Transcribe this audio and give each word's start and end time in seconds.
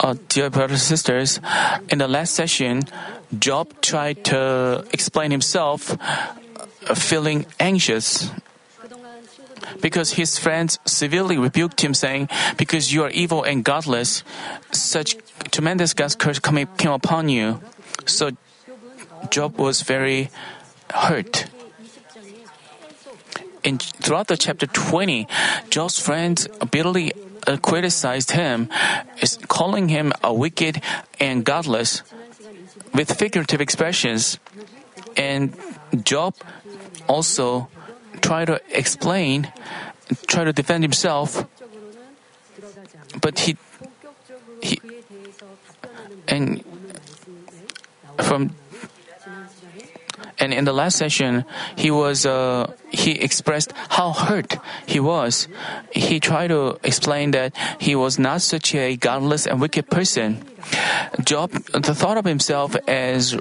Uh, 0.00 0.14
dear 0.28 0.48
brothers 0.48 0.80
and 0.80 0.98
sisters, 0.98 1.40
in 1.90 1.98
the 1.98 2.08
last 2.08 2.32
session, 2.32 2.82
Job 3.38 3.82
tried 3.82 4.24
to 4.24 4.86
explain 4.90 5.30
himself 5.30 5.92
uh, 5.92 6.94
feeling 6.94 7.44
anxious 7.60 8.30
because 9.82 10.12
his 10.12 10.38
friends 10.38 10.78
severely 10.86 11.36
rebuked 11.36 11.84
him, 11.84 11.92
saying, 11.92 12.30
Because 12.56 12.90
you 12.92 13.02
are 13.02 13.10
evil 13.10 13.42
and 13.42 13.62
godless, 13.62 14.24
such 14.72 15.16
tremendous 15.50 15.92
God's 15.92 16.16
curse 16.16 16.38
came 16.38 16.66
upon 16.90 17.28
you. 17.28 17.60
So 18.06 18.30
Job 19.28 19.58
was 19.58 19.82
very 19.82 20.30
hurt. 20.90 21.44
In, 23.62 23.76
throughout 23.76 24.28
the 24.28 24.38
chapter 24.38 24.66
20, 24.66 25.28
Job's 25.68 25.98
friends 25.98 26.48
bitterly 26.70 27.12
Uh, 27.46 27.56
criticized 27.62 28.32
him, 28.32 28.68
is 29.22 29.38
calling 29.46 29.88
him 29.88 30.12
a 30.24 30.34
wicked 30.34 30.82
and 31.20 31.44
godless 31.44 32.02
with 32.92 33.14
figurative 33.14 33.60
expressions. 33.60 34.40
And 35.16 35.54
Job 36.02 36.34
also 37.06 37.68
tried 38.20 38.46
to 38.46 38.60
explain, 38.74 39.52
tried 40.26 40.50
to 40.50 40.52
defend 40.52 40.82
himself, 40.82 41.46
but 43.20 43.38
he, 43.46 43.56
he 44.60 44.80
and 46.26 46.64
from 48.18 48.50
and 50.38 50.52
in 50.52 50.64
the 50.64 50.72
last 50.72 50.96
session, 50.96 51.44
he 51.76 51.90
was 51.90 52.26
uh, 52.26 52.72
he 52.90 53.12
expressed 53.12 53.72
how 53.88 54.12
hurt 54.12 54.56
he 54.86 55.00
was. 55.00 55.48
He 55.92 56.20
tried 56.20 56.48
to 56.48 56.78
explain 56.82 57.30
that 57.32 57.56
he 57.78 57.94
was 57.94 58.18
not 58.18 58.42
such 58.42 58.74
a 58.74 58.96
godless 58.96 59.46
and 59.46 59.60
wicked 59.60 59.88
person. 59.88 60.44
Job, 61.24 61.52
the 61.72 61.94
thought 61.94 62.18
of 62.18 62.24
himself 62.24 62.76
as 62.86 63.36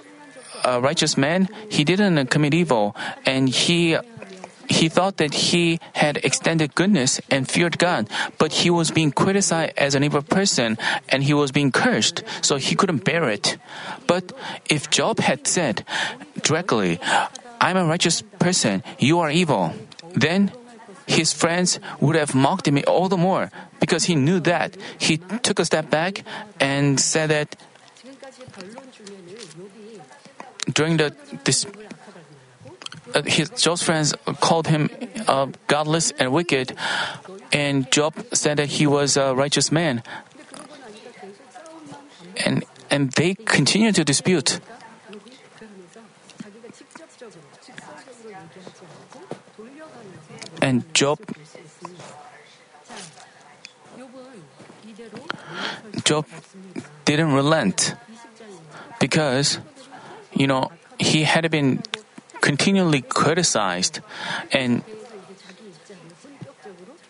a 0.64 0.82
righteous 0.82 1.18
man, 1.18 1.50
he 1.70 1.84
didn't 1.84 2.28
commit 2.28 2.54
evil, 2.54 2.96
and 3.26 3.50
he 3.50 3.98
he 4.68 4.90
thought 4.90 5.18
that 5.18 5.34
he 5.52 5.80
had 5.94 6.18
extended 6.18 6.76
goodness 6.76 7.22
and 7.30 7.50
feared 7.50 7.78
God, 7.78 8.10
but 8.38 8.66
he 8.66 8.70
was 8.70 8.92
being 8.92 9.12
criticized 9.12 9.74
as 9.78 9.96
an 9.96 10.04
evil 10.04 10.22
person 10.22 10.78
and 11.10 11.24
he 11.24 11.34
was 11.34 11.52
being 11.52 11.72
cursed, 11.72 12.24
so 12.42 12.58
he 12.58 12.76
couldn't 12.76 13.04
bear 13.04 13.30
it. 13.30 13.58
But 14.08 14.32
if 14.70 14.90
Job 14.90 15.20
had 15.20 15.48
said 15.48 15.86
directly, 16.42 17.00
I'm 17.62 17.78
a 17.78 17.86
righteous 17.86 18.22
person, 18.40 18.84
you 19.00 19.20
are 19.20 19.32
evil, 19.32 19.74
then 20.14 20.52
his 21.08 21.34
friends 21.34 21.80
would 22.00 22.16
have 22.16 22.34
mocked 22.34 22.68
him 22.68 22.80
all 22.88 23.10
the 23.10 23.18
more 23.18 23.52
because 23.80 24.06
he 24.06 24.16
knew 24.16 24.40
that. 24.42 24.76
He 24.98 25.18
took 25.18 25.60
a 25.60 25.66
step 25.66 25.90
back 25.90 26.24
and 26.60 27.00
said 27.00 27.30
that 27.30 27.56
during 30.74 30.98
the 30.98 31.14
this 31.44 31.66
his 33.24 33.50
Job's 33.50 33.84
friends 33.84 34.14
called 34.42 34.68
him 34.68 34.90
uh, 35.28 35.48
godless 35.68 36.12
and 36.20 36.32
wicked, 36.34 36.76
and 37.52 37.90
Job 37.92 38.14
said 38.34 38.58
that 38.58 38.68
he 38.68 38.88
was 38.88 39.16
a 39.18 39.34
righteous 39.34 39.72
man. 39.72 40.04
And 42.46 42.66
and 42.92 43.12
they 43.14 43.36
continued 43.36 43.96
to 43.96 44.04
dispute. 44.04 44.60
And 50.62 50.84
Job 50.94 51.20
Job 56.04 56.26
didn't 57.06 57.34
relent 57.34 57.96
because 59.00 59.60
you 60.34 60.48
know 60.48 60.72
he 61.00 61.24
had 61.24 61.50
been 61.52 61.82
continually 62.42 63.02
criticized 63.02 64.02
and 64.52 64.84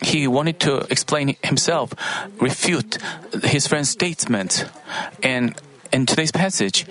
he 0.02 0.28
wanted 0.28 0.60
to 0.62 0.86
explain 0.92 1.36
himself, 1.44 1.94
refute 2.40 2.98
his 3.44 3.68
friend's 3.68 3.90
statement. 3.90 4.66
And 5.24 5.56
in 5.92 6.06
today's 6.06 6.32
passage, 6.32 6.86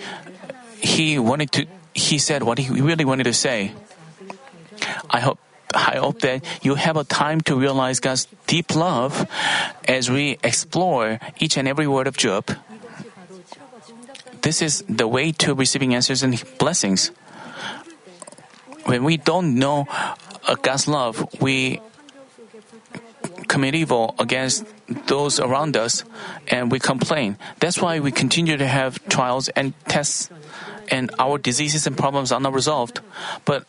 he 0.78 1.18
wanted 1.18 1.52
to, 1.52 1.66
he 1.94 2.18
said 2.18 2.42
what 2.42 2.58
he 2.58 2.80
really 2.80 3.04
wanted 3.04 3.24
to 3.24 3.32
say. 3.34 3.72
I 5.10 5.20
hope 5.20 5.38
I 5.74 5.98
hope 5.98 6.20
that 6.20 6.44
you 6.62 6.76
have 6.76 6.96
a 6.96 7.02
time 7.02 7.40
to 7.50 7.58
realize 7.58 7.98
God's 7.98 8.28
deep 8.46 8.76
love 8.76 9.26
as 9.88 10.08
we 10.08 10.38
explore 10.44 11.18
each 11.40 11.56
and 11.56 11.66
every 11.66 11.88
word 11.88 12.06
of 12.06 12.16
Job. 12.16 12.46
This 14.42 14.62
is 14.62 14.84
the 14.88 15.08
way 15.08 15.32
to 15.42 15.52
receiving 15.54 15.94
answers 15.94 16.22
and 16.22 16.40
blessings. 16.58 17.10
When 18.86 19.04
we 19.04 19.16
don't 19.16 19.54
know 19.58 19.86
God's 20.62 20.88
love, 20.88 21.26
we 21.40 21.80
commit 23.48 23.74
evil 23.74 24.14
against 24.18 24.64
those 25.06 25.40
around 25.40 25.76
us 25.76 26.04
and 26.48 26.70
we 26.70 26.78
complain. 26.78 27.38
That's 27.60 27.80
why 27.80 28.00
we 28.00 28.12
continue 28.12 28.56
to 28.56 28.66
have 28.66 28.98
trials 29.08 29.48
and 29.50 29.72
tests 29.88 30.30
and 30.90 31.10
our 31.18 31.38
diseases 31.38 31.86
and 31.86 31.96
problems 31.96 32.32
are 32.32 32.40
not 32.40 32.52
resolved. 32.52 33.00
But 33.44 33.64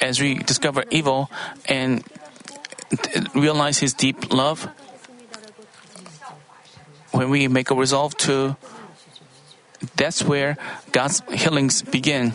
as 0.00 0.20
we 0.20 0.34
discover 0.34 0.84
evil 0.90 1.30
and 1.66 2.04
realize 3.34 3.78
His 3.78 3.94
deep 3.94 4.32
love, 4.32 4.68
when 7.10 7.30
we 7.30 7.48
make 7.48 7.70
a 7.70 7.74
resolve 7.74 8.16
to, 8.28 8.56
that's 9.96 10.22
where 10.22 10.56
God's 10.92 11.22
healings 11.32 11.82
begin. 11.82 12.34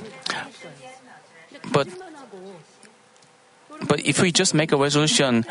But 1.69 1.87
but 3.87 3.99
if 4.05 4.21
we 4.21 4.31
just 4.31 4.53
make 4.53 4.71
a 4.71 4.77
resolution 4.77 5.45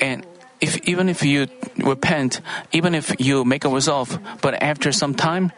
and 0.00 0.26
if 0.60 0.76
even 0.88 1.08
if 1.08 1.22
you 1.22 1.48
repent, 1.78 2.40
even 2.72 2.94
if 2.94 3.14
you 3.18 3.44
make 3.44 3.64
a 3.64 3.68
resolve, 3.68 4.18
but 4.40 4.54
after 4.62 4.92
some 4.92 5.14
time, 5.14 5.52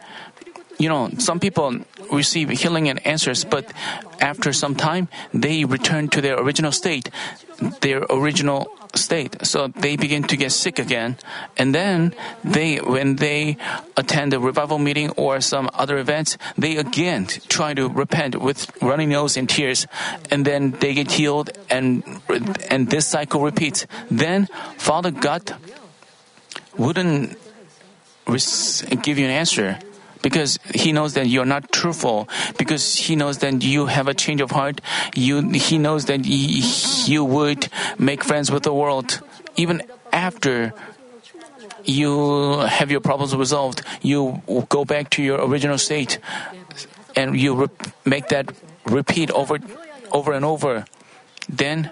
you 0.79 0.89
know, 0.89 1.09
some 1.17 1.39
people 1.39 1.79
receive 2.11 2.49
healing 2.49 2.89
and 2.89 3.05
answers, 3.05 3.43
but 3.43 3.71
after 4.19 4.53
some 4.53 4.75
time, 4.75 5.07
they 5.33 5.65
return 5.65 6.07
to 6.09 6.21
their 6.21 6.39
original 6.39 6.71
state, 6.71 7.09
their 7.81 8.05
original 8.09 8.71
state. 8.93 9.45
So 9.45 9.67
they 9.67 9.95
begin 9.95 10.23
to 10.23 10.37
get 10.37 10.51
sick 10.51 10.79
again. 10.79 11.17
And 11.57 11.73
then 11.73 12.13
they, 12.43 12.77
when 12.77 13.17
they 13.17 13.57
attend 13.95 14.33
a 14.33 14.39
revival 14.39 14.77
meeting 14.77 15.11
or 15.11 15.41
some 15.41 15.69
other 15.73 15.97
events, 15.97 16.37
they 16.57 16.77
again 16.77 17.25
try 17.25 17.73
to 17.73 17.89
repent 17.89 18.39
with 18.39 18.71
running 18.81 19.09
nose 19.09 19.37
and 19.37 19.49
tears. 19.49 19.87
And 20.31 20.45
then 20.45 20.71
they 20.71 20.93
get 20.93 21.11
healed 21.11 21.49
and, 21.69 22.21
and 22.69 22.89
this 22.89 23.07
cycle 23.07 23.41
repeats. 23.41 23.87
Then 24.09 24.47
Father 24.77 25.11
God 25.11 25.55
wouldn't 26.77 27.37
give 28.27 29.17
you 29.17 29.25
an 29.25 29.31
answer 29.31 29.79
because 30.21 30.59
he 30.73 30.91
knows 30.91 31.13
that 31.13 31.27
you're 31.27 31.45
not 31.45 31.71
truthful. 31.71 32.27
Because 32.57 32.95
he 32.95 33.15
knows 33.15 33.39
that 33.39 33.63
you 33.63 33.87
have 33.87 34.07
a 34.07 34.13
change 34.13 34.41
of 34.41 34.51
heart. 34.51 34.81
You 35.15 35.49
he 35.51 35.77
knows 35.77 36.05
that 36.05 36.25
you 36.25 37.23
would 37.23 37.69
make 37.97 38.23
friends 38.23 38.51
with 38.51 38.63
the 38.63 38.73
world. 38.73 39.21
Even 39.55 39.81
after 40.11 40.73
you 41.83 42.59
have 42.67 42.91
your 42.91 42.99
problems 42.99 43.33
resolved 43.35 43.81
you 44.01 44.41
go 44.67 44.83
back 44.83 45.09
to 45.11 45.23
your 45.23 45.43
original 45.45 45.77
state. 45.77 46.19
And 47.15 47.39
you 47.39 47.69
make 48.05 48.27
that 48.29 48.51
repeat 48.85 49.31
over 49.31 49.59
over 50.11 50.33
and 50.33 50.45
over. 50.45 50.85
Then 51.49 51.91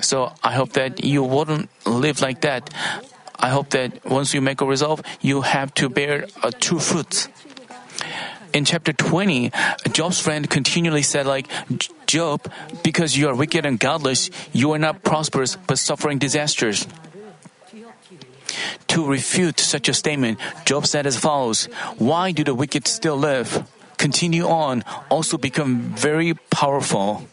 so 0.00 0.32
I 0.42 0.52
hope 0.52 0.72
that 0.72 1.04
you 1.04 1.22
wouldn't 1.22 1.68
live 1.86 2.20
like 2.20 2.40
that. 2.42 2.70
I 3.40 3.48
hope 3.48 3.70
that 3.70 4.04
once 4.04 4.34
you 4.34 4.40
make 4.40 4.60
a 4.60 4.66
resolve, 4.66 5.02
you 5.20 5.40
have 5.40 5.72
to 5.74 5.88
bear 5.88 6.24
uh, 6.42 6.48
a 6.48 6.52
true 6.52 6.78
fruits. 6.78 7.28
In 8.52 8.64
chapter 8.64 8.92
20, 8.92 9.50
Job's 9.92 10.20
friend 10.20 10.48
continually 10.48 11.02
said 11.02 11.26
like, 11.26 11.46
Job, 12.06 12.50
because 12.82 13.16
you 13.16 13.28
are 13.28 13.34
wicked 13.34 13.64
and 13.64 13.78
godless, 13.78 14.28
you 14.52 14.72
are 14.72 14.78
not 14.78 15.02
prosperous 15.02 15.56
but 15.56 15.78
suffering 15.78 16.18
disasters. 16.18 16.86
To 18.88 19.06
refute 19.06 19.60
such 19.60 19.88
a 19.88 19.94
statement, 19.94 20.38
Job 20.64 20.86
said 20.86 21.06
as 21.06 21.16
follows, 21.16 21.66
Why 21.96 22.32
do 22.32 22.42
the 22.42 22.54
wicked 22.54 22.88
still 22.88 23.16
live? 23.16 23.64
Continue 23.96 24.48
on, 24.48 24.82
also 25.08 25.38
become 25.38 25.94
very 25.94 26.34
powerful. 26.50 27.24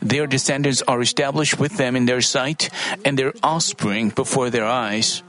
Their 0.00 0.26
descendants 0.26 0.82
are 0.82 1.00
established 1.00 1.58
with 1.58 1.76
them 1.76 1.96
in 1.96 2.06
their 2.06 2.20
sight, 2.20 2.70
and 3.04 3.18
their 3.18 3.32
offspring 3.42 4.10
before 4.10 4.50
their 4.50 4.66
eyes. 4.66 5.22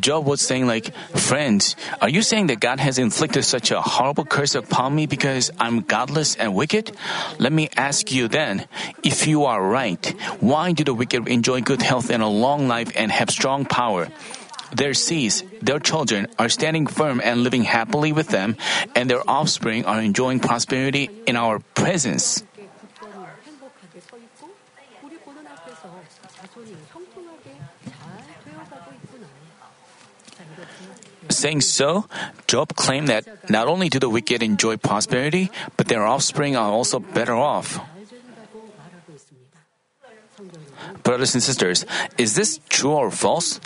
Job 0.00 0.26
was 0.26 0.40
saying 0.40 0.66
like, 0.66 0.94
friends, 1.14 1.76
are 2.00 2.08
you 2.08 2.22
saying 2.22 2.48
that 2.48 2.60
God 2.60 2.80
has 2.80 2.98
inflicted 2.98 3.44
such 3.44 3.70
a 3.70 3.80
horrible 3.80 4.24
curse 4.24 4.54
upon 4.54 4.94
me 4.94 5.06
because 5.06 5.50
I'm 5.58 5.80
godless 5.80 6.34
and 6.34 6.54
wicked? 6.54 6.92
Let 7.38 7.52
me 7.52 7.68
ask 7.76 8.10
you 8.10 8.28
then, 8.28 8.66
if 9.02 9.26
you 9.26 9.44
are 9.44 9.62
right, 9.62 10.04
why 10.40 10.72
do 10.72 10.84
the 10.84 10.94
wicked 10.94 11.28
enjoy 11.28 11.60
good 11.60 11.82
health 11.82 12.10
and 12.10 12.22
a 12.22 12.28
long 12.28 12.66
life 12.68 12.90
and 12.96 13.10
have 13.12 13.30
strong 13.30 13.64
power? 13.64 14.08
their 14.72 14.94
seeds, 14.94 15.42
their 15.60 15.78
children 15.78 16.26
are 16.38 16.48
standing 16.48 16.86
firm 16.86 17.20
and 17.22 17.42
living 17.42 17.64
happily 17.64 18.12
with 18.12 18.28
them, 18.28 18.56
and 18.94 19.10
their 19.10 19.22
offspring 19.28 19.84
are 19.84 20.00
enjoying 20.00 20.40
prosperity 20.40 21.10
in 21.26 21.36
our 21.36 21.58
presence. 21.74 22.42
Saying 31.28 31.60
so, 31.62 32.06
Job 32.46 32.74
claimed 32.76 33.08
that 33.08 33.50
not 33.50 33.66
only 33.66 33.88
do 33.88 33.98
the 33.98 34.08
wicked 34.08 34.42
enjoy 34.42 34.76
prosperity, 34.76 35.50
but 35.76 35.88
their 35.88 36.06
offspring 36.06 36.56
are 36.56 36.70
also 36.70 37.00
better 37.00 37.34
off. 37.34 37.80
Brothers 41.02 41.34
and 41.34 41.42
sisters, 41.42 41.84
is 42.18 42.34
this 42.34 42.60
true 42.68 42.92
or 42.92 43.10
false? 43.10 43.60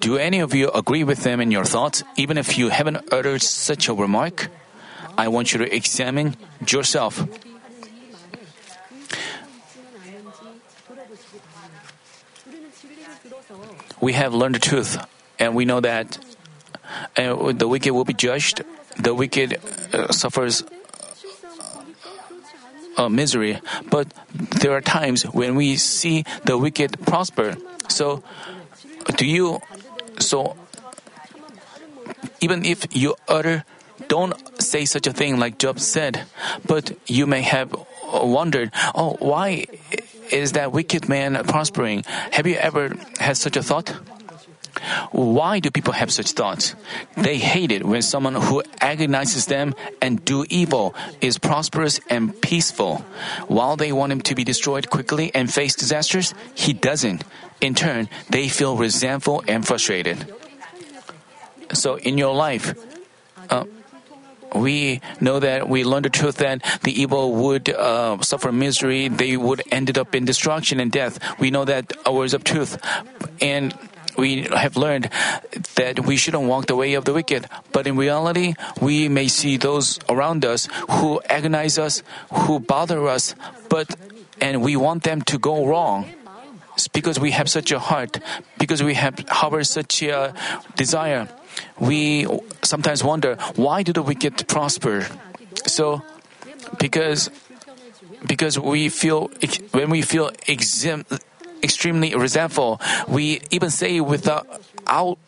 Do 0.00 0.18
any 0.18 0.40
of 0.40 0.54
you 0.54 0.70
agree 0.70 1.04
with 1.04 1.22
them 1.22 1.40
in 1.40 1.50
your 1.50 1.64
thoughts, 1.64 2.04
even 2.16 2.36
if 2.36 2.58
you 2.58 2.68
haven't 2.68 3.12
uttered 3.12 3.42
such 3.42 3.88
a 3.88 3.94
remark? 3.94 4.48
I 5.16 5.28
want 5.28 5.52
you 5.52 5.58
to 5.58 5.74
examine 5.74 6.36
yourself. 6.66 7.24
We 14.00 14.12
have 14.14 14.34
learned 14.34 14.56
the 14.56 14.58
truth, 14.58 14.98
and 15.38 15.54
we 15.54 15.64
know 15.64 15.80
that 15.80 16.18
uh, 17.16 17.52
the 17.52 17.68
wicked 17.68 17.92
will 17.92 18.04
be 18.04 18.14
judged, 18.14 18.62
the 18.98 19.14
wicked 19.14 19.60
uh, 19.94 20.12
suffers 20.12 20.64
uh, 22.96 23.04
uh 23.04 23.08
misery, 23.08 23.60
but 23.88 24.12
there 24.34 24.72
are 24.72 24.80
times 24.80 25.22
when 25.22 25.54
we 25.54 25.76
see 25.76 26.24
the 26.44 26.58
wicked 26.58 27.06
prosper. 27.06 27.56
So, 27.88 28.22
do 29.16 29.26
you? 29.26 29.60
So, 30.18 30.56
even 32.40 32.64
if 32.64 32.86
you 32.94 33.14
utter, 33.28 33.64
don't 34.08 34.34
say 34.60 34.84
such 34.84 35.06
a 35.06 35.12
thing 35.12 35.38
like 35.38 35.58
Job 35.58 35.78
said, 35.80 36.24
but 36.66 36.92
you 37.06 37.26
may 37.26 37.42
have 37.42 37.74
wondered, 38.12 38.70
oh, 38.94 39.16
why 39.20 39.66
is 40.30 40.52
that 40.52 40.72
wicked 40.72 41.08
man 41.08 41.34
prospering? 41.44 42.04
Have 42.32 42.46
you 42.46 42.56
ever 42.56 42.94
had 43.18 43.36
such 43.36 43.56
a 43.56 43.62
thought? 43.62 43.94
Why 45.10 45.60
do 45.60 45.70
people 45.70 45.92
have 45.92 46.12
such 46.12 46.32
thoughts? 46.32 46.74
They 47.16 47.38
hate 47.38 47.72
it 47.72 47.84
when 47.84 48.02
someone 48.02 48.34
who 48.34 48.62
agonizes 48.80 49.46
them 49.46 49.74
and 50.00 50.24
do 50.24 50.44
evil 50.48 50.94
is 51.20 51.38
prosperous 51.38 52.00
and 52.08 52.40
peaceful. 52.40 53.04
While 53.48 53.76
they 53.76 53.92
want 53.92 54.12
him 54.12 54.20
to 54.22 54.34
be 54.34 54.44
destroyed 54.44 54.90
quickly 54.90 55.30
and 55.34 55.52
face 55.52 55.74
disasters, 55.74 56.34
he 56.54 56.72
doesn't. 56.72 57.24
In 57.60 57.74
turn, 57.74 58.08
they 58.30 58.48
feel 58.48 58.76
resentful 58.76 59.44
and 59.46 59.66
frustrated. 59.66 60.26
So 61.72 61.96
in 61.96 62.18
your 62.18 62.34
life, 62.34 62.74
uh, 63.48 63.64
we 64.54 65.00
know 65.20 65.40
that 65.40 65.68
we 65.68 65.84
learn 65.84 66.02
the 66.02 66.10
truth 66.10 66.36
that 66.36 66.62
the 66.82 66.92
evil 66.92 67.32
would 67.32 67.70
uh, 67.70 68.20
suffer 68.20 68.52
misery, 68.52 69.08
they 69.08 69.36
would 69.36 69.62
ended 69.70 69.96
up 69.98 70.14
in 70.14 70.24
destruction 70.24 70.80
and 70.80 70.92
death. 70.92 71.18
We 71.38 71.50
know 71.50 71.64
that 71.64 71.92
our 72.06 72.12
words 72.12 72.34
of 72.34 72.44
truth, 72.44 72.78
and 73.40 73.72
we 74.16 74.42
have 74.54 74.76
learned 74.76 75.10
that 75.74 76.00
we 76.06 76.16
shouldn't 76.16 76.44
walk 76.44 76.66
the 76.66 76.76
way 76.76 76.94
of 76.94 77.04
the 77.04 77.12
wicked. 77.12 77.48
But 77.72 77.86
in 77.86 77.96
reality, 77.96 78.54
we 78.80 79.08
may 79.08 79.28
see 79.28 79.56
those 79.56 79.98
around 80.08 80.44
us 80.44 80.68
who 80.90 81.20
agonize 81.28 81.78
us, 81.78 82.02
who 82.32 82.60
bother 82.60 83.06
us, 83.08 83.34
but 83.68 83.94
and 84.40 84.62
we 84.62 84.76
want 84.76 85.04
them 85.04 85.22
to 85.22 85.38
go 85.38 85.66
wrong. 85.66 86.06
It's 86.74 86.88
because 86.88 87.20
we 87.20 87.30
have 87.32 87.48
such 87.48 87.70
a 87.70 87.78
heart, 87.78 88.18
because 88.58 88.82
we 88.82 88.94
have 88.94 89.18
harbor 89.28 89.62
such 89.62 90.02
a 90.02 90.34
desire. 90.74 91.28
We 91.78 92.26
sometimes 92.62 93.04
wonder 93.04 93.36
why 93.56 93.82
do 93.82 93.92
the 93.92 94.02
wicked 94.02 94.48
prosper? 94.48 95.06
So, 95.66 96.02
because 96.78 97.30
because 98.26 98.58
we 98.58 98.88
feel 98.88 99.30
when 99.72 99.90
we 99.90 100.02
feel 100.02 100.30
exim, 100.48 101.04
extremely 101.62 102.14
resentful, 102.14 102.80
we 103.08 103.40
even 103.50 103.70
say 103.70 104.00
without 104.00 104.46
out, 104.86 105.18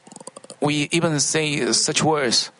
we 0.60 0.88
even 0.92 1.20
say 1.20 1.72
such 1.72 2.02
words. 2.02 2.50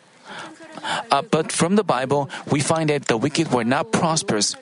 Uh, 1.11 1.21
but 1.21 1.51
from 1.51 1.75
the 1.75 1.83
Bible, 1.83 2.29
we 2.51 2.59
find 2.59 2.89
that 2.89 3.05
the 3.05 3.17
wicked 3.17 3.51
were 3.51 3.63
not 3.63 3.91
prosperous 3.91 4.55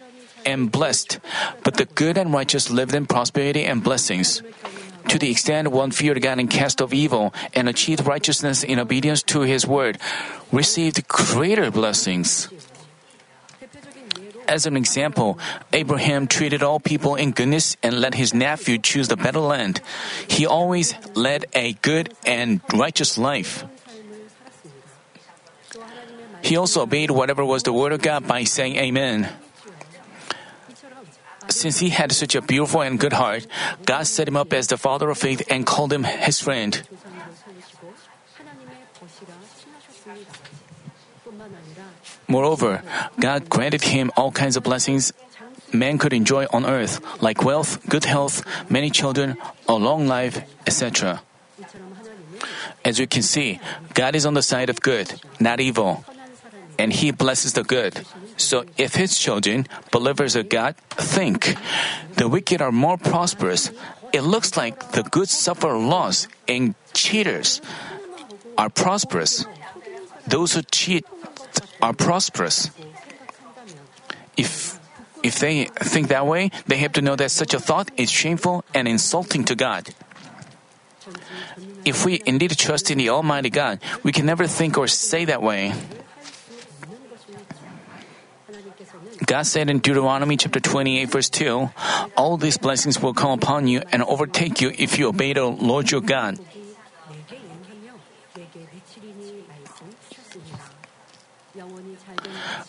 and 0.46 0.72
blessed, 0.72 1.20
but 1.64 1.76
the 1.76 1.86
good 1.86 2.18
and 2.18 2.34
righteous 2.34 2.70
lived 2.70 2.94
in 2.94 3.06
prosperity 3.06 3.66
and 3.66 3.84
blessings. 3.84 4.42
To 5.10 5.20
the 5.20 5.30
extent 5.30 5.70
one 5.70 5.92
feared 5.92 6.22
God 6.22 6.40
and 6.40 6.50
cast 6.50 6.82
off 6.82 6.94
evil 6.94 7.34
and 7.54 7.68
achieved 7.68 8.06
righteousness 8.06 8.64
in 8.64 8.80
obedience 8.80 9.22
to 9.24 9.42
His 9.42 9.68
word, 9.68 10.00
received 10.52 11.08
greater 11.08 11.70
blessings. 11.72 12.48
As 14.48 14.66
an 14.66 14.78
example, 14.78 15.40
Abraham 15.72 16.28
treated 16.28 16.64
all 16.64 16.80
people 16.80 17.16
in 17.16 17.32
goodness 17.32 17.78
and 17.82 18.00
let 18.00 18.14
his 18.14 18.34
nephew 18.34 18.78
choose 18.78 19.08
the 19.08 19.18
better 19.18 19.40
land. 19.40 19.82
He 20.28 20.46
always 20.46 20.96
led 21.16 21.46
a 21.54 21.74
good 21.82 22.14
and 22.26 22.62
righteous 22.74 23.18
life. 23.18 23.64
He 26.44 26.58
also 26.58 26.84
obeyed 26.84 27.10
whatever 27.10 27.46
was 27.46 27.64
the 27.64 27.74
word 27.74 27.94
of 27.94 28.02
God 28.02 28.28
by 28.28 28.44
saying 28.44 28.76
Amen. 28.76 29.30
Since 31.50 31.80
he 31.80 31.90
had 31.90 32.12
such 32.12 32.36
a 32.36 32.42
beautiful 32.42 32.82
and 32.82 33.00
good 33.00 33.14
heart, 33.14 33.48
God 33.86 34.08
set 34.08 34.28
him 34.28 34.36
up 34.36 34.54
as 34.54 34.68
the 34.68 34.78
father 34.78 35.10
of 35.10 35.18
faith 35.18 35.44
and 35.50 35.66
called 35.66 35.92
him 35.92 36.04
his 36.04 36.40
friend. 36.40 36.82
Moreover, 42.28 42.82
God 43.20 43.50
granted 43.50 43.84
him 43.84 44.12
all 44.16 44.32
kinds 44.32 44.58
of 44.58 44.64
blessings 44.64 45.14
man 45.74 45.98
could 45.98 46.14
enjoy 46.14 46.46
on 46.54 46.66
earth, 46.66 47.02
like 47.22 47.44
wealth, 47.44 47.82
good 47.90 48.06
health, 48.06 48.46
many 48.70 48.90
children, 48.90 49.38
a 49.68 49.74
long 49.74 50.08
life, 50.08 50.42
etc. 50.68 51.22
As 52.86 53.00
you 53.00 53.08
can 53.08 53.24
see, 53.24 53.60
God 53.94 54.16
is 54.16 54.26
on 54.26 54.34
the 54.34 54.42
side 54.42 54.70
of 54.70 54.82
good, 54.82 55.14
not 55.40 55.60
evil, 55.60 56.06
and 56.78 56.94
He 56.94 57.12
blesses 57.12 57.54
the 57.54 57.64
good. 57.64 58.06
So 58.38 58.66
if 58.78 58.96
His 58.96 59.18
children, 59.18 59.68
believers 59.92 60.36
of 60.36 60.50
God, 60.50 60.76
think 60.90 61.56
the 62.16 62.28
wicked 62.28 62.62
are 62.62 62.72
more 62.72 62.98
prosperous, 62.98 63.72
it 64.12 64.22
looks 64.22 64.58
like 64.58 64.92
the 64.92 65.04
good 65.04 65.30
suffer 65.30 65.74
loss 65.74 66.28
and 66.48 66.76
cheaters 66.94 67.62
are 68.58 68.70
prosperous. 68.70 69.46
Those 70.28 70.54
who 70.54 70.62
cheat 70.64 71.06
are 71.82 71.94
prosperous. 71.94 72.72
If 74.38 74.80
if 75.24 75.40
they 75.40 75.66
think 75.66 76.10
that 76.10 76.28
way, 76.28 76.52
they 76.68 76.78
have 76.78 76.92
to 76.94 77.02
know 77.02 77.16
that 77.16 77.32
such 77.32 77.54
a 77.54 77.60
thought 77.60 77.90
is 77.96 78.12
shameful 78.12 78.66
and 78.74 78.88
insulting 78.88 79.46
to 79.46 79.56
God. 79.56 79.96
If 81.86 82.06
we 82.06 82.22
indeed 82.26 82.52
trust 82.58 82.92
in 82.92 82.98
the 82.98 83.10
Almighty 83.10 83.50
God, 83.50 83.80
we 84.04 84.12
can 84.12 84.26
never 84.26 84.48
think 84.48 84.78
or 84.78 84.88
say 84.88 85.26
that 85.26 85.42
way. 85.42 85.74
God 89.26 89.44
said 89.44 89.70
in 89.70 89.80
Deuteronomy 89.80 90.36
chapter 90.38 90.60
28, 90.60 91.06
verse 91.10 91.30
2, 91.30 91.70
All 92.18 92.36
these 92.36 92.58
blessings 92.58 93.02
will 93.02 93.14
come 93.14 93.32
upon 93.32 93.68
you 93.68 93.82
and 93.92 94.04
overtake 94.04 94.60
you 94.60 94.72
if 94.78 95.00
you 95.00 95.08
obey 95.08 95.34
the 95.34 95.46
Lord 95.46 95.92
your 95.92 96.02
God. 96.02 96.40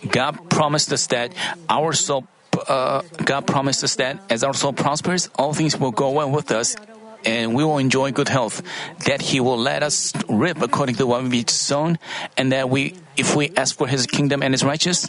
God 0.08 0.50
promised 0.50 0.92
us 0.92 1.06
that 1.08 1.32
our 1.68 1.92
soul 1.92 2.26
uh, 2.68 3.02
God 3.24 3.46
promised 3.46 3.82
us 3.82 3.96
that 3.96 4.20
as 4.30 4.44
our 4.44 4.54
soul 4.54 4.72
prospers, 4.72 5.28
all 5.34 5.52
things 5.52 5.76
will 5.76 5.90
go 5.90 6.10
well 6.10 6.30
with 6.30 6.52
us 6.52 6.76
and 7.24 7.54
we 7.54 7.64
will 7.64 7.78
enjoy 7.78 8.12
good 8.12 8.28
health, 8.28 8.62
that 9.06 9.20
He 9.20 9.40
will 9.40 9.58
let 9.58 9.82
us 9.82 10.12
reap 10.28 10.60
according 10.62 10.96
to 10.96 11.06
what 11.06 11.24
we've 11.24 11.48
sown, 11.48 11.98
and 12.36 12.52
that 12.52 12.68
we, 12.68 12.94
if 13.16 13.34
we 13.34 13.50
ask 13.56 13.76
for 13.76 13.86
His 13.86 14.06
kingdom 14.06 14.42
and 14.42 14.52
His 14.52 14.62
righteousness, 14.62 15.08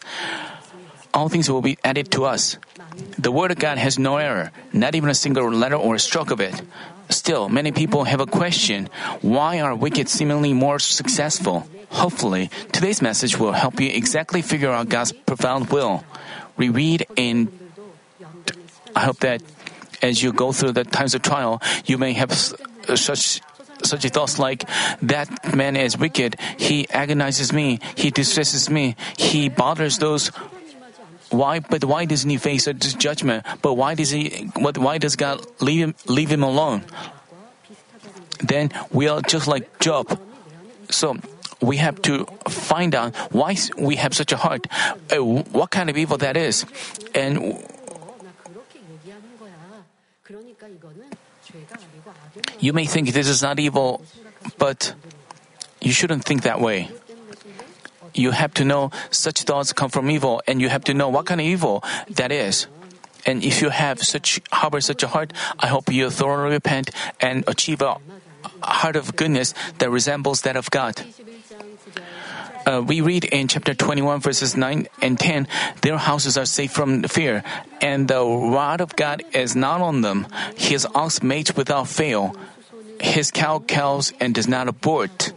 all 1.13 1.29
things 1.29 1.49
will 1.49 1.61
be 1.61 1.77
added 1.83 2.11
to 2.11 2.25
us. 2.25 2.57
The 3.17 3.31
Word 3.31 3.51
of 3.51 3.59
God 3.59 3.77
has 3.77 3.97
no 3.97 4.17
error, 4.17 4.51
not 4.73 4.95
even 4.95 5.09
a 5.09 5.15
single 5.15 5.49
letter 5.51 5.75
or 5.75 5.95
a 5.95 5.99
stroke 5.99 6.31
of 6.31 6.39
it. 6.39 6.61
Still, 7.09 7.49
many 7.49 7.71
people 7.71 8.05
have 8.05 8.19
a 8.19 8.25
question 8.25 8.89
why 9.21 9.59
are 9.59 9.75
wicked 9.75 10.09
seemingly 10.09 10.53
more 10.53 10.79
successful? 10.79 11.67
Hopefully, 11.89 12.49
today's 12.71 13.01
message 13.01 13.37
will 13.37 13.53
help 13.53 13.79
you 13.79 13.89
exactly 13.89 14.41
figure 14.41 14.71
out 14.71 14.89
God's 14.89 15.11
profound 15.11 15.69
will. 15.69 16.03
We 16.57 16.69
read 16.69 17.05
in 17.15 17.51
I 18.95 19.01
hope 19.01 19.19
that 19.19 19.41
as 20.01 20.23
you 20.23 20.31
go 20.31 20.51
through 20.51 20.71
the 20.71 20.83
times 20.83 21.15
of 21.15 21.21
trial, 21.21 21.61
you 21.85 21.97
may 21.97 22.13
have 22.13 22.31
uh, 22.31 22.95
such 22.95 23.41
such 23.83 24.03
thoughts 24.09 24.39
like, 24.39 24.63
that 25.01 25.55
man 25.55 25.75
is 25.75 25.97
wicked, 25.97 26.37
he 26.57 26.89
agonizes 26.89 27.51
me, 27.51 27.79
he 27.95 28.09
distresses 28.09 28.69
me, 28.69 28.95
he 29.17 29.49
bothers 29.49 29.99
those 29.99 30.31
why? 31.29 31.59
But 31.59 31.83
why 31.85 32.05
doesn't 32.05 32.29
he 32.29 32.37
face 32.37 32.67
a 32.67 32.73
judgment? 32.73 33.45
But 33.61 33.73
why 33.73 33.95
does 33.95 34.11
he? 34.11 34.49
What? 34.55 34.77
Why 34.77 34.97
does 34.97 35.15
God 35.15 35.45
leave 35.59 35.81
him? 35.81 35.95
Leave 36.05 36.29
him 36.31 36.43
alone? 36.43 36.83
Then 38.39 38.71
we 38.91 39.07
are 39.07 39.21
just 39.21 39.47
like 39.47 39.79
Job. 39.79 40.19
So 40.89 41.17
we 41.61 41.77
have 41.77 42.01
to 42.03 42.25
find 42.47 42.93
out 42.93 43.15
why 43.33 43.55
we 43.77 43.95
have 43.95 44.13
such 44.13 44.31
a 44.31 44.37
heart, 44.37 44.67
uh, 45.11 45.23
what 45.23 45.71
kind 45.71 45.89
of 45.89 45.97
evil 45.97 46.17
that 46.17 46.37
is, 46.37 46.65
and. 47.13 47.57
You 52.59 52.73
may 52.73 52.85
think 52.85 53.13
this 53.13 53.27
is 53.29 53.41
not 53.41 53.59
evil, 53.59 54.03
but 54.57 54.93
you 55.81 55.91
shouldn't 55.91 56.25
think 56.25 56.43
that 56.43 56.59
way 56.59 56.89
you 58.17 58.31
have 58.31 58.53
to 58.55 58.65
know 58.65 58.91
such 59.11 59.43
thoughts 59.43 59.73
come 59.73 59.89
from 59.89 60.09
evil 60.09 60.41
and 60.47 60.61
you 60.61 60.69
have 60.69 60.83
to 60.85 60.93
know 60.93 61.09
what 61.09 61.25
kind 61.25 61.41
of 61.41 61.47
evil 61.47 61.83
that 62.09 62.31
is. 62.31 62.67
And 63.25 63.43
if 63.43 63.61
you 63.61 63.69
have 63.69 64.01
such 64.03 64.39
harbor 64.51 64.81
such 64.81 65.01
a 65.03 65.07
heart 65.07 65.33
i 65.59 65.67
hope 65.67 65.91
you 65.91 66.09
thoroughly 66.09 66.53
repent 66.53 66.91
and 67.19 67.43
achieve 67.47 67.81
a 67.81 67.97
heart 68.61 68.95
of 68.95 69.15
goodness 69.15 69.53
that 69.79 69.89
resembles 69.89 70.41
that 70.41 70.55
of 70.55 70.69
god. 70.69 71.01
Uh, 72.65 72.81
we 72.81 73.01
read 73.01 73.25
in 73.25 73.47
chapter 73.47 73.73
21 73.73 74.21
verses 74.21 74.55
9 74.57 74.87
and 75.01 75.19
10 75.19 75.47
their 75.81 75.97
houses 75.97 76.37
are 76.37 76.45
safe 76.45 76.71
from 76.71 77.03
fear 77.03 77.43
and 77.81 78.07
the 78.07 78.21
rod 78.21 78.81
of 78.81 78.95
god 78.95 79.23
is 79.33 79.55
not 79.55 79.81
on 79.81 80.01
them. 80.01 80.27
His 80.55 80.85
ox 80.93 81.21
mates 81.21 81.55
without 81.55 81.87
fail. 81.87 82.35
His 83.01 83.29
cow 83.29 83.59
cows 83.59 84.13
and 84.19 84.33
does 84.33 84.47
not 84.47 84.67
abort 84.67 85.33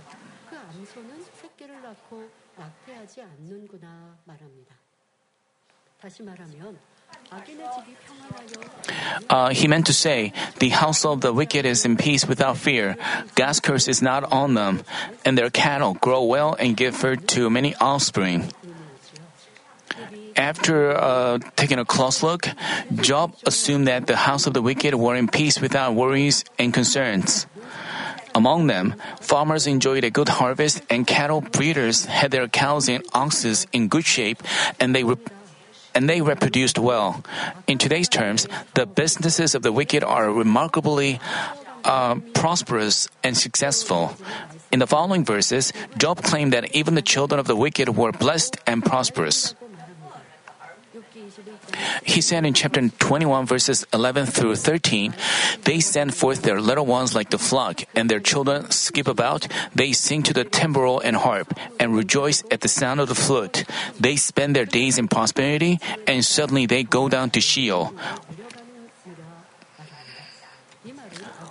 Uh, 9.28 9.50
he 9.50 9.68
meant 9.68 9.86
to 9.86 9.92
say, 9.92 10.32
the 10.58 10.70
house 10.70 11.04
of 11.04 11.20
the 11.20 11.32
wicked 11.32 11.66
is 11.66 11.84
in 11.84 11.96
peace 11.96 12.26
without 12.26 12.56
fear. 12.56 12.96
God's 13.34 13.60
curse 13.60 13.88
is 13.88 14.00
not 14.00 14.24
on 14.32 14.54
them, 14.54 14.80
and 15.24 15.36
their 15.36 15.50
cattle 15.50 15.94
grow 15.94 16.24
well 16.24 16.56
and 16.58 16.76
give 16.76 17.00
birth 17.00 17.26
to 17.36 17.50
many 17.50 17.74
offspring. 17.76 18.50
After 20.36 20.96
uh, 20.96 21.38
taking 21.56 21.78
a 21.78 21.84
close 21.84 22.22
look, 22.22 22.48
Job 22.94 23.34
assumed 23.44 23.88
that 23.88 24.06
the 24.06 24.16
house 24.16 24.46
of 24.46 24.54
the 24.54 24.62
wicked 24.62 24.94
were 24.94 25.16
in 25.16 25.28
peace 25.28 25.60
without 25.60 25.94
worries 25.94 26.44
and 26.58 26.72
concerns. 26.72 27.46
Among 28.34 28.68
them, 28.68 28.94
farmers 29.20 29.66
enjoyed 29.66 30.04
a 30.04 30.10
good 30.10 30.28
harvest, 30.28 30.80
and 30.88 31.06
cattle 31.06 31.40
breeders 31.40 32.04
had 32.06 32.30
their 32.30 32.46
cows 32.46 32.88
and 32.88 33.04
oxes 33.12 33.66
in 33.72 33.88
good 33.88 34.04
shape, 34.06 34.42
and 34.78 34.94
they 34.94 35.02
rep- 35.02 35.28
and 35.94 36.08
they 36.08 36.20
reproduced 36.20 36.78
well. 36.78 37.24
In 37.66 37.78
today's 37.78 38.08
terms, 38.08 38.46
the 38.74 38.86
businesses 38.86 39.54
of 39.54 39.62
the 39.62 39.72
wicked 39.72 40.04
are 40.04 40.30
remarkably 40.30 41.20
uh, 41.84 42.16
prosperous 42.34 43.08
and 43.22 43.36
successful. 43.36 44.16
In 44.70 44.78
the 44.78 44.86
following 44.86 45.24
verses, 45.24 45.72
Job 45.96 46.22
claimed 46.22 46.52
that 46.52 46.74
even 46.74 46.94
the 46.94 47.02
children 47.02 47.38
of 47.38 47.46
the 47.46 47.56
wicked 47.56 47.88
were 47.96 48.12
blessed 48.12 48.58
and 48.66 48.84
prosperous. 48.84 49.54
He 52.04 52.20
said 52.20 52.44
in 52.44 52.54
chapter 52.54 52.88
21, 52.88 53.46
verses 53.46 53.86
11 53.92 54.26
through 54.26 54.56
13, 54.56 55.14
They 55.64 55.80
send 55.80 56.14
forth 56.14 56.42
their 56.42 56.60
little 56.60 56.86
ones 56.86 57.14
like 57.14 57.30
the 57.30 57.38
flock, 57.38 57.82
and 57.94 58.10
their 58.10 58.20
children 58.20 58.70
skip 58.70 59.08
about. 59.08 59.48
They 59.74 59.92
sing 59.92 60.22
to 60.24 60.32
the 60.32 60.44
timbrel 60.44 61.00
and 61.00 61.16
harp, 61.16 61.54
and 61.78 61.94
rejoice 61.94 62.42
at 62.50 62.60
the 62.60 62.68
sound 62.68 63.00
of 63.00 63.08
the 63.08 63.14
flute. 63.14 63.64
They 63.98 64.16
spend 64.16 64.56
their 64.56 64.66
days 64.66 64.98
in 64.98 65.08
prosperity, 65.08 65.80
and 66.06 66.24
suddenly 66.24 66.66
they 66.66 66.82
go 66.82 67.08
down 67.08 67.30
to 67.30 67.40
Sheol. 67.40 67.94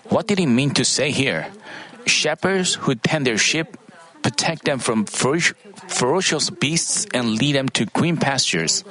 What 0.10 0.28
did 0.28 0.40
he 0.40 0.46
mean 0.46 0.72
to 0.76 0.86
say 0.86 1.12
here? 1.12 1.52
Shepherds 2.06 2.76
who 2.76 2.96
tend 2.96 3.28
their 3.28 3.38
sheep 3.38 3.76
protect 4.28 4.66
them 4.66 4.78
from 4.78 5.06
ferocious 5.06 6.50
beasts 6.50 7.08
and 7.14 7.40
lead 7.40 7.56
them 7.56 7.70
to 7.70 7.86
green 7.96 8.18
pastures. 8.18 8.82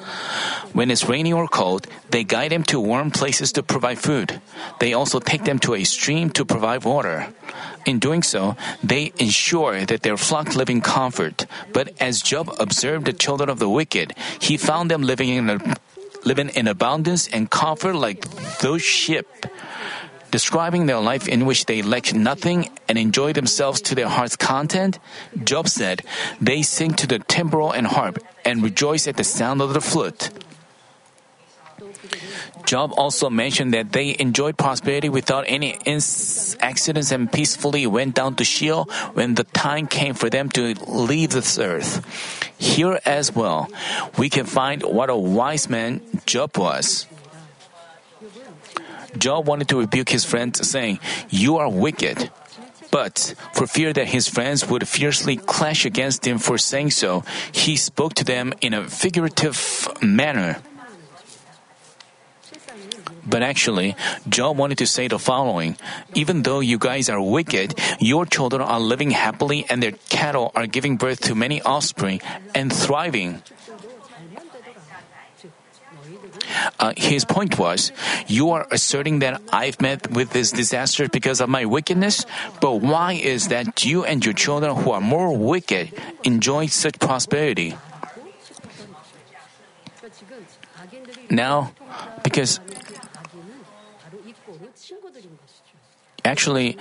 When 0.72 0.90
it's 0.90 1.04
rainy 1.04 1.30
or 1.30 1.46
cold, 1.46 1.86
they 2.08 2.24
guide 2.24 2.52
them 2.52 2.64
to 2.72 2.80
warm 2.80 3.10
places 3.10 3.52
to 3.52 3.62
provide 3.62 3.98
food. 3.98 4.40
They 4.80 4.94
also 4.94 5.20
take 5.20 5.44
them 5.44 5.58
to 5.68 5.74
a 5.74 5.84
stream 5.84 6.30
to 6.40 6.46
provide 6.46 6.88
water. 6.88 7.28
In 7.84 7.98
doing 7.98 8.22
so, 8.22 8.56
they 8.82 9.12
ensure 9.18 9.84
that 9.84 10.00
their 10.00 10.16
flock 10.16 10.56
live 10.56 10.70
in 10.70 10.80
comfort. 10.80 11.44
But 11.74 11.92
as 12.00 12.24
Job 12.24 12.48
observed 12.58 13.04
the 13.04 13.12
children 13.12 13.50
of 13.50 13.58
the 13.58 13.68
wicked, 13.68 14.16
he 14.40 14.56
found 14.56 14.90
them 14.90 15.02
living 15.02 15.28
in 15.28 15.60
living 16.24 16.48
in 16.56 16.66
abundance 16.66 17.28
and 17.28 17.52
comfort 17.52 17.94
like 17.94 18.24
those 18.64 18.80
sheep 18.80 19.28
describing 20.36 20.84
their 20.84 21.00
life 21.00 21.26
in 21.32 21.46
which 21.48 21.64
they 21.64 21.80
lack 21.80 22.12
nothing 22.12 22.68
and 22.92 22.98
enjoy 22.98 23.32
themselves 23.32 23.80
to 23.80 23.94
their 23.94 24.06
heart's 24.06 24.36
content, 24.36 24.98
Job 25.48 25.66
said, 25.66 26.04
They 26.42 26.60
sing 26.60 26.92
to 27.00 27.06
the 27.06 27.20
timbrel 27.20 27.72
and 27.72 27.86
harp 27.86 28.20
and 28.44 28.62
rejoice 28.62 29.08
at 29.08 29.16
the 29.16 29.24
sound 29.24 29.62
of 29.64 29.72
the 29.72 29.80
flute. 29.80 30.28
Job 32.68 32.92
also 33.00 33.30
mentioned 33.30 33.72
that 33.72 33.96
they 33.96 34.14
enjoyed 34.18 34.58
prosperity 34.58 35.08
without 35.08 35.48
any 35.48 35.78
ins- 35.88 36.54
accidents 36.60 37.12
and 37.16 37.32
peacefully 37.32 37.86
went 37.86 38.12
down 38.12 38.36
to 38.36 38.44
Sheol 38.44 38.84
when 39.16 39.40
the 39.40 39.44
time 39.56 39.86
came 39.88 40.12
for 40.12 40.28
them 40.28 40.50
to 40.50 40.76
leave 40.84 41.30
this 41.30 41.56
earth. 41.56 42.04
Here 42.60 43.00
as 43.06 43.32
well, 43.32 43.70
we 44.20 44.28
can 44.28 44.44
find 44.44 44.82
what 44.82 45.08
a 45.08 45.16
wise 45.16 45.70
man 45.70 46.04
Job 46.26 46.58
was. 46.60 47.08
Job 49.16 49.46
wanted 49.46 49.68
to 49.68 49.78
rebuke 49.78 50.10
his 50.10 50.24
friends, 50.24 50.66
saying, 50.68 51.00
You 51.28 51.56
are 51.56 51.68
wicked. 51.68 52.30
But 52.90 53.34
for 53.52 53.66
fear 53.66 53.92
that 53.92 54.08
his 54.08 54.28
friends 54.28 54.68
would 54.68 54.86
fiercely 54.86 55.36
clash 55.36 55.84
against 55.84 56.26
him 56.26 56.38
for 56.38 56.56
saying 56.56 56.92
so, 56.92 57.24
he 57.50 57.76
spoke 57.76 58.14
to 58.14 58.24
them 58.24 58.54
in 58.60 58.74
a 58.74 58.88
figurative 58.88 59.88
manner. 60.00 60.62
But 63.26 63.42
actually, 63.42 63.96
Job 64.28 64.56
wanted 64.56 64.78
to 64.78 64.86
say 64.86 65.08
the 65.08 65.18
following 65.18 65.76
Even 66.14 66.42
though 66.42 66.60
you 66.60 66.78
guys 66.78 67.08
are 67.10 67.20
wicked, 67.20 67.74
your 67.98 68.24
children 68.24 68.62
are 68.62 68.78
living 68.78 69.10
happily 69.10 69.66
and 69.68 69.82
their 69.82 69.98
cattle 70.08 70.52
are 70.54 70.66
giving 70.66 70.96
birth 70.96 71.20
to 71.22 71.34
many 71.34 71.60
offspring 71.62 72.20
and 72.54 72.72
thriving 72.72 73.42
uh, 76.78 76.92
his 76.96 77.24
point 77.24 77.58
was, 77.58 77.92
You 78.26 78.50
are 78.50 78.66
asserting 78.70 79.20
that 79.20 79.40
I've 79.52 79.80
met 79.80 80.10
with 80.10 80.30
this 80.30 80.52
disaster 80.52 81.08
because 81.08 81.40
of 81.40 81.48
my 81.48 81.64
wickedness, 81.64 82.26
but 82.60 82.80
why 82.80 83.12
is 83.14 83.48
that 83.48 83.84
you 83.84 84.04
and 84.04 84.24
your 84.24 84.34
children 84.34 84.74
who 84.76 84.90
are 84.90 85.00
more 85.00 85.36
wicked 85.36 85.92
enjoy 86.24 86.66
such 86.66 86.98
prosperity? 86.98 87.76
Now, 91.30 91.72
because 92.22 92.60
actually 96.24 96.76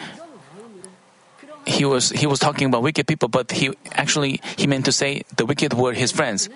he 1.65 1.85
was 1.85 2.09
he 2.09 2.27
was 2.27 2.39
talking 2.39 2.67
about 2.67 2.83
wicked 2.83 3.07
people, 3.07 3.29
but 3.29 3.51
he 3.51 3.73
actually 3.93 4.41
he 4.57 4.67
meant 4.67 4.85
to 4.85 4.91
say 4.91 5.23
the 5.35 5.45
wicked 5.45 5.73
were 5.73 5.93
his 5.93 6.11
friends. 6.11 6.49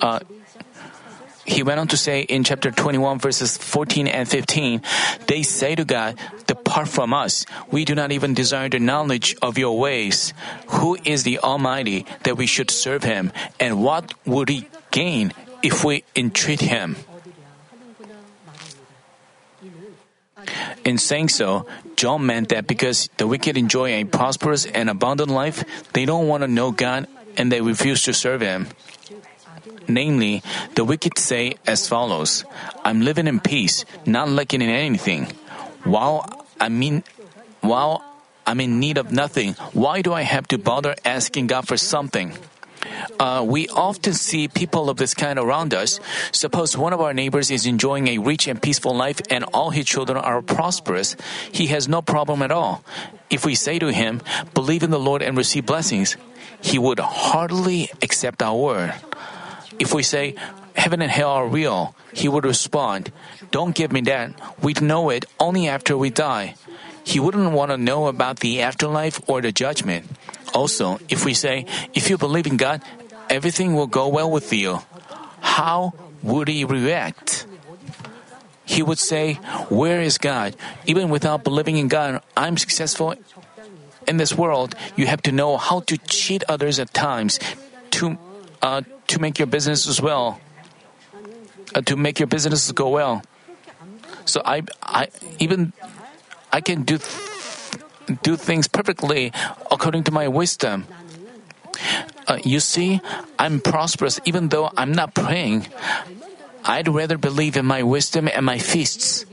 Uh, 0.00 0.20
he 1.46 1.62
went 1.62 1.78
on 1.78 1.88
to 1.88 1.96
say 1.96 2.22
in 2.22 2.44
chapter 2.44 2.70
21, 2.70 3.18
verses 3.18 3.56
14 3.56 4.08
and 4.08 4.28
15, 4.28 4.82
they 5.26 5.42
say 5.42 5.74
to 5.74 5.84
God, 5.84 6.18
Depart 6.46 6.88
from 6.88 7.14
us. 7.14 7.46
We 7.70 7.84
do 7.84 7.94
not 7.94 8.12
even 8.12 8.34
desire 8.34 8.68
the 8.68 8.80
knowledge 8.80 9.36
of 9.40 9.56
your 9.56 9.78
ways. 9.78 10.34
Who 10.82 10.98
is 11.04 11.22
the 11.22 11.38
Almighty 11.38 12.04
that 12.24 12.36
we 12.36 12.46
should 12.46 12.70
serve 12.70 13.04
him? 13.04 13.32
And 13.60 13.82
what 13.82 14.12
would 14.26 14.48
we 14.48 14.68
gain 14.90 15.32
if 15.62 15.84
we 15.84 16.04
entreat 16.14 16.60
him? 16.60 16.96
In 20.84 20.98
saying 20.98 21.30
so, 21.30 21.66
Job 21.96 22.20
meant 22.20 22.50
that 22.50 22.66
because 22.66 23.08
the 23.16 23.26
wicked 23.26 23.56
enjoy 23.56 23.90
a 23.94 24.04
prosperous 24.04 24.66
and 24.66 24.90
abundant 24.90 25.30
life, 25.30 25.64
they 25.92 26.04
don't 26.04 26.28
want 26.28 26.42
to 26.42 26.48
know 26.48 26.70
God 26.70 27.06
and 27.36 27.50
they 27.50 27.60
refuse 27.60 28.02
to 28.04 28.12
serve 28.12 28.40
him. 28.40 28.68
Namely, 29.88 30.42
the 30.74 30.84
wicked 30.84 31.18
say 31.18 31.54
as 31.66 31.88
follows 31.88 32.44
I'm 32.84 33.00
living 33.00 33.26
in 33.26 33.40
peace, 33.40 33.84
not 34.04 34.28
lacking 34.28 34.62
in 34.62 34.70
anything. 34.70 35.26
While 35.84 36.46
I 36.60 36.68
mean, 36.68 37.04
while 37.60 38.02
I'm 38.46 38.60
in 38.60 38.78
need 38.80 38.98
of 38.98 39.12
nothing, 39.12 39.54
why 39.72 40.02
do 40.02 40.12
I 40.12 40.22
have 40.22 40.46
to 40.48 40.58
bother 40.58 40.94
asking 41.04 41.48
God 41.48 41.66
for 41.66 41.76
something? 41.76 42.32
Uh, 43.18 43.44
we 43.46 43.68
often 43.68 44.12
see 44.12 44.48
people 44.48 44.88
of 44.88 44.96
this 44.96 45.14
kind 45.14 45.38
around 45.38 45.74
us. 45.74 46.00
Suppose 46.32 46.76
one 46.76 46.92
of 46.92 47.00
our 47.00 47.12
neighbors 47.12 47.50
is 47.50 47.66
enjoying 47.66 48.08
a 48.08 48.18
rich 48.18 48.46
and 48.46 48.62
peaceful 48.62 48.94
life 48.94 49.20
and 49.30 49.44
all 49.52 49.70
his 49.70 49.86
children 49.86 50.18
are 50.18 50.42
prosperous. 50.42 51.16
He 51.50 51.66
has 51.68 51.88
no 51.88 52.02
problem 52.02 52.42
at 52.42 52.50
all. 52.50 52.84
If 53.30 53.44
we 53.44 53.54
say 53.54 53.78
to 53.78 53.88
him, 53.88 54.22
believe 54.54 54.82
in 54.82 54.90
the 54.90 55.00
Lord 55.00 55.22
and 55.22 55.36
receive 55.36 55.66
blessings, 55.66 56.16
he 56.60 56.78
would 56.78 57.00
hardly 57.00 57.90
accept 58.02 58.42
our 58.42 58.56
word. 58.56 58.94
If 59.78 59.94
we 59.94 60.02
say, 60.02 60.34
heaven 60.74 61.02
and 61.02 61.10
hell 61.10 61.30
are 61.30 61.48
real, 61.48 61.94
he 62.12 62.28
would 62.28 62.44
respond, 62.44 63.12
don't 63.50 63.74
give 63.74 63.92
me 63.92 64.00
that. 64.02 64.32
We'd 64.62 64.82
know 64.82 65.10
it 65.10 65.24
only 65.40 65.68
after 65.68 65.96
we 65.96 66.10
die. 66.10 66.54
He 67.04 67.20
wouldn't 67.20 67.52
want 67.52 67.70
to 67.70 67.76
know 67.76 68.06
about 68.06 68.40
the 68.40 68.62
afterlife 68.62 69.20
or 69.28 69.40
the 69.40 69.52
judgment. 69.52 70.10
Also, 70.52 70.98
if 71.08 71.24
we 71.24 71.34
say, 71.34 71.66
if 71.94 72.10
you 72.10 72.18
believe 72.18 72.46
in 72.46 72.56
God, 72.56 72.82
everything 73.30 73.74
will 73.74 73.86
go 73.86 74.08
well 74.08 74.30
with 74.30 74.52
you, 74.52 74.80
how 75.40 75.94
would 76.22 76.48
he 76.48 76.64
react? 76.64 77.46
He 78.64 78.82
would 78.82 78.98
say, 78.98 79.34
Where 79.70 80.02
is 80.02 80.18
God? 80.18 80.56
Even 80.86 81.08
without 81.08 81.44
believing 81.44 81.76
in 81.76 81.86
God, 81.86 82.20
I'm 82.36 82.56
successful 82.58 83.14
in 84.08 84.16
this 84.16 84.34
world. 84.34 84.74
You 84.96 85.06
have 85.06 85.22
to 85.22 85.32
know 85.32 85.56
how 85.56 85.80
to 85.86 85.96
cheat 85.96 86.42
others 86.48 86.80
at 86.80 86.92
times 86.92 87.38
to, 87.92 88.18
uh, 88.60 88.82
to 89.08 89.18
make 89.18 89.38
your 89.38 89.46
business 89.46 89.86
as 89.86 90.00
well, 90.00 90.40
uh, 91.74 91.80
to 91.82 91.96
make 91.96 92.18
your 92.18 92.26
business 92.26 92.70
go 92.72 92.88
well. 92.90 93.22
So 94.24 94.42
I, 94.44 94.62
I 94.82 95.08
even 95.38 95.72
I 96.52 96.60
can 96.60 96.82
do 96.82 96.98
do 98.22 98.36
things 98.36 98.68
perfectly 98.68 99.32
according 99.70 100.04
to 100.04 100.12
my 100.12 100.28
wisdom. 100.28 100.86
Uh, 102.26 102.38
you 102.42 102.58
see, 102.58 103.00
I'm 103.38 103.60
prosperous 103.60 104.20
even 104.24 104.48
though 104.48 104.70
I'm 104.76 104.92
not 104.92 105.14
praying. 105.14 105.68
I'd 106.64 106.88
rather 106.88 107.18
believe 107.18 107.56
in 107.56 107.66
my 107.66 107.82
wisdom 107.82 108.26
and 108.26 108.44
my 108.44 108.58
feasts. 108.58 109.24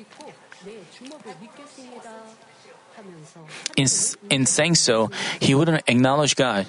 In, 3.75 3.88
in 4.30 4.46
saying 4.46 4.75
so, 4.75 5.10
he 5.39 5.56
wouldn't 5.56 5.82
acknowledge 5.88 6.36
God. 6.36 6.68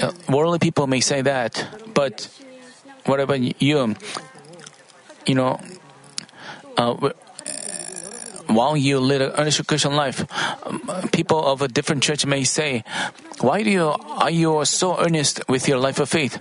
Uh, 0.00 0.12
worldly 0.28 0.58
people 0.58 0.86
may 0.86 1.00
say 1.00 1.22
that, 1.22 1.66
but 1.94 2.28
what 3.04 3.18
about 3.20 3.40
you? 3.60 3.96
You 5.26 5.34
know, 5.34 5.60
uh, 6.76 6.94
while 8.46 8.76
you 8.76 9.00
lead 9.00 9.22
an 9.22 9.32
earnest 9.36 9.66
Christian 9.66 9.94
life, 9.94 10.24
people 11.12 11.44
of 11.44 11.62
a 11.62 11.68
different 11.68 12.02
church 12.02 12.24
may 12.24 12.44
say, 12.44 12.84
"Why 13.40 13.62
do 13.62 13.70
you 13.70 13.90
are 13.90 14.30
you 14.30 14.64
so 14.64 14.98
earnest 14.98 15.42
with 15.48 15.66
your 15.66 15.78
life 15.78 15.98
of 15.98 16.08
faith? 16.08 16.38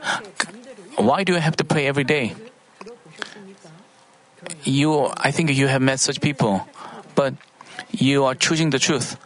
Why 0.95 1.23
do 1.23 1.33
you 1.33 1.39
have 1.39 1.57
to 1.57 1.65
pray 1.65 1.87
every 1.87 2.05
day?" 2.05 2.35
You, 4.63 5.11
I 5.17 5.31
think 5.31 5.51
you 5.51 5.67
have 5.67 5.81
met 5.81 5.99
such 5.99 6.21
people, 6.21 6.67
but 7.15 7.33
you 7.91 8.25
are 8.25 8.35
choosing 8.35 8.69
the 8.69 8.79
truth. 8.79 9.17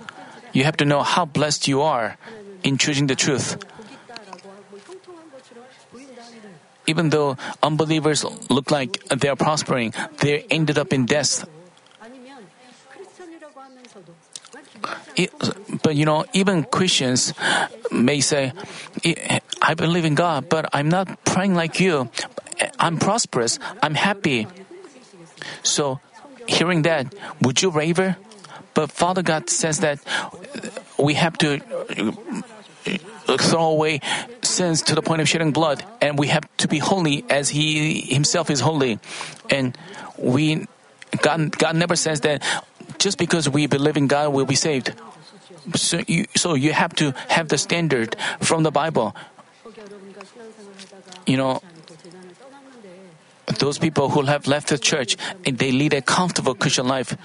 You 0.54 0.64
have 0.64 0.78
to 0.78 0.86
know 0.86 1.04
how 1.04 1.26
blessed 1.26 1.68
you 1.68 1.82
are 1.82 2.18
in 2.64 2.78
choosing 2.78 3.08
the 3.08 3.16
truth. 3.16 3.58
Even 6.92 7.08
though 7.08 7.40
unbelievers 7.64 8.28
look 8.52 8.68
like 8.68 9.00
they 9.08 9.32
are 9.32 9.40
prospering, 9.40 9.96
they 10.20 10.44
ended 10.52 10.76
up 10.76 10.92
in 10.92 11.08
death 11.08 11.48
but 15.84 15.96
you 15.96 16.06
know, 16.06 16.26
even 16.34 16.64
Christians 16.64 17.34
may 17.92 18.20
say, 18.22 18.54
I 19.62 19.74
believe 19.74 20.06
in 20.06 20.16
God, 20.16 20.50
but 20.50 20.70
I'm 20.74 20.90
not 20.90 21.24
praying 21.26 21.56
like 21.56 21.80
you. 21.80 22.10
I'm 22.80 22.98
prosperous. 22.98 23.60
I'm 23.82 23.96
happy. 23.96 24.48
So, 25.64 26.00
hearing 26.48 26.84
that, 26.84 27.14
would 27.42 27.62
you 27.62 27.70
waver? 27.70 28.18
But 28.74 28.92
Father 28.92 29.22
God 29.22 29.50
says 29.50 29.80
that 29.80 30.00
we 30.98 31.16
have 31.16 31.38
to 31.40 31.60
throw 33.38 33.66
away 33.66 34.00
sins 34.52 34.82
to 34.84 34.96
the 34.96 35.02
point 35.02 35.22
of 35.22 35.30
shedding 35.30 35.52
blood, 35.52 35.84
and 36.02 36.20
we 36.20 36.28
have 36.28 36.46
to 36.58 36.68
be 36.68 36.78
holy 36.78 37.24
as 37.30 37.50
He 37.50 38.02
Himself 38.02 38.50
is 38.50 38.60
holy. 38.60 39.00
And 39.50 39.78
we, 40.18 40.68
God, 41.22 41.58
God 41.58 41.76
never 41.76 41.96
says 41.96 42.22
that 42.22 42.44
just 43.00 43.18
because 43.18 43.50
we 43.50 43.66
believe 43.66 43.98
in 43.98 44.08
God, 44.08 44.34
we'll 44.34 44.46
be 44.46 44.56
saved. 44.56 44.94
So 45.76 46.02
you, 46.08 46.26
so 46.36 46.54
you 46.54 46.74
have 46.74 46.94
to 46.96 47.14
have 47.30 47.50
the 47.50 47.58
standard 47.58 48.16
from 48.40 48.64
the 48.64 48.72
Bible. 48.72 49.16
You 51.26 51.38
know, 51.38 51.62
those 53.60 53.78
people 53.78 54.10
who 54.10 54.22
have 54.24 54.48
left 54.48 54.70
the 54.70 54.78
church, 54.78 55.18
they 55.44 55.72
lead 55.72 55.94
a 55.94 56.02
comfortable 56.02 56.56
Christian 56.56 56.88
life. 56.88 57.16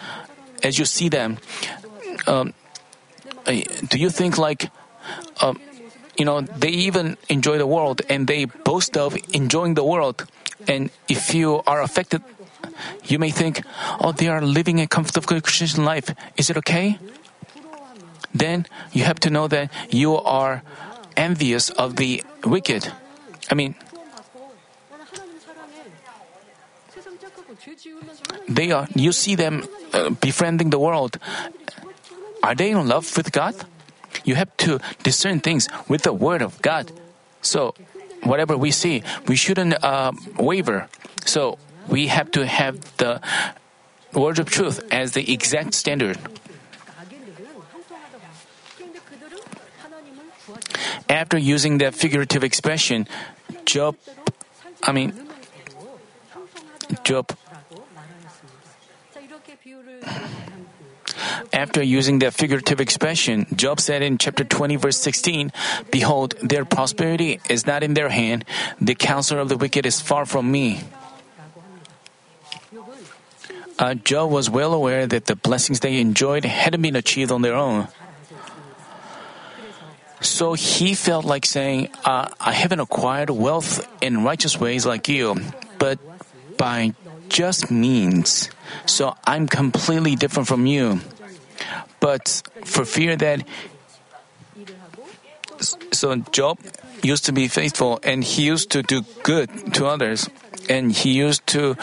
As 0.62 0.78
you 0.78 0.84
see 0.84 1.08
them, 1.08 1.38
um, 2.26 2.52
do 3.44 3.98
you 3.98 4.10
think 4.10 4.38
like, 4.38 4.70
um, 5.40 5.60
you 6.18 6.24
know, 6.24 6.40
they 6.40 6.70
even 6.70 7.16
enjoy 7.28 7.58
the 7.58 7.66
world 7.66 8.02
and 8.08 8.26
they 8.26 8.46
boast 8.46 8.96
of 8.96 9.16
enjoying 9.32 9.74
the 9.74 9.84
world. 9.84 10.26
And 10.66 10.90
if 11.08 11.34
you 11.34 11.62
are 11.66 11.82
affected, 11.82 12.22
you 13.04 13.18
may 13.18 13.30
think, 13.30 13.62
oh, 14.00 14.12
they 14.12 14.28
are 14.28 14.40
living 14.40 14.80
a 14.80 14.86
comfortable 14.86 15.40
Christian 15.40 15.84
life. 15.84 16.10
Is 16.36 16.50
it 16.50 16.56
okay? 16.58 16.98
then 18.38 18.66
you 18.92 19.04
have 19.04 19.20
to 19.20 19.30
know 19.30 19.48
that 19.48 19.70
you 19.90 20.16
are 20.16 20.62
envious 21.16 21.70
of 21.70 21.96
the 21.96 22.22
wicked. 22.44 22.92
I 23.50 23.54
mean, 23.54 23.74
they 28.48 28.70
are, 28.70 28.88
you 28.94 29.12
see 29.12 29.34
them 29.34 29.64
uh, 29.92 30.10
befriending 30.10 30.70
the 30.70 30.78
world. 30.78 31.18
Are 32.42 32.54
they 32.54 32.70
in 32.70 32.88
love 32.88 33.16
with 33.16 33.32
God? 33.32 33.54
You 34.24 34.34
have 34.34 34.54
to 34.58 34.78
discern 35.02 35.40
things 35.40 35.68
with 35.88 36.02
the 36.02 36.12
Word 36.12 36.42
of 36.42 36.60
God. 36.62 36.92
So, 37.42 37.74
whatever 38.22 38.56
we 38.56 38.70
see, 38.70 39.02
we 39.26 39.36
shouldn't 39.36 39.82
uh, 39.84 40.12
waver. 40.38 40.88
So, 41.24 41.58
we 41.88 42.08
have 42.08 42.30
to 42.32 42.46
have 42.46 42.80
the 42.96 43.20
Word 44.12 44.38
of 44.38 44.50
truth 44.50 44.80
as 44.90 45.12
the 45.12 45.32
exact 45.32 45.74
standard. 45.74 46.18
After 51.08 51.38
using 51.38 51.78
that 51.78 51.94
figurative 51.94 52.42
expression, 52.42 53.06
Job, 53.64 53.96
I 54.82 54.92
mean, 54.92 55.12
Job, 57.04 57.30
after 61.52 61.82
using 61.82 62.18
that 62.20 62.34
figurative 62.34 62.80
expression, 62.80 63.46
Job 63.54 63.80
said 63.80 64.02
in 64.02 64.18
chapter 64.18 64.44
20, 64.44 64.76
verse 64.76 64.98
16, 64.98 65.52
Behold, 65.90 66.34
their 66.42 66.64
prosperity 66.64 67.40
is 67.48 67.66
not 67.66 67.82
in 67.82 67.94
their 67.94 68.08
hand, 68.08 68.44
the 68.80 68.94
counsel 68.94 69.38
of 69.38 69.48
the 69.48 69.56
wicked 69.56 69.86
is 69.86 70.00
far 70.00 70.26
from 70.26 70.50
me. 70.50 70.80
Uh, 73.78 73.94
Job 73.94 74.30
was 74.30 74.48
well 74.48 74.72
aware 74.72 75.06
that 75.06 75.26
the 75.26 75.36
blessings 75.36 75.80
they 75.80 76.00
enjoyed 76.00 76.44
hadn't 76.44 76.80
been 76.80 76.96
achieved 76.96 77.30
on 77.30 77.42
their 77.42 77.54
own. 77.54 77.88
So 80.20 80.54
he 80.54 80.94
felt 80.94 81.26
like 81.26 81.44
saying, 81.44 81.90
uh, 82.04 82.28
I 82.40 82.52
haven't 82.52 82.80
acquired 82.80 83.28
wealth 83.28 83.86
in 84.00 84.24
righteous 84.24 84.58
ways 84.58 84.86
like 84.86 85.08
you, 85.08 85.36
but 85.78 85.98
by 86.56 86.94
just 87.28 87.70
means. 87.70 88.50
So 88.86 89.14
I'm 89.26 89.46
completely 89.46 90.16
different 90.16 90.48
from 90.48 90.64
you. 90.64 91.00
But 92.00 92.42
for 92.64 92.84
fear 92.84 93.16
that. 93.16 93.46
So 95.92 96.16
Job 96.32 96.58
used 97.02 97.24
to 97.26 97.32
be 97.32 97.48
faithful 97.48 97.98
and 98.02 98.22
he 98.22 98.44
used 98.44 98.70
to 98.70 98.82
do 98.82 99.02
good 99.22 99.74
to 99.74 99.86
others. 99.86 100.28
And 100.68 100.90
he 100.90 101.12
used 101.12 101.46
to 101.48 101.76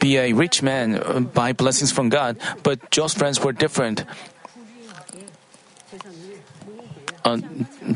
be 0.00 0.16
a 0.16 0.32
rich 0.32 0.62
man 0.62 1.30
by 1.34 1.52
blessings 1.52 1.92
from 1.92 2.08
God. 2.08 2.38
But 2.62 2.90
Job's 2.90 3.14
friends 3.14 3.40
were 3.40 3.52
different 3.52 4.04
uh, 7.24 7.38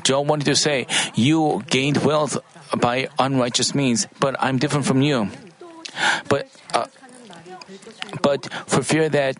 Job 0.03 0.29
wanted 0.29 0.45
to 0.47 0.57
say, 0.57 0.87
You 1.15 1.63
gained 1.69 1.99
wealth 1.99 2.39
by 2.77 3.09
unrighteous 3.19 3.75
means, 3.75 4.07
but 4.21 4.37
I'm 4.39 4.59
different 4.59 4.87
from 4.87 5.03
you. 5.03 5.31
But, 6.29 6.49
uh, 6.75 6.87
but 8.23 8.47
for 8.67 8.83
fear 8.83 9.09
that 9.09 9.37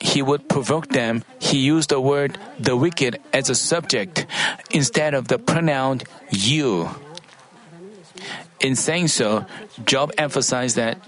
he 0.00 0.22
would 0.22 0.48
provoke 0.48 0.88
them, 0.88 1.24
he 1.38 1.58
used 1.58 1.90
the 1.90 2.00
word 2.00 2.38
the 2.58 2.76
wicked 2.76 3.20
as 3.32 3.50
a 3.50 3.54
subject 3.54 4.26
instead 4.70 5.14
of 5.14 5.28
the 5.28 5.38
pronoun 5.38 6.02
you. 6.30 6.88
In 8.60 8.74
saying 8.74 9.08
so, 9.08 9.46
Job 9.84 10.12
emphasized 10.18 10.76
that 10.76 10.98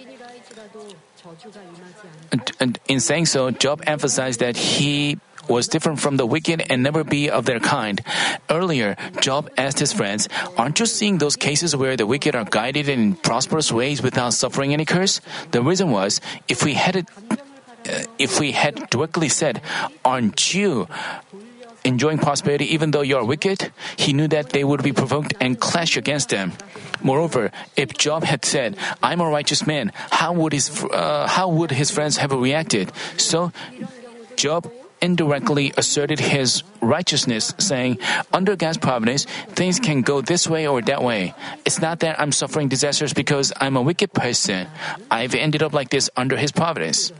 in 2.88 3.00
saying 3.00 3.26
so, 3.26 3.50
Job 3.50 3.82
emphasized 3.86 4.40
that 4.40 4.56
he 4.56 5.18
was 5.48 5.66
different 5.66 5.98
from 5.98 6.16
the 6.16 6.26
wicked 6.26 6.62
and 6.70 6.82
never 6.82 7.02
be 7.02 7.28
of 7.28 7.44
their 7.44 7.58
kind. 7.58 8.00
Earlier, 8.48 8.96
Job 9.20 9.50
asked 9.56 9.80
his 9.80 9.92
friends, 9.92 10.28
Aren't 10.56 10.78
you 10.78 10.86
seeing 10.86 11.18
those 11.18 11.34
cases 11.34 11.74
where 11.74 11.96
the 11.96 12.06
wicked 12.06 12.36
are 12.36 12.44
guided 12.44 12.88
in 12.88 13.16
prosperous 13.16 13.72
ways 13.72 14.02
without 14.02 14.32
suffering 14.32 14.72
any 14.72 14.84
curse? 14.84 15.20
The 15.50 15.62
reason 15.62 15.90
was, 15.90 16.20
if 16.46 16.64
we 16.64 16.74
had 16.74 16.94
it, 16.94 17.08
if 18.18 18.40
we 18.40 18.52
had 18.52 18.90
directly 18.90 19.28
said, 19.28 19.60
Aren't 20.04 20.54
you 20.54 20.88
enjoying 21.84 22.18
prosperity 22.18 22.72
even 22.74 22.90
though 22.90 23.00
you 23.02 23.16
are 23.16 23.24
wicked? 23.24 23.72
He 23.96 24.12
knew 24.12 24.28
that 24.28 24.50
they 24.50 24.64
would 24.64 24.82
be 24.82 24.92
provoked 24.92 25.34
and 25.40 25.58
clash 25.58 25.96
against 25.96 26.28
them. 26.28 26.52
Moreover, 27.02 27.50
if 27.76 27.96
Job 27.96 28.24
had 28.24 28.44
said, 28.44 28.76
"I'm 29.02 29.20
a 29.20 29.28
righteous 29.28 29.66
man," 29.66 29.92
how 30.10 30.32
would 30.32 30.52
his 30.52 30.68
uh, 30.84 31.26
how 31.26 31.48
would 31.48 31.70
his 31.70 31.90
friends 31.90 32.18
have 32.18 32.32
reacted? 32.32 32.92
So, 33.16 33.52
Job 34.36 34.68
indirectly 35.00 35.72
asserted 35.80 36.20
his 36.20 36.62
righteousness, 36.84 37.56
saying, 37.56 37.96
"Under 38.36 38.52
God's 38.52 38.76
providence, 38.76 39.24
things 39.56 39.80
can 39.80 40.04
go 40.04 40.20
this 40.20 40.44
way 40.44 40.68
or 40.68 40.84
that 40.84 41.00
way. 41.00 41.32
It's 41.64 41.80
not 41.80 42.04
that 42.04 42.20
I'm 42.20 42.32
suffering 42.32 42.68
disasters 42.68 43.16
because 43.16 43.52
I'm 43.56 43.80
a 43.80 43.82
wicked 43.82 44.12
person. 44.12 44.68
I've 45.10 45.32
ended 45.32 45.64
up 45.64 45.72
like 45.72 45.88
this 45.88 46.12
under 46.16 46.36
His 46.36 46.52
providence." 46.52 47.16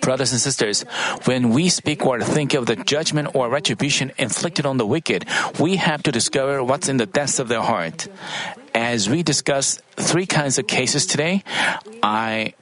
Brothers 0.00 0.32
and 0.32 0.40
sisters, 0.40 0.82
when 1.24 1.50
we 1.50 1.68
speak 1.68 2.06
or 2.06 2.20
think 2.20 2.54
of 2.54 2.66
the 2.66 2.76
judgment 2.76 3.34
or 3.34 3.48
retribution 3.48 4.12
inflicted 4.18 4.66
on 4.66 4.76
the 4.76 4.86
wicked, 4.86 5.26
we 5.58 5.76
have 5.76 6.02
to 6.04 6.12
discover 6.12 6.62
what's 6.64 6.88
in 6.88 6.96
the 6.96 7.06
depths 7.06 7.38
of 7.38 7.48
their 7.48 7.62
heart. 7.62 8.08
As 8.74 9.08
we 9.08 9.22
discuss 9.22 9.80
three 9.96 10.26
kinds 10.26 10.58
of 10.58 10.66
cases 10.66 11.06
today, 11.06 11.44
I 12.02 12.54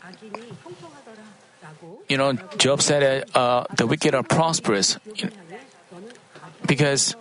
you 2.09 2.17
know, 2.17 2.33
Job 2.57 2.81
said 2.81 3.03
that 3.03 3.37
uh, 3.37 3.65
the 3.77 3.87
wicked 3.87 4.15
are 4.15 4.23
prosperous 4.23 4.99
because, 6.67 7.15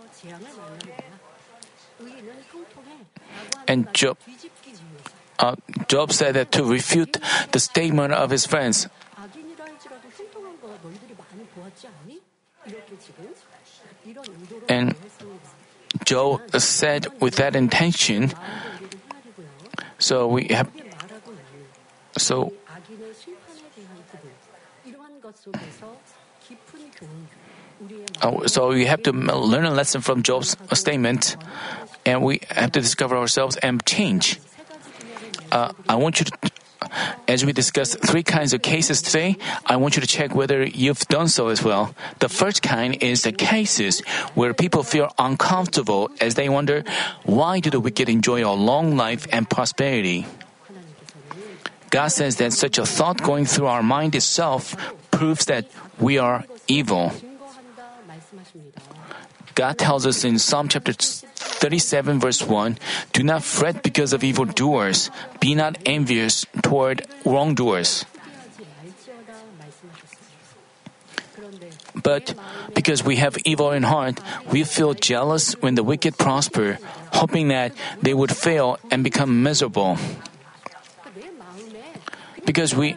and 3.68 3.94
Job, 3.94 4.18
uh, 5.40 5.56
Job 5.88 6.12
said 6.14 6.36
that 6.36 6.52
to 6.54 6.64
refute 6.64 7.18
the 7.52 7.60
statement 7.60 8.14
of 8.14 8.30
his 8.30 8.46
friends, 8.46 8.88
and 14.70 14.96
Job 16.06 16.42
said 16.60 17.08
with 17.20 17.36
that 17.36 17.56
intention, 17.56 18.32
so 20.00 20.28
we 20.28 20.48
have, 20.52 20.70
so, 22.18 22.54
uh, 28.22 28.48
so 28.48 28.70
we 28.70 28.86
have 28.86 29.04
to 29.04 29.12
learn 29.12 29.66
a 29.66 29.72
lesson 29.72 30.02
from 30.02 30.24
Job's 30.24 30.56
statement, 30.74 31.36
and 32.06 32.24
we 32.24 32.42
have 32.50 32.72
to 32.74 32.82
discover 32.82 33.18
ourselves 33.18 33.58
and 33.58 33.86
change. 33.86 34.40
Uh, 35.52 35.72
I 35.88 35.96
want 35.96 36.20
you 36.20 36.26
to 36.26 36.52
as 37.28 37.46
we 37.46 37.54
discuss 37.54 37.96
three 37.96 38.24
kinds 38.24 38.54
of 38.54 38.62
cases 38.62 39.02
today, 39.02 39.38
I 39.66 39.76
want 39.78 39.96
you 39.96 40.02
to 40.02 40.08
check 40.08 40.34
whether 40.34 40.64
you've 40.64 41.06
done 41.08 41.28
so 41.28 41.48
as 41.50 41.64
well. 41.64 41.96
The 42.20 42.30
first 42.30 42.62
kind 42.62 43.02
is 43.02 43.24
the 43.24 43.32
cases 43.32 44.02
where 44.36 44.54
people 44.54 44.84
feel 44.84 45.12
uncomfortable 45.18 46.10
as 46.22 46.36
they 46.36 46.50
wonder, 46.50 46.84
why 47.24 47.60
do 47.60 47.70
the 47.70 47.80
wicked 47.80 48.10
enjoy 48.10 48.46
a 48.46 48.54
long 48.54 48.96
life 48.96 49.28
and 49.32 49.50
prosperity? 49.50 50.26
God 51.90 52.10
says 52.10 52.36
that 52.38 52.54
such 52.54 52.78
a 52.78 52.86
thought 52.86 53.22
going 53.24 53.46
through 53.46 53.68
our 53.68 53.84
mind 53.84 54.16
itself 54.16 54.76
proves 55.12 55.46
that 55.46 55.66
we 56.00 56.18
are 56.18 56.44
evil. 56.68 57.14
God 59.56 59.78
tells 59.80 60.06
us 60.06 60.24
in 60.24 60.38
Psalm 60.38 60.68
chapter 60.68 60.94
37 61.58 62.20
verse 62.20 62.42
1, 62.46 62.78
Do 63.14 63.24
not 63.24 63.44
fret 63.44 63.82
because 63.82 64.14
of 64.14 64.24
evildoers. 64.24 65.10
Be 65.40 65.56
not 65.56 65.78
envious 65.86 66.46
toward 66.62 67.06
wrongdoers. 67.26 68.06
But 71.96 72.36
because 72.74 73.04
we 73.04 73.18
have 73.18 73.38
evil 73.44 73.72
in 73.72 73.84
heart, 73.84 74.20
we 74.52 74.64
feel 74.64 74.94
jealous 74.94 75.54
when 75.60 75.76
the 75.76 75.84
wicked 75.84 76.18
prosper, 76.18 76.78
hoping 77.14 77.50
that 77.50 77.74
they 78.02 78.14
would 78.14 78.36
fail 78.36 78.78
and 78.92 79.04
become 79.04 79.44
miserable. 79.44 79.98
Because 82.46 82.76
we 82.76 82.96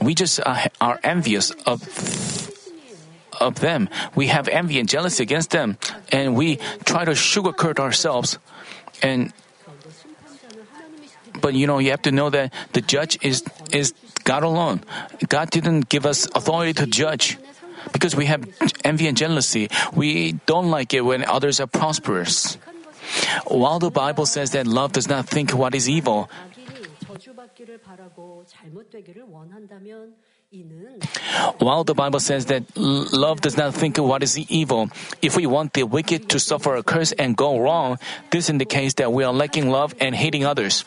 we 0.00 0.14
just 0.14 0.40
uh, 0.44 0.68
are 0.80 1.00
envious 1.02 1.50
of 1.66 1.82
of 3.40 3.60
them. 3.60 3.88
We 4.14 4.28
have 4.28 4.46
envy 4.48 4.78
and 4.78 4.88
jealousy 4.88 5.22
against 5.22 5.50
them, 5.50 5.78
and 6.12 6.36
we 6.36 6.56
try 6.84 7.04
to 7.04 7.12
sugarcoat 7.12 7.80
ourselves. 7.80 8.38
And 9.02 9.32
but 11.40 11.54
you 11.54 11.66
know, 11.66 11.78
you 11.78 11.90
have 11.90 12.02
to 12.02 12.12
know 12.12 12.28
that 12.30 12.52
the 12.72 12.80
judge 12.80 13.18
is 13.22 13.42
is 13.72 13.94
God 14.24 14.42
alone. 14.42 14.84
God 15.28 15.50
didn't 15.50 15.88
give 15.88 16.04
us 16.04 16.28
authority 16.34 16.74
to 16.74 16.86
judge. 16.86 17.38
Because 17.92 18.14
we 18.14 18.26
have 18.26 18.44
envy 18.84 19.08
and 19.08 19.16
jealousy, 19.16 19.70
we 19.96 20.32
don't 20.44 20.70
like 20.70 20.92
it 20.92 21.00
when 21.00 21.24
others 21.24 21.60
are 21.60 21.66
prosperous. 21.66 22.60
While 23.48 23.78
the 23.78 23.90
Bible 23.90 24.26
says 24.26 24.52
that 24.52 24.66
love 24.66 24.92
does 24.92 25.08
not 25.08 25.26
think 25.26 25.52
what 25.56 25.74
is 25.74 25.88
evil, 25.88 26.28
while 31.58 31.84
the 31.84 31.94
Bible 31.94 32.18
says 32.18 32.46
that 32.46 32.64
love 32.76 33.40
does 33.40 33.56
not 33.56 33.72
think 33.72 33.98
of 33.98 34.04
what 34.04 34.24
is 34.24 34.36
evil, 34.36 34.90
if 35.22 35.36
we 35.36 35.46
want 35.46 35.74
the 35.74 35.84
wicked 35.84 36.28
to 36.30 36.40
suffer 36.40 36.74
a 36.74 36.82
curse 36.82 37.12
and 37.12 37.36
go 37.36 37.60
wrong, 37.60 38.00
this 38.32 38.50
indicates 38.50 38.94
that 38.94 39.12
we 39.12 39.22
are 39.22 39.32
lacking 39.32 39.70
love 39.70 39.94
and 40.00 40.12
hating 40.12 40.44
others. 40.44 40.84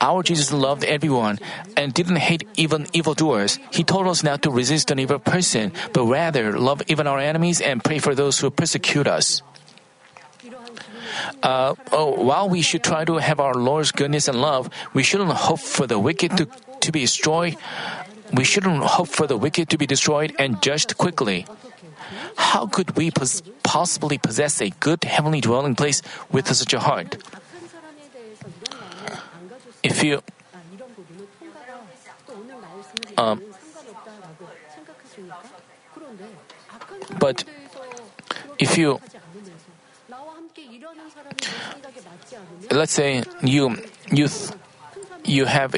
Our 0.00 0.22
Jesus 0.22 0.50
loved 0.50 0.82
everyone 0.84 1.40
and 1.76 1.92
didn't 1.92 2.16
hate 2.16 2.48
even 2.56 2.86
evildoers. 2.94 3.58
He 3.70 3.84
told 3.84 4.06
us 4.08 4.22
not 4.22 4.40
to 4.44 4.50
resist 4.50 4.90
an 4.90 4.98
evil 4.98 5.18
person, 5.18 5.72
but 5.92 6.06
rather 6.06 6.58
love 6.58 6.80
even 6.88 7.06
our 7.06 7.18
enemies 7.18 7.60
and 7.60 7.84
pray 7.84 7.98
for 7.98 8.14
those 8.14 8.38
who 8.38 8.50
persecute 8.50 9.06
us. 9.06 9.42
Uh, 11.42 11.74
oh, 11.92 12.16
while 12.24 12.48
we 12.48 12.62
should 12.62 12.82
try 12.82 13.04
to 13.04 13.18
have 13.18 13.40
our 13.40 13.52
Lord's 13.52 13.92
goodness 13.92 14.26
and 14.26 14.40
love, 14.40 14.70
we 14.94 15.02
shouldn't 15.02 15.30
hope 15.30 15.60
for 15.60 15.86
the 15.86 15.98
wicked 15.98 16.34
to, 16.38 16.48
to 16.80 16.90
be 16.90 17.00
destroyed 17.00 17.56
we 18.32 18.44
shouldn't 18.44 18.82
hope 18.82 19.08
for 19.08 19.26
the 19.26 19.36
wicked 19.36 19.68
to 19.70 19.78
be 19.78 19.86
destroyed 19.86 20.34
and 20.38 20.62
judged 20.62 20.96
quickly. 20.96 21.46
How 22.36 22.66
could 22.66 22.96
we 22.96 23.10
pos- 23.10 23.42
possibly 23.62 24.18
possess 24.18 24.60
a 24.60 24.70
good 24.80 25.04
heavenly 25.04 25.40
dwelling 25.40 25.74
place 25.74 26.02
with 26.30 26.48
such 26.52 26.72
a 26.72 26.80
heart? 26.80 27.16
If 29.82 30.02
you 30.02 30.22
um, 33.18 33.42
but 37.18 37.44
if 38.58 38.78
you 38.78 39.00
let's 42.70 42.92
say 42.92 43.22
you 43.42 43.76
you 44.10 44.28
you 45.24 45.44
have 45.46 45.74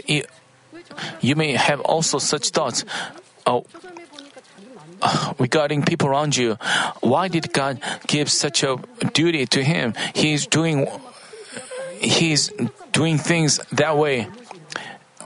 you 1.21 1.37
may 1.37 1.53
have 1.53 1.81
also 1.81 2.19
such 2.19 2.51
thoughts. 2.51 2.85
Oh, 3.47 3.65
regarding 5.39 5.83
people 5.83 6.09
around 6.09 6.37
you, 6.37 6.57
why 7.01 7.29
did 7.29 7.53
God 7.53 7.81
give 8.07 8.31
such 8.31 8.63
a 8.63 8.79
duty 9.13 9.47
to 9.47 9.63
him? 9.63 9.95
He's 10.15 10.47
doing 10.47 10.89
he's 12.01 12.53
doing 12.93 13.19
things 13.19 13.61
that 13.73 13.97
way. 13.97 14.29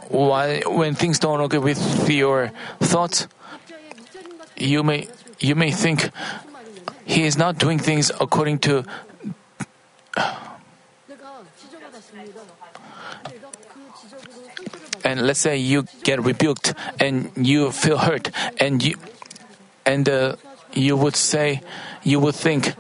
Why 0.09 0.63
when 0.67 0.95
things 0.95 1.19
don't 1.19 1.41
agree 1.41 1.59
with 1.59 2.09
your 2.09 2.51
thoughts, 2.81 3.29
you 4.57 4.83
may 4.83 5.09
you 5.39 5.55
may 5.55 5.71
think 5.71 6.11
he 7.05 7.25
is 7.25 7.37
not 7.39 7.59
doing 7.59 7.79
things 7.79 8.11
according 8.21 8.59
to 8.61 8.85
and 15.09 15.23
let's 15.23 15.41
say 15.41 15.57
you 15.57 15.89
get 16.05 16.21
rebuked 16.23 16.75
and 17.01 17.33
you 17.35 17.73
feel 17.73 17.97
hurt 17.97 18.29
and 18.61 18.85
you 18.85 18.95
and 19.87 20.07
uh, 20.07 20.37
you 20.75 20.99
would 20.99 21.17
say 21.17 21.63
you 22.05 22.21
would 22.21 22.35
think 22.35 22.75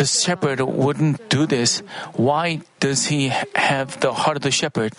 the 0.00 0.06
shepherd 0.06 0.60
wouldn't 0.64 1.28
do 1.28 1.44
this. 1.44 1.80
Why 2.16 2.62
does 2.80 3.12
he 3.12 3.28
have 3.54 4.00
the 4.00 4.14
heart 4.14 4.40
of 4.40 4.42
the 4.42 4.50
shepherd? 4.50 4.94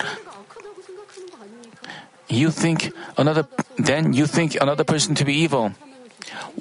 You 2.28 2.52
think 2.52 2.94
another 3.18 3.48
then 3.78 4.12
you 4.12 4.30
think 4.30 4.54
another 4.54 4.84
person 4.84 5.16
to 5.16 5.24
be 5.24 5.34
evil. 5.34 5.74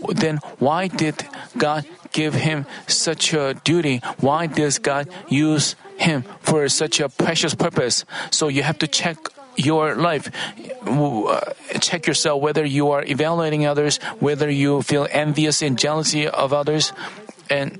Then 0.09 0.41
why 0.57 0.88
did 0.88 1.21
god 1.55 1.85
give 2.17 2.33
him 2.33 2.65
such 2.88 3.33
a 3.33 3.53
duty? 3.63 4.01
Why 4.17 4.47
does 4.47 4.81
god 4.81 5.05
use 5.29 5.75
him 5.97 6.25
for 6.41 6.67
such 6.67 6.99
a 6.99 7.09
precious 7.09 7.53
purpose? 7.53 8.05
So 8.31 8.47
you 8.47 8.63
have 8.63 8.81
to 8.81 8.88
check 8.89 9.35
your 9.57 9.95
life. 9.95 10.29
Uh, 10.85 11.41
check 11.79 12.07
yourself 12.07 12.41
whether 12.41 12.65
you 12.65 12.91
are 12.91 13.03
evaluating 13.03 13.65
others, 13.65 13.97
whether 14.19 14.49
you 14.49 14.81
feel 14.81 15.07
envious 15.11 15.61
and 15.61 15.77
jealousy 15.77 16.27
of 16.27 16.53
others, 16.53 16.93
and 17.49 17.79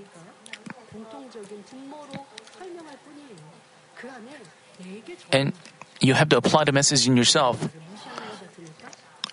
and 5.31 5.53
you 5.99 6.13
have 6.13 6.29
to 6.29 6.38
apply 6.38 6.63
the 6.63 6.71
message 6.71 7.07
in 7.07 7.17
yourself. 7.17 7.69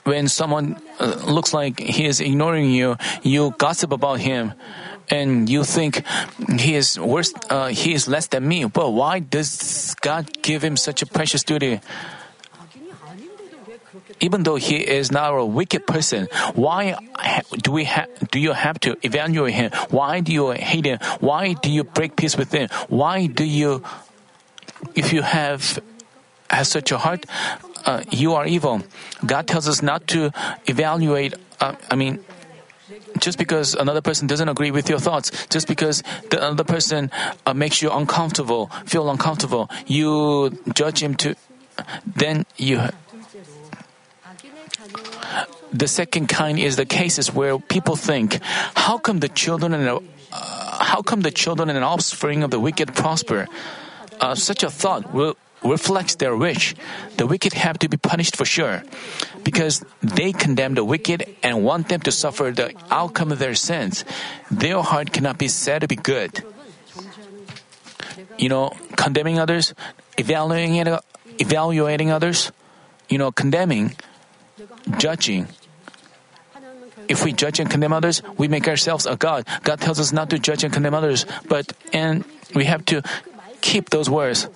When 0.05 0.27
someone 0.27 0.83
uh, 0.99 1.23
looks 1.27 1.55
like 1.55 1.79
he 1.79 2.07
is 2.07 2.21
ignoring 2.21 2.71
you, 2.71 2.97
you 3.23 3.55
gossip 3.57 3.93
about 3.93 4.19
him, 4.19 4.53
and 5.09 5.49
you 5.49 5.63
think 5.63 6.03
he 6.59 6.75
is 6.75 6.99
worse. 6.99 7.33
Uh, 7.49 7.69
he 7.69 7.95
is 7.95 8.09
less 8.09 8.27
than 8.27 8.47
me. 8.47 8.65
But 8.65 8.91
why 8.91 9.21
does 9.21 9.95
God 10.01 10.43
give 10.43 10.65
him 10.65 10.77
such 10.77 11.03
a 11.03 11.07
precious 11.07 11.45
duty? 11.45 11.81
Even 14.23 14.45
though 14.45 14.57
he 14.57 14.77
is 14.77 15.11
not 15.11 15.35
a 15.35 15.45
wicked 15.45 15.87
person, 15.87 16.29
why 16.55 16.97
do 17.63 17.73
we 17.73 17.85
ha- 17.85 18.07
do 18.31 18.39
you 18.39 18.53
have 18.53 18.79
to 18.81 18.97
evaluate 19.03 19.55
him? 19.55 19.71
Why 19.91 20.21
do 20.21 20.33
you 20.33 20.51
hate 20.53 20.87
him? 20.87 20.99
Why 21.21 21.55
do 21.55 21.71
you 21.71 21.85
break 21.85 22.17
peace 22.17 22.39
with 22.39 22.53
him? 22.53 22.71
Why 22.89 23.27
do 23.27 23.45
you, 23.45 23.83
if 24.95 25.13
you 25.13 25.23
have 25.23 25.83
has 26.49 26.69
such 26.69 26.93
a 26.93 26.99
heart, 26.99 27.27
uh, 27.85 28.05
you 28.11 28.35
are 28.35 28.47
evil. 28.47 28.83
God 29.27 29.47
tells 29.49 29.67
us 29.67 29.83
not 29.83 30.07
to 30.09 30.31
evaluate. 30.67 31.35
Uh, 31.61 31.75
I 31.91 31.97
mean. 31.97 32.25
Just 33.19 33.37
because 33.37 33.75
another 33.75 34.01
person 34.01 34.27
doesn't 34.27 34.49
agree 34.49 34.71
with 34.71 34.89
your 34.89 34.99
thoughts, 34.99 35.47
just 35.49 35.69
because 35.69 36.03
the 36.31 36.43
other 36.43 36.65
person 36.65 37.11
uh, 37.45 37.53
makes 37.53 37.83
you 37.83 37.91
uncomfortable, 37.91 38.71
feel 38.87 39.11
uncomfortable, 39.11 39.69
you 39.87 40.51
judge 40.75 41.03
him 41.03 41.15
to, 41.17 41.37
then 42.07 42.47
you 42.57 42.81
the 45.73 45.89
second 45.89 46.29
kind 46.29 46.59
is 46.59 46.77
the 46.77 46.87
cases 46.87 47.33
where 47.33 47.59
people 47.59 47.97
think, 47.97 48.39
how 48.75 48.99
come 48.99 49.21
the 49.21 49.29
children 49.29 49.73
and 49.73 49.89
uh, 49.89 50.01
how 50.85 51.03
come 51.03 51.21
the 51.23 51.31
children 51.31 51.71
and 51.71 51.85
offspring 51.85 52.43
of 52.43 52.51
the 52.51 52.61
wicked 52.61 52.95
prosper? 52.95 53.49
Uh, 54.21 54.35
such 54.35 54.63
a 54.63 54.71
thought 54.71 55.13
will 55.13 55.37
reflects 55.63 56.17
their 56.17 56.37
wish. 56.37 56.75
The 57.17 57.27
wicked 57.27 57.53
have 57.55 57.79
to 57.81 57.89
be 57.89 57.97
punished 57.97 58.37
for 58.37 58.45
sure, 58.45 58.83
because 59.45 59.85
they 60.03 60.33
condemn 60.33 60.75
the 60.75 60.85
wicked 60.85 61.25
and 61.43 61.63
want 61.65 61.89
them 61.89 62.01
to 62.01 62.13
suffer 62.13 62.51
the 62.51 62.75
outcome 62.91 63.33
of 63.33 63.39
their 63.39 63.55
sins. 63.55 64.05
Their 64.51 64.83
heart 64.83 65.13
cannot 65.13 65.39
be 65.39 65.49
said 65.49 65.81
to 65.81 65.89
be 65.89 65.97
good. 65.97 66.43
You 68.39 68.49
know, 68.49 68.75
condemning 68.97 69.39
others, 69.39 69.75
evaluating, 70.19 70.99
evaluating 71.39 72.11
others, 72.11 72.51
you 73.09 73.19
know, 73.19 73.31
condemning, 73.31 73.95
judging, 74.99 75.47
if 77.13 77.29
we 77.29 77.37
judge 77.37 77.61
and 77.61 77.69
condemn 77.69 77.93
others, 77.93 78.25
we 78.41 78.49
make 78.49 78.65
ourselves 78.67 79.05
a 79.05 79.21
God. 79.21 79.45
God 79.69 79.85
tells 79.85 80.01
us 80.01 80.17
not 80.17 80.33
to 80.33 80.41
judge 80.41 80.65
and 80.65 80.73
condemn 80.73 80.97
others, 80.97 81.29
but 81.45 81.77
and 81.93 82.25
we 82.57 82.65
have 82.65 82.89
to 82.89 83.05
keep 83.61 83.93
those 83.93 84.09
words. 84.09 84.49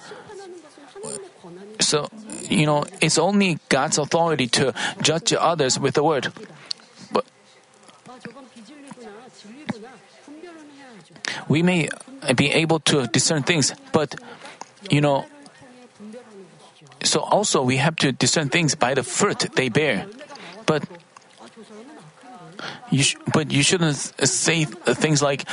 So, 1.84 2.08
you 2.48 2.64
know, 2.64 2.88
it's 3.04 3.20
only 3.20 3.60
God's 3.68 4.00
authority 4.00 4.48
to 4.56 4.72
judge 5.04 5.36
others 5.36 5.78
with 5.78 6.00
the 6.00 6.02
word. 6.02 6.32
But 7.12 7.28
we 11.48 11.60
may 11.60 11.92
be 12.34 12.48
able 12.56 12.80
to 12.88 13.06
discern 13.12 13.44
things, 13.44 13.76
but, 13.92 14.16
you 14.88 15.04
know, 15.04 15.28
so 17.04 17.20
also 17.20 17.60
we 17.60 17.76
have 17.76 17.96
to 18.00 18.12
discern 18.16 18.48
things 18.48 18.74
by 18.74 18.94
the 18.96 19.04
fruit 19.04 19.44
they 19.54 19.68
bear. 19.68 20.08
But 20.64 20.88
you 22.90 23.02
sh- 23.02 23.16
but 23.32 23.50
you 23.50 23.62
shouldn't 23.62 24.12
uh, 24.18 24.26
say 24.26 24.66
uh, 24.86 24.94
things 24.94 25.22
like, 25.22 25.44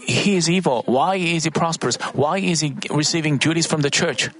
He 0.00 0.36
is 0.36 0.48
evil. 0.48 0.82
Why 0.86 1.16
is 1.16 1.44
he 1.44 1.50
prosperous? 1.50 1.96
Why 2.12 2.38
is 2.38 2.60
he 2.60 2.74
receiving 2.90 3.38
duties 3.38 3.66
from 3.66 3.82
the 3.82 3.90
church? 3.90 4.30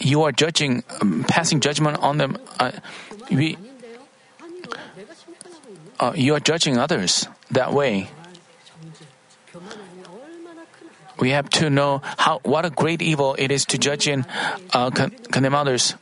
You 0.00 0.22
are 0.22 0.32
judging, 0.32 0.82
um, 1.00 1.24
passing 1.28 1.60
judgment 1.60 1.98
on 1.98 2.18
them. 2.18 2.38
Uh, 2.58 2.72
we, 3.30 3.56
uh, 6.00 6.12
you 6.14 6.34
are 6.34 6.40
judging 6.40 6.78
others 6.78 7.28
that 7.50 7.72
way 7.72 8.08
we 11.18 11.30
have 11.30 11.48
to 11.60 11.70
know 11.70 12.02
how 12.18 12.40
what 12.42 12.64
a 12.64 12.70
great 12.70 13.02
evil 13.02 13.34
it 13.38 13.50
is 13.50 13.64
to 13.66 13.78
judge 13.78 14.08
in 14.08 14.26
uh, 14.72 14.90
condemn 14.90 15.54
others. 15.54 15.94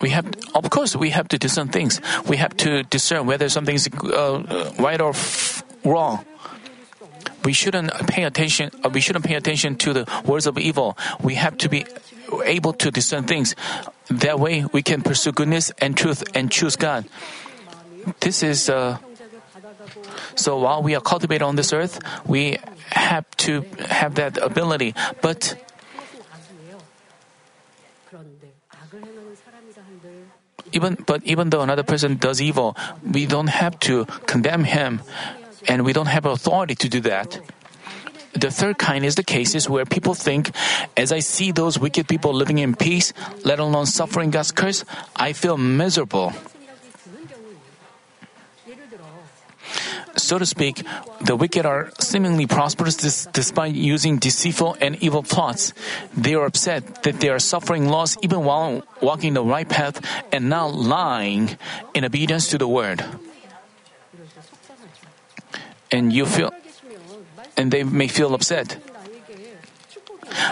We 0.00 0.10
have, 0.10 0.26
of 0.54 0.70
course, 0.70 0.94
we 0.94 1.10
have 1.10 1.26
to 1.28 1.38
discern 1.38 1.68
things. 1.68 2.00
We 2.26 2.36
have 2.36 2.56
to 2.58 2.84
discern 2.84 3.26
whether 3.26 3.48
something 3.48 3.74
is 3.74 3.88
uh, 4.04 4.06
uh, 4.06 4.72
right 4.78 5.00
or 5.00 5.10
f- 5.10 5.64
wrong. 5.84 6.24
We 7.44 7.52
shouldn't 7.52 7.90
pay 8.06 8.22
attention. 8.22 8.70
Uh, 8.84 8.90
we 8.90 9.00
shouldn't 9.00 9.24
pay 9.24 9.34
attention 9.34 9.76
to 9.78 9.92
the 9.92 10.22
words 10.24 10.46
of 10.46 10.58
evil. 10.58 10.96
We 11.20 11.34
have 11.34 11.58
to 11.58 11.68
be 11.68 11.84
able 12.44 12.74
to 12.74 12.90
discern 12.90 13.24
things. 13.24 13.56
That 14.08 14.38
way, 14.38 14.64
we 14.72 14.82
can 14.82 15.02
pursue 15.02 15.32
goodness 15.32 15.72
and 15.78 15.96
truth 15.96 16.22
and 16.34 16.50
choose 16.50 16.76
God. 16.76 17.06
This 18.20 18.42
is. 18.42 18.70
Uh, 18.70 18.98
so 20.34 20.58
while 20.58 20.82
we 20.82 20.94
are 20.94 21.00
cultivated 21.00 21.42
on 21.42 21.56
this 21.56 21.72
earth, 21.72 21.98
we 22.26 22.58
have 22.92 23.28
to 23.48 23.62
have 23.88 24.14
that 24.16 24.38
ability, 24.38 24.94
but 25.20 25.54
even 30.72 30.96
but 31.06 31.22
even 31.24 31.50
though 31.50 31.62
another 31.62 31.82
person 31.82 32.16
does 32.16 32.40
evil, 32.40 32.76
we 33.02 33.26
don't 33.26 33.48
have 33.48 33.78
to 33.80 34.04
condemn 34.26 34.64
him, 34.64 35.00
and 35.68 35.84
we 35.84 35.92
don't 35.92 36.08
have 36.12 36.26
authority 36.26 36.74
to 36.74 36.88
do 36.88 37.00
that. 37.00 37.40
The 38.34 38.50
third 38.50 38.78
kind 38.78 39.04
is 39.04 39.16
the 39.16 39.24
cases 39.24 39.68
where 39.68 39.84
people 39.84 40.14
think, 40.14 40.52
as 40.96 41.10
I 41.10 41.18
see 41.20 41.50
those 41.50 41.78
wicked 41.78 42.06
people 42.06 42.32
living 42.32 42.58
in 42.58 42.76
peace, 42.76 43.12
let 43.44 43.58
alone 43.58 43.86
suffering 43.86 44.30
God's 44.30 44.52
curse, 44.52 44.84
I 45.16 45.32
feel 45.32 45.56
miserable. 45.56 46.32
So 50.28 50.36
to 50.36 50.44
speak, 50.44 50.84
the 51.24 51.36
wicked 51.36 51.64
are 51.64 51.88
seemingly 52.00 52.44
prosperous 52.44 53.24
despite 53.32 53.72
using 53.72 54.18
deceitful 54.20 54.76
and 54.78 55.00
evil 55.00 55.22
plots. 55.22 55.72
They 56.12 56.34
are 56.34 56.44
upset 56.44 57.02
that 57.08 57.16
they 57.24 57.30
are 57.32 57.38
suffering 57.40 57.88
loss 57.88 58.20
even 58.20 58.44
while 58.44 58.84
walking 59.00 59.32
the 59.32 59.40
right 59.40 59.66
path 59.66 60.04
and 60.30 60.50
not 60.52 60.76
lying 60.76 61.56
in 61.94 62.04
obedience 62.04 62.52
to 62.52 62.58
the 62.58 62.68
word. 62.68 63.00
And 65.90 66.12
you 66.12 66.26
feel, 66.26 66.52
and 67.56 67.72
they 67.72 67.80
may 67.80 68.08
feel 68.12 68.34
upset. 68.34 68.76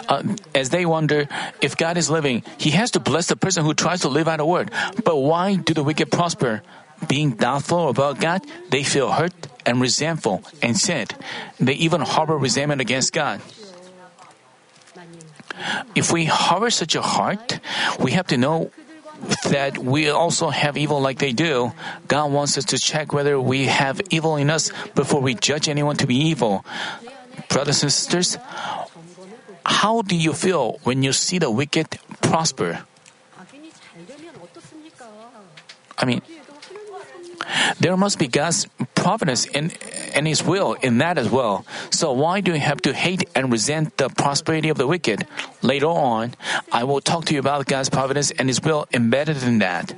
Uh, 0.09 0.25
as 0.55 0.73
they 0.73 0.87
wonder 0.87 1.29
if 1.61 1.77
God 1.77 2.01
is 2.01 2.09
living, 2.09 2.49
He 2.57 2.71
has 2.71 2.93
to 2.97 3.01
bless 3.01 3.29
the 3.29 3.37
person 3.37 3.62
who 3.69 3.75
tries 3.75 4.01
to 4.01 4.09
live 4.09 4.25
out 4.25 4.41
a 4.41 4.47
word. 4.49 4.73
But 5.05 5.21
why 5.21 5.57
do 5.61 5.75
the 5.75 5.85
wicked 5.85 6.11
prosper? 6.11 6.62
Being 7.07 7.37
doubtful 7.37 7.91
about 7.91 8.25
God, 8.25 8.41
they 8.71 8.81
feel 8.83 9.12
hurt 9.12 9.37
and 9.67 9.81
resentful 9.81 10.43
and 10.63 10.79
said, 10.79 11.15
They 11.59 11.75
even 11.75 12.01
harbor 12.01 12.39
resentment 12.39 12.81
against 12.81 13.13
God. 13.13 13.43
If 15.95 16.13
we 16.13 16.25
harbor 16.25 16.71
such 16.71 16.95
a 16.95 17.03
heart, 17.03 17.59
we 17.99 18.13
have 18.13 18.29
to 18.29 18.37
know 18.37 18.71
that 19.49 19.79
we 19.79 20.09
also 20.09 20.51
have 20.51 20.77
evil 20.77 21.01
like 21.01 21.19
they 21.19 21.33
do. 21.33 21.73
God 22.07 22.33
wants 22.33 22.57
us 22.59 22.65
to 22.67 22.79
check 22.79 23.13
whether 23.13 23.41
we 23.41 23.67
have 23.67 24.01
evil 24.11 24.37
in 24.37 24.51
us 24.51 24.71
before 24.95 25.21
we 25.21 25.35
judge 25.35 25.69
anyone 25.69 25.97
to 25.97 26.07
be 26.07 26.17
evil. 26.17 26.65
Brothers 27.49 27.83
and 27.83 27.93
sisters, 27.93 28.39
how 29.65 30.03
do 30.03 30.15
you 30.15 30.33
feel 30.33 30.79
when 30.85 31.03
you 31.03 31.13
see 31.13 31.39
the 31.39 31.51
wicked 31.51 31.99
prosper? 32.21 32.85
I 35.99 36.05
mean, 36.05 36.21
there 37.81 37.97
must 37.97 38.19
be 38.19 38.29
God's 38.29 38.67
providence 38.95 39.47
and 39.47 40.27
His 40.27 40.43
will 40.43 40.75
in 40.75 40.99
that 40.99 41.19
as 41.19 41.31
well. 41.31 41.65
So 41.91 42.13
why 42.13 42.41
do 42.41 42.53
you 42.53 42.61
have 42.61 42.83
to 42.83 42.93
hate 42.93 43.29
and 43.35 43.53
resent 43.53 43.97
the 43.97 44.09
prosperity 44.09 44.69
of 44.69 44.79
the 44.79 44.87
wicked? 44.87 45.27
Later 45.63 45.87
on, 45.87 46.35
I 46.73 46.85
will 46.85 47.01
talk 47.01 47.27
to 47.27 47.35
you 47.35 47.41
about 47.41 47.67
God's 47.67 47.91
providence 47.91 48.31
and 48.33 48.49
His 48.49 48.63
will 48.63 48.87
embedded 48.93 49.43
in 49.43 49.59
that. 49.59 49.95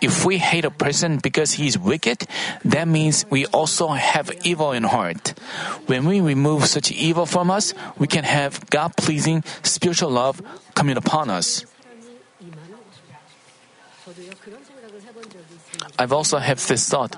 If 0.00 0.24
we 0.24 0.38
hate 0.38 0.64
a 0.64 0.70
person 0.70 1.18
because 1.18 1.52
he 1.52 1.66
is 1.66 1.78
wicked, 1.78 2.26
that 2.64 2.86
means 2.86 3.24
we 3.30 3.46
also 3.46 3.88
have 3.88 4.30
evil 4.44 4.72
in 4.72 4.84
heart. 4.84 5.30
When 5.86 6.04
we 6.04 6.20
remove 6.20 6.66
such 6.66 6.92
evil 6.92 7.26
from 7.26 7.50
us, 7.50 7.72
we 7.98 8.06
can 8.06 8.24
have 8.24 8.68
God-pleasing 8.70 9.44
spiritual 9.62 10.10
love 10.10 10.42
coming 10.74 10.96
upon 10.96 11.30
us. 11.30 11.64
I've 15.98 16.12
also 16.12 16.38
had 16.38 16.58
this 16.58 16.88
thought. 16.88 17.16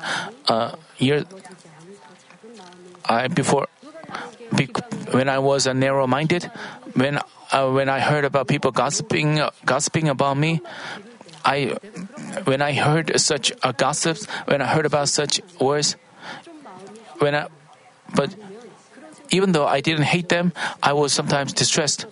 Uh, 0.48 0.76
year, 0.98 1.24
I 3.04 3.28
before 3.28 3.66
when 5.10 5.28
I 5.28 5.38
was 5.38 5.66
narrow-minded, 5.66 6.50
when 6.94 7.18
uh, 7.52 7.70
when 7.70 7.88
I 7.88 8.00
heard 8.00 8.24
about 8.24 8.48
people 8.48 8.70
gossiping 8.70 9.40
uh, 9.40 9.50
gossiping 9.64 10.08
about 10.08 10.36
me, 10.36 10.60
I 11.44 11.76
when 12.44 12.62
I 12.62 12.72
heard 12.72 13.18
such 13.20 13.52
uh, 13.62 13.72
gossips, 13.72 14.26
when 14.46 14.60
I 14.60 14.66
heard 14.66 14.86
about 14.86 15.08
such 15.08 15.40
words, 15.60 15.96
when 17.18 17.34
I 17.34 17.48
but 18.14 18.34
even 19.30 19.52
though 19.52 19.66
I 19.66 19.80
didn't 19.80 20.04
hate 20.04 20.28
them, 20.28 20.52
I 20.82 20.92
was 20.92 21.12
sometimes 21.12 21.52
distressed. 21.52 22.06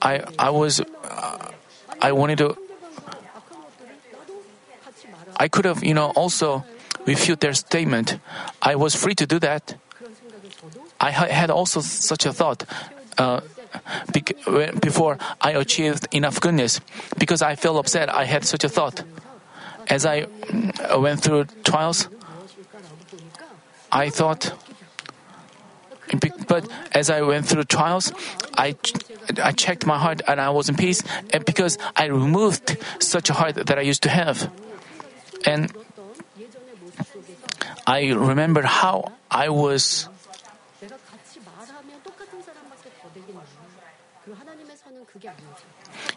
I 0.00 0.24
I 0.38 0.50
was 0.50 0.80
uh, 0.80 1.50
I 2.00 2.12
wanted 2.12 2.38
to 2.38 2.56
I 5.42 5.48
could 5.48 5.64
have 5.64 5.82
you 5.82 5.92
know 5.92 6.14
also 6.14 6.62
refute 7.04 7.40
their 7.40 7.52
statement. 7.52 8.22
I 8.62 8.76
was 8.76 8.94
free 8.94 9.18
to 9.18 9.26
do 9.26 9.40
that. 9.40 9.74
I 11.00 11.10
had 11.10 11.50
also 11.50 11.80
such 11.82 12.26
a 12.26 12.32
thought. 12.32 12.62
Uh, 13.18 13.40
before 14.80 15.18
I 15.40 15.58
achieved 15.58 16.06
enough 16.14 16.38
goodness, 16.40 16.78
because 17.18 17.42
I 17.42 17.56
felt 17.56 17.76
upset, 17.76 18.06
I 18.08 18.22
had 18.22 18.44
such 18.44 18.62
a 18.62 18.68
thought. 18.68 19.02
As 19.88 20.06
I 20.06 20.30
mm, 20.30 21.02
went 21.02 21.24
through 21.24 21.46
trials, 21.64 22.06
I 23.90 24.10
thought, 24.10 24.54
but 26.46 26.70
as 26.92 27.10
I 27.10 27.22
went 27.22 27.48
through 27.48 27.64
trials, 27.64 28.12
I, 28.54 28.76
I 29.42 29.50
checked 29.50 29.86
my 29.86 29.98
heart 29.98 30.22
and 30.28 30.38
I 30.40 30.50
was 30.50 30.68
in 30.68 30.76
peace, 30.76 31.02
and 31.34 31.44
because 31.44 31.78
I 31.96 32.06
removed 32.06 32.78
such 33.00 33.28
a 33.28 33.32
heart 33.32 33.56
that 33.56 33.76
I 33.76 33.82
used 33.82 34.04
to 34.04 34.08
have. 34.08 34.46
And 35.44 35.72
I 37.86 38.12
remember 38.12 38.62
how 38.62 39.12
I 39.30 39.48
was. 39.48 40.08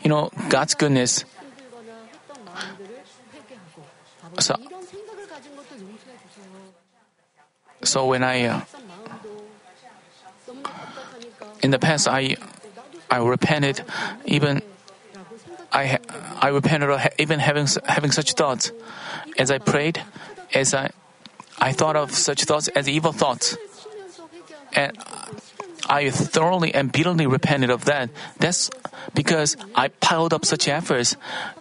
You 0.03 0.09
know, 0.09 0.29
God's 0.49 0.75
goodness. 0.75 1.25
So, 4.39 4.55
so 7.83 8.05
when 8.05 8.23
I, 8.23 8.45
uh, 8.45 8.61
in 11.61 11.71
the 11.71 11.79
past, 11.79 12.07
I, 12.07 12.37
I 13.09 13.17
repented, 13.17 13.83
even 14.25 14.61
I, 15.75 15.99
I 16.39 16.47
repented 16.55 16.89
of 16.89 17.05
even 17.19 17.39
having 17.39 17.67
having 17.83 18.11
such 18.11 18.31
thoughts. 18.33 18.71
As 19.37 19.51
I 19.51 19.59
prayed, 19.59 20.01
as 20.53 20.73
I 20.73 20.91
I 21.59 21.73
thought 21.73 21.95
of 21.95 22.15
such 22.15 22.45
thoughts 22.45 22.69
as 22.69 22.87
evil 22.87 23.11
thoughts. 23.11 23.57
And 24.71 24.97
I 25.87 26.09
thoroughly 26.09 26.73
and 26.73 26.91
bitterly 26.91 27.27
repented 27.27 27.69
of 27.69 27.85
that. 27.85 28.09
That's 28.39 28.71
because 29.13 29.55
I 29.75 29.89
piled 29.89 30.33
up 30.33 30.45
such 30.45 30.67
efforts. 30.67 31.15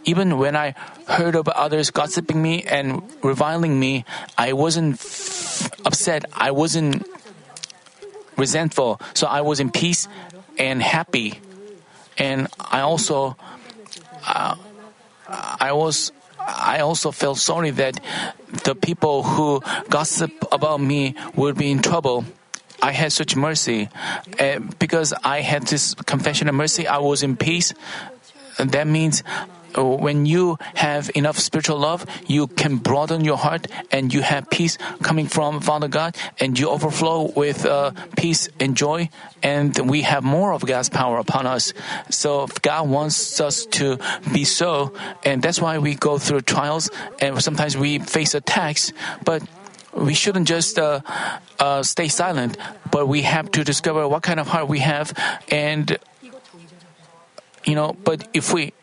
Even 0.04 0.38
when 0.38 0.54
I 0.56 0.74
heard 1.06 1.34
of 1.34 1.48
others 1.48 1.90
gossiping 1.90 2.40
me 2.40 2.62
and 2.62 3.02
reviling 3.22 3.78
me, 3.78 4.04
I 4.38 4.54
wasn't 4.54 4.94
f- 4.94 5.70
upset. 5.84 6.24
I 6.32 6.52
wasn't 6.52 7.06
resentful. 8.36 9.00
So 9.14 9.26
I 9.26 9.42
was 9.42 9.60
in 9.60 9.70
peace 9.70 10.08
and 10.58 10.82
happy. 10.82 11.40
And 12.16 12.48
I 12.58 12.80
also, 12.80 13.36
I 14.26 15.72
was 15.72 16.12
I 16.38 16.80
also 16.80 17.10
felt 17.10 17.38
sorry 17.38 17.70
that 17.70 18.00
the 18.64 18.74
people 18.74 19.22
who 19.22 19.62
gossip 19.88 20.32
about 20.52 20.80
me 20.80 21.14
would 21.34 21.56
be 21.56 21.70
in 21.70 21.80
trouble. 21.80 22.24
I 22.82 22.92
had 22.92 23.12
such 23.12 23.34
mercy. 23.34 23.88
Uh, 24.38 24.58
because 24.78 25.14
I 25.24 25.40
had 25.40 25.66
this 25.66 25.94
confession 25.94 26.48
of 26.48 26.54
mercy, 26.54 26.86
I 26.86 26.98
was 26.98 27.22
in 27.22 27.36
peace. 27.36 27.72
That 28.58 28.86
means 28.86 29.22
when 29.76 30.26
you 30.26 30.58
have 30.74 31.10
enough 31.14 31.38
spiritual 31.38 31.78
love, 31.78 32.06
you 32.26 32.46
can 32.46 32.76
broaden 32.76 33.24
your 33.24 33.36
heart 33.36 33.66
and 33.90 34.12
you 34.12 34.22
have 34.22 34.48
peace 34.50 34.78
coming 35.02 35.26
from 35.26 35.60
Father 35.60 35.88
God 35.88 36.16
and 36.38 36.58
you 36.58 36.70
overflow 36.70 37.32
with 37.34 37.66
uh, 37.66 37.92
peace 38.16 38.48
and 38.60 38.76
joy 38.76 39.08
and 39.42 39.76
we 39.90 40.02
have 40.02 40.22
more 40.22 40.52
of 40.52 40.64
God's 40.64 40.88
power 40.88 41.18
upon 41.18 41.46
us. 41.46 41.72
So 42.10 42.46
God 42.62 42.88
wants 42.88 43.40
us 43.40 43.66
to 43.78 43.98
be 44.32 44.44
so 44.44 44.94
and 45.24 45.42
that's 45.42 45.60
why 45.60 45.78
we 45.78 45.94
go 45.94 46.18
through 46.18 46.42
trials 46.42 46.90
and 47.20 47.40
sometimes 47.42 47.76
we 47.76 47.98
face 47.98 48.34
attacks, 48.34 48.92
but 49.24 49.42
we 49.92 50.14
shouldn't 50.14 50.48
just 50.48 50.78
uh, 50.78 51.00
uh, 51.60 51.82
stay 51.82 52.08
silent, 52.08 52.56
but 52.90 53.06
we 53.06 53.22
have 53.22 53.50
to 53.52 53.64
discover 53.64 54.06
what 54.08 54.22
kind 54.22 54.40
of 54.40 54.48
heart 54.48 54.68
we 54.68 54.80
have 54.80 55.12
and 55.50 55.98
you 57.64 57.74
know, 57.74 57.96
but 58.04 58.28
if 58.34 58.52
we 58.52 58.74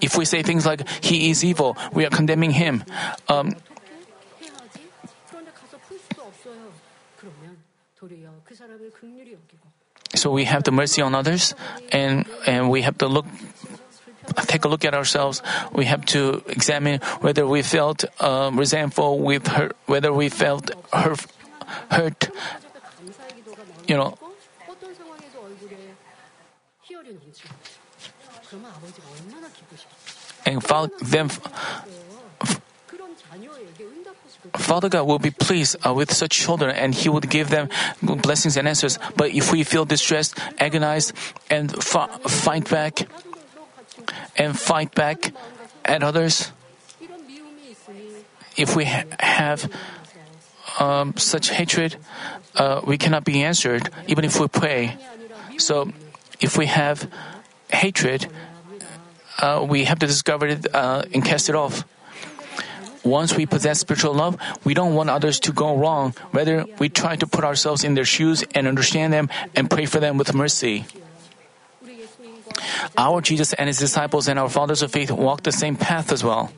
if 0.00 0.16
we 0.16 0.24
say 0.24 0.42
things 0.42 0.66
like, 0.66 0.88
he 1.02 1.30
is 1.30 1.44
evil, 1.44 1.76
we 1.92 2.04
are 2.04 2.10
condemning 2.10 2.50
him. 2.50 2.84
Um, 3.28 3.56
so 10.14 10.30
we 10.30 10.44
have 10.44 10.64
the 10.64 10.72
mercy 10.72 11.02
on 11.02 11.14
others 11.14 11.54
and, 11.92 12.26
and 12.46 12.70
we 12.70 12.82
have 12.82 12.98
to 12.98 13.06
look 13.06 13.26
take 14.46 14.64
a 14.64 14.68
look 14.68 14.84
at 14.84 14.94
ourselves. 14.94 15.42
We 15.72 15.86
have 15.86 16.04
to 16.06 16.42
examine 16.48 17.00
whether 17.20 17.46
we 17.46 17.62
felt 17.62 18.04
um, 18.20 18.58
resentful 18.58 19.18
with 19.20 19.46
her, 19.48 19.72
whether 19.86 20.12
we 20.12 20.28
felt 20.28 20.70
hurt, 20.92 21.26
hurt. 21.90 22.28
You 23.86 23.96
know, 23.96 24.18
and 30.48 30.62
then 31.02 31.28
Father 34.56 34.88
God 34.88 35.06
will 35.06 35.18
be 35.18 35.30
pleased 35.30 35.76
uh, 35.84 35.92
with 35.92 36.12
such 36.12 36.32
children 36.32 36.74
and 36.74 36.94
He 36.94 37.08
would 37.08 37.28
give 37.28 37.50
them 37.50 37.68
blessings 38.02 38.56
and 38.56 38.66
answers. 38.66 38.98
But 39.16 39.30
if 39.34 39.52
we 39.52 39.62
feel 39.62 39.84
distressed, 39.84 40.38
agonized, 40.58 41.12
and 41.50 41.72
fa- 41.82 42.08
fight 42.26 42.68
back, 42.70 43.08
and 44.36 44.58
fight 44.58 44.94
back 44.94 45.32
at 45.84 46.02
others, 46.02 46.52
if 48.56 48.74
we 48.74 48.86
ha- 48.86 49.04
have 49.20 49.70
um, 50.78 51.16
such 51.16 51.50
hatred, 51.50 51.96
uh, 52.56 52.80
we 52.84 52.96
cannot 52.96 53.24
be 53.24 53.42
answered, 53.42 53.90
even 54.06 54.24
if 54.24 54.40
we 54.40 54.48
pray. 54.48 54.96
So, 55.58 55.92
if 56.40 56.56
we 56.56 56.66
have 56.66 57.10
hatred, 57.70 58.28
uh, 59.38 59.64
we 59.68 59.84
have 59.84 59.98
to 60.00 60.06
discover 60.06 60.46
it 60.46 60.66
uh, 60.74 61.04
and 61.12 61.24
cast 61.24 61.48
it 61.48 61.54
off. 61.54 61.84
Once 63.04 63.34
we 63.34 63.46
possess 63.46 63.80
spiritual 63.80 64.12
love, 64.12 64.36
we 64.64 64.74
don't 64.74 64.94
want 64.94 65.08
others 65.08 65.40
to 65.40 65.52
go 65.52 65.76
wrong. 65.76 66.14
Rather, 66.32 66.66
we 66.78 66.88
try 66.88 67.16
to 67.16 67.26
put 67.26 67.44
ourselves 67.44 67.84
in 67.84 67.94
their 67.94 68.04
shoes 68.04 68.44
and 68.54 68.66
understand 68.66 69.12
them 69.12 69.30
and 69.54 69.70
pray 69.70 69.86
for 69.86 70.00
them 70.00 70.18
with 70.18 70.34
mercy. 70.34 70.84
Our 72.96 73.20
Jesus 73.20 73.52
and 73.54 73.68
his 73.68 73.78
disciples 73.78 74.28
and 74.28 74.38
our 74.38 74.48
fathers 74.48 74.82
of 74.82 74.92
faith 74.92 75.10
walked 75.10 75.44
the 75.44 75.52
same 75.52 75.76
path 75.76 76.12
as 76.12 76.24
well. 76.24 76.52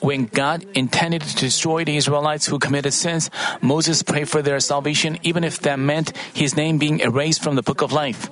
When 0.00 0.26
God 0.26 0.64
intended 0.74 1.22
to 1.22 1.36
destroy 1.36 1.84
the 1.84 1.96
Israelites 1.96 2.46
who 2.46 2.58
committed 2.58 2.92
sins, 2.92 3.30
Moses 3.60 4.02
prayed 4.02 4.28
for 4.28 4.42
their 4.42 4.60
salvation 4.60 5.18
even 5.22 5.44
if 5.44 5.60
that 5.60 5.78
meant 5.78 6.16
his 6.32 6.56
name 6.56 6.78
being 6.78 7.00
erased 7.00 7.42
from 7.42 7.56
the 7.56 7.62
book 7.62 7.82
of 7.82 7.92
life. 7.92 8.30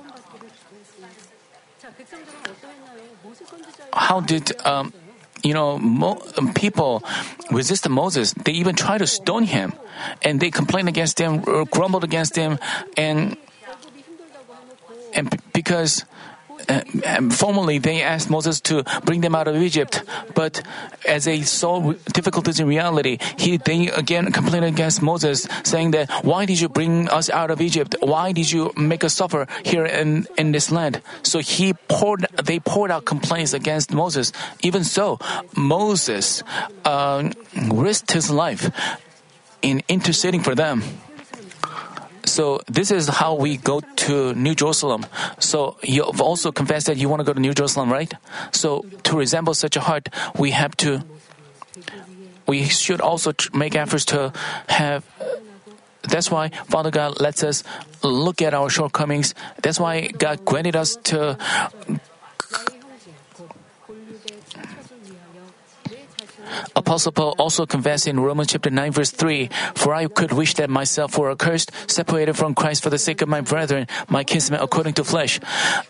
How 3.95 4.19
did 4.19 4.51
um, 4.65 4.93
you 5.43 5.53
know 5.53 5.79
mo- 5.79 6.21
um, 6.37 6.53
people 6.53 7.03
resist 7.49 7.87
Moses? 7.89 8.33
They 8.33 8.51
even 8.51 8.75
tried 8.75 8.99
to 8.99 9.07
stone 9.07 9.43
him, 9.45 9.73
and 10.21 10.39
they 10.39 10.51
complained 10.51 10.89
against 10.89 11.19
him, 11.19 11.41
grumbled 11.71 12.03
against 12.03 12.35
him, 12.35 12.59
and 12.97 13.37
and 15.15 15.31
because 15.53 16.03
uh, 16.69 17.29
formally 17.31 17.77
they 17.77 18.01
asked 18.01 18.29
Moses 18.29 18.59
to 18.61 18.83
bring 19.03 19.21
them 19.21 19.35
out 19.35 19.47
of 19.47 19.55
Egypt, 19.55 20.03
but 20.33 20.61
as 21.07 21.25
they 21.25 21.41
saw 21.41 21.93
difficulties 22.13 22.59
in 22.59 22.67
reality, 22.67 23.17
he 23.37 23.57
they 23.57 23.87
again 23.89 24.31
complained 24.31 24.65
against 24.65 25.01
Moses, 25.01 25.47
saying 25.63 25.91
that 25.91 26.09
why 26.23 26.45
did 26.45 26.59
you 26.59 26.69
bring 26.69 27.09
us 27.09 27.29
out 27.29 27.51
of 27.51 27.61
Egypt? 27.61 27.95
Why 28.01 28.31
did 28.31 28.51
you 28.51 28.71
make 28.75 29.03
us 29.03 29.13
suffer 29.13 29.47
here 29.63 29.85
in, 29.85 30.27
in 30.37 30.51
this 30.51 30.71
land? 30.71 31.01
So 31.23 31.39
he 31.39 31.73
poured 31.87 32.27
they 32.43 32.59
poured 32.59 32.91
out 32.91 33.05
complaints 33.05 33.53
against 33.53 33.93
Moses. 33.93 34.31
Even 34.61 34.83
so, 34.83 35.19
Moses 35.55 36.43
uh, 36.83 37.31
risked 37.71 38.11
his 38.11 38.29
life 38.29 38.69
in 39.61 39.81
interceding 39.87 40.41
for 40.41 40.55
them. 40.55 40.83
So 42.25 42.61
this 42.67 42.91
is 42.91 43.07
how 43.07 43.35
we 43.35 43.57
go 43.57 43.79
to 43.79 44.33
New 44.33 44.55
Jerusalem. 44.55 45.05
So 45.39 45.77
you've 45.81 46.21
also 46.21 46.51
confessed 46.51 46.87
that 46.87 46.97
you 46.97 47.09
want 47.09 47.21
to 47.21 47.23
go 47.23 47.33
to 47.33 47.39
New 47.39 47.53
Jerusalem, 47.53 47.91
right? 47.91 48.13
So 48.51 48.85
to 49.03 49.17
resemble 49.17 49.53
such 49.53 49.75
a 49.77 49.81
heart, 49.81 50.09
we 50.37 50.51
have 50.51 50.75
to 50.77 51.03
we 52.47 52.65
should 52.65 53.01
also 53.01 53.33
make 53.53 53.75
efforts 53.75 54.05
to 54.05 54.31
have. 54.67 55.05
That's 56.03 56.29
why 56.29 56.49
Father 56.69 56.91
God 56.91 57.19
lets 57.19 57.43
us 57.43 57.63
look 58.03 58.41
at 58.41 58.53
our 58.53 58.69
shortcomings. 58.69 59.33
That's 59.61 59.79
why 59.79 60.07
God 60.07 60.45
granted 60.45 60.75
us 60.75 60.95
to 61.09 61.37
Apostle 66.75 67.11
Paul 67.11 67.35
also 67.37 67.65
confessed 67.65 68.07
in 68.07 68.19
Romans 68.19 68.51
chapter 68.51 68.69
9 68.69 68.91
verse 68.91 69.11
3, 69.11 69.49
For 69.75 69.93
I 69.93 70.07
could 70.07 70.31
wish 70.31 70.53
that 70.55 70.69
myself 70.69 71.17
were 71.17 71.31
accursed, 71.31 71.71
separated 71.89 72.35
from 72.35 72.55
Christ 72.55 72.83
for 72.83 72.89
the 72.89 72.97
sake 72.97 73.21
of 73.21 73.29
my 73.29 73.41
brethren, 73.41 73.87
my 74.09 74.23
kinsmen 74.23 74.59
according 74.61 74.93
to 74.95 75.03
flesh. 75.03 75.39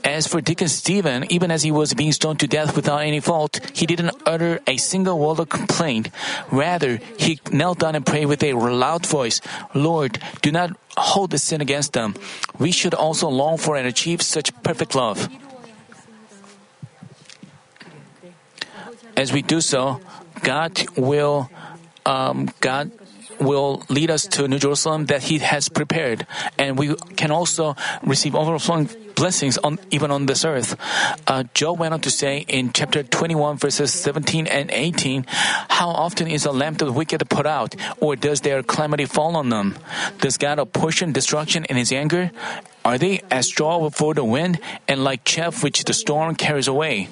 As 0.03 0.27
for 0.27 0.41
Deacon 0.41 0.67
Stephen, 0.67 1.25
even 1.31 1.51
as 1.51 1.63
he 1.63 1.71
was 1.71 1.93
being 1.93 2.11
stoned 2.11 2.39
to 2.39 2.47
death 2.47 2.75
without 2.75 2.99
any 2.99 3.19
fault, 3.19 3.59
he 3.73 3.85
didn't 3.85 4.15
utter 4.25 4.59
a 4.67 4.77
single 4.77 5.19
word 5.19 5.39
of 5.39 5.49
complaint. 5.49 6.09
Rather, 6.51 6.99
he 7.17 7.39
knelt 7.51 7.79
down 7.79 7.95
and 7.95 8.05
prayed 8.05 8.25
with 8.27 8.43
a 8.43 8.53
loud 8.53 9.05
voice, 9.05 9.41
Lord, 9.73 10.19
do 10.41 10.51
not 10.51 10.71
hold 10.97 11.31
this 11.31 11.43
sin 11.43 11.61
against 11.61 11.93
them. 11.93 12.15
We 12.57 12.71
should 12.71 12.93
also 12.93 13.27
long 13.27 13.57
for 13.57 13.75
and 13.75 13.87
achieve 13.87 14.21
such 14.21 14.53
perfect 14.63 14.95
love. 14.95 15.29
As 19.17 19.31
we 19.31 19.41
do 19.41 19.61
so, 19.61 20.01
God 20.43 20.83
will, 20.97 21.49
um, 22.05 22.49
God 22.61 22.91
will 23.39 23.83
lead 23.89 24.11
us 24.11 24.25
to 24.27 24.47
New 24.47 24.59
Jerusalem 24.59 25.07
that 25.07 25.23
He 25.23 25.39
has 25.39 25.69
prepared, 25.69 26.25
and 26.57 26.77
we 26.77 26.95
can 27.15 27.31
also 27.31 27.75
receive 28.03 28.35
overflowing 28.35 28.89
blessings 29.15 29.57
on 29.57 29.79
even 29.91 30.11
on 30.11 30.25
this 30.25 30.43
earth. 30.43 30.75
Uh, 31.25 31.43
Job 31.53 31.79
went 31.79 31.93
on 31.93 32.01
to 32.01 32.11
say 32.11 32.45
in 32.47 32.71
chapter 32.73 33.01
21, 33.01 33.57
verses 33.57 33.93
17 33.93 34.45
and 34.47 34.69
18, 34.71 35.25
"How 35.69 35.89
often 35.89 36.27
is 36.27 36.45
a 36.45 36.51
lamp 36.51 36.81
of 36.81 36.87
the 36.87 36.93
wicked 36.93 37.27
put 37.29 37.47
out, 37.47 37.75
or 37.99 38.15
does 38.15 38.41
their 38.41 38.61
calamity 38.61 39.05
fall 39.05 39.35
on 39.35 39.49
them? 39.49 39.75
Does 40.19 40.37
God 40.37 40.59
apportion 40.59 41.13
destruction 41.13 41.65
in 41.65 41.77
His 41.77 41.91
anger? 41.91 42.31
Are 42.83 42.97
they 42.97 43.21
as 43.31 43.47
straw 43.47 43.79
before 43.79 44.13
the 44.13 44.23
wind, 44.23 44.59
and 44.87 45.03
like 45.03 45.23
chaff 45.23 45.63
which 45.63 45.83
the 45.85 45.93
storm 45.93 46.35
carries 46.35 46.67
away?" 46.67 47.07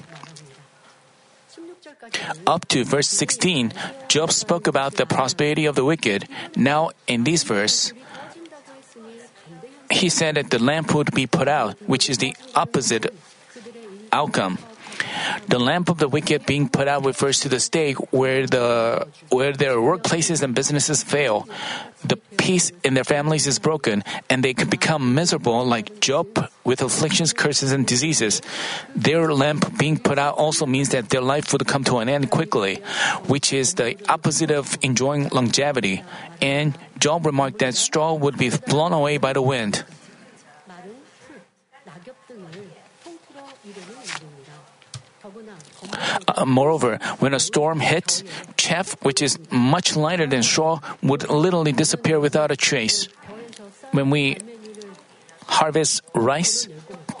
Up 2.46 2.68
to 2.68 2.84
verse 2.84 3.08
16, 3.08 3.72
Job 4.08 4.32
spoke 4.32 4.66
about 4.66 4.94
the 4.94 5.06
prosperity 5.06 5.66
of 5.66 5.74
the 5.74 5.84
wicked. 5.84 6.28
Now, 6.56 6.90
in 7.06 7.24
this 7.24 7.42
verse, 7.42 7.92
he 9.90 10.08
said 10.08 10.36
that 10.36 10.50
the 10.50 10.58
lamp 10.58 10.94
would 10.94 11.14
be 11.14 11.26
put 11.26 11.48
out, 11.48 11.80
which 11.86 12.10
is 12.10 12.18
the 12.18 12.36
opposite 12.54 13.12
outcome. 14.12 14.58
The 15.48 15.58
lamp 15.58 15.88
of 15.88 15.98
the 15.98 16.08
wicked 16.08 16.46
being 16.46 16.68
put 16.68 16.88
out 16.88 17.04
refers 17.04 17.40
to 17.40 17.48
the 17.48 17.60
stake 17.60 17.96
where 18.12 18.46
the 18.46 19.06
where 19.30 19.52
their 19.52 19.76
workplaces 19.76 20.42
and 20.42 20.54
businesses 20.54 21.02
fail. 21.02 21.48
The 22.04 22.16
peace 22.36 22.70
in 22.84 22.94
their 22.94 23.04
families 23.04 23.46
is 23.46 23.58
broken, 23.58 24.04
and 24.28 24.44
they 24.44 24.52
can 24.52 24.68
become 24.68 25.14
miserable 25.14 25.64
like 25.64 26.00
Job 26.00 26.50
with 26.62 26.82
afflictions, 26.82 27.32
curses, 27.32 27.72
and 27.72 27.86
diseases. 27.86 28.42
Their 28.94 29.32
lamp 29.32 29.78
being 29.78 29.98
put 29.98 30.18
out 30.18 30.36
also 30.36 30.66
means 30.66 30.90
that 30.90 31.08
their 31.08 31.22
life 31.22 31.52
would 31.52 31.66
come 31.66 31.84
to 31.84 31.98
an 31.98 32.08
end 32.08 32.30
quickly, 32.30 32.76
which 33.26 33.52
is 33.52 33.74
the 33.74 33.96
opposite 34.08 34.50
of 34.50 34.76
enjoying 34.82 35.28
longevity. 35.30 36.02
And 36.42 36.76
Job 36.98 37.24
remarked 37.24 37.60
that 37.60 37.74
straw 37.74 38.12
would 38.12 38.36
be 38.36 38.50
blown 38.50 38.92
away 38.92 39.16
by 39.16 39.32
the 39.32 39.42
wind. 39.42 39.84
Uh, 46.28 46.44
moreover, 46.44 46.98
when 47.18 47.34
a 47.34 47.40
storm 47.40 47.80
hits, 47.80 48.22
chaff, 48.56 48.96
which 49.02 49.22
is 49.22 49.38
much 49.50 49.96
lighter 49.96 50.26
than 50.26 50.42
straw, 50.42 50.80
would 51.02 51.28
literally 51.28 51.72
disappear 51.72 52.20
without 52.20 52.50
a 52.50 52.56
trace. 52.56 53.08
When 53.92 54.10
we 54.10 54.38
harvest 55.46 56.02
rice, 56.14 56.68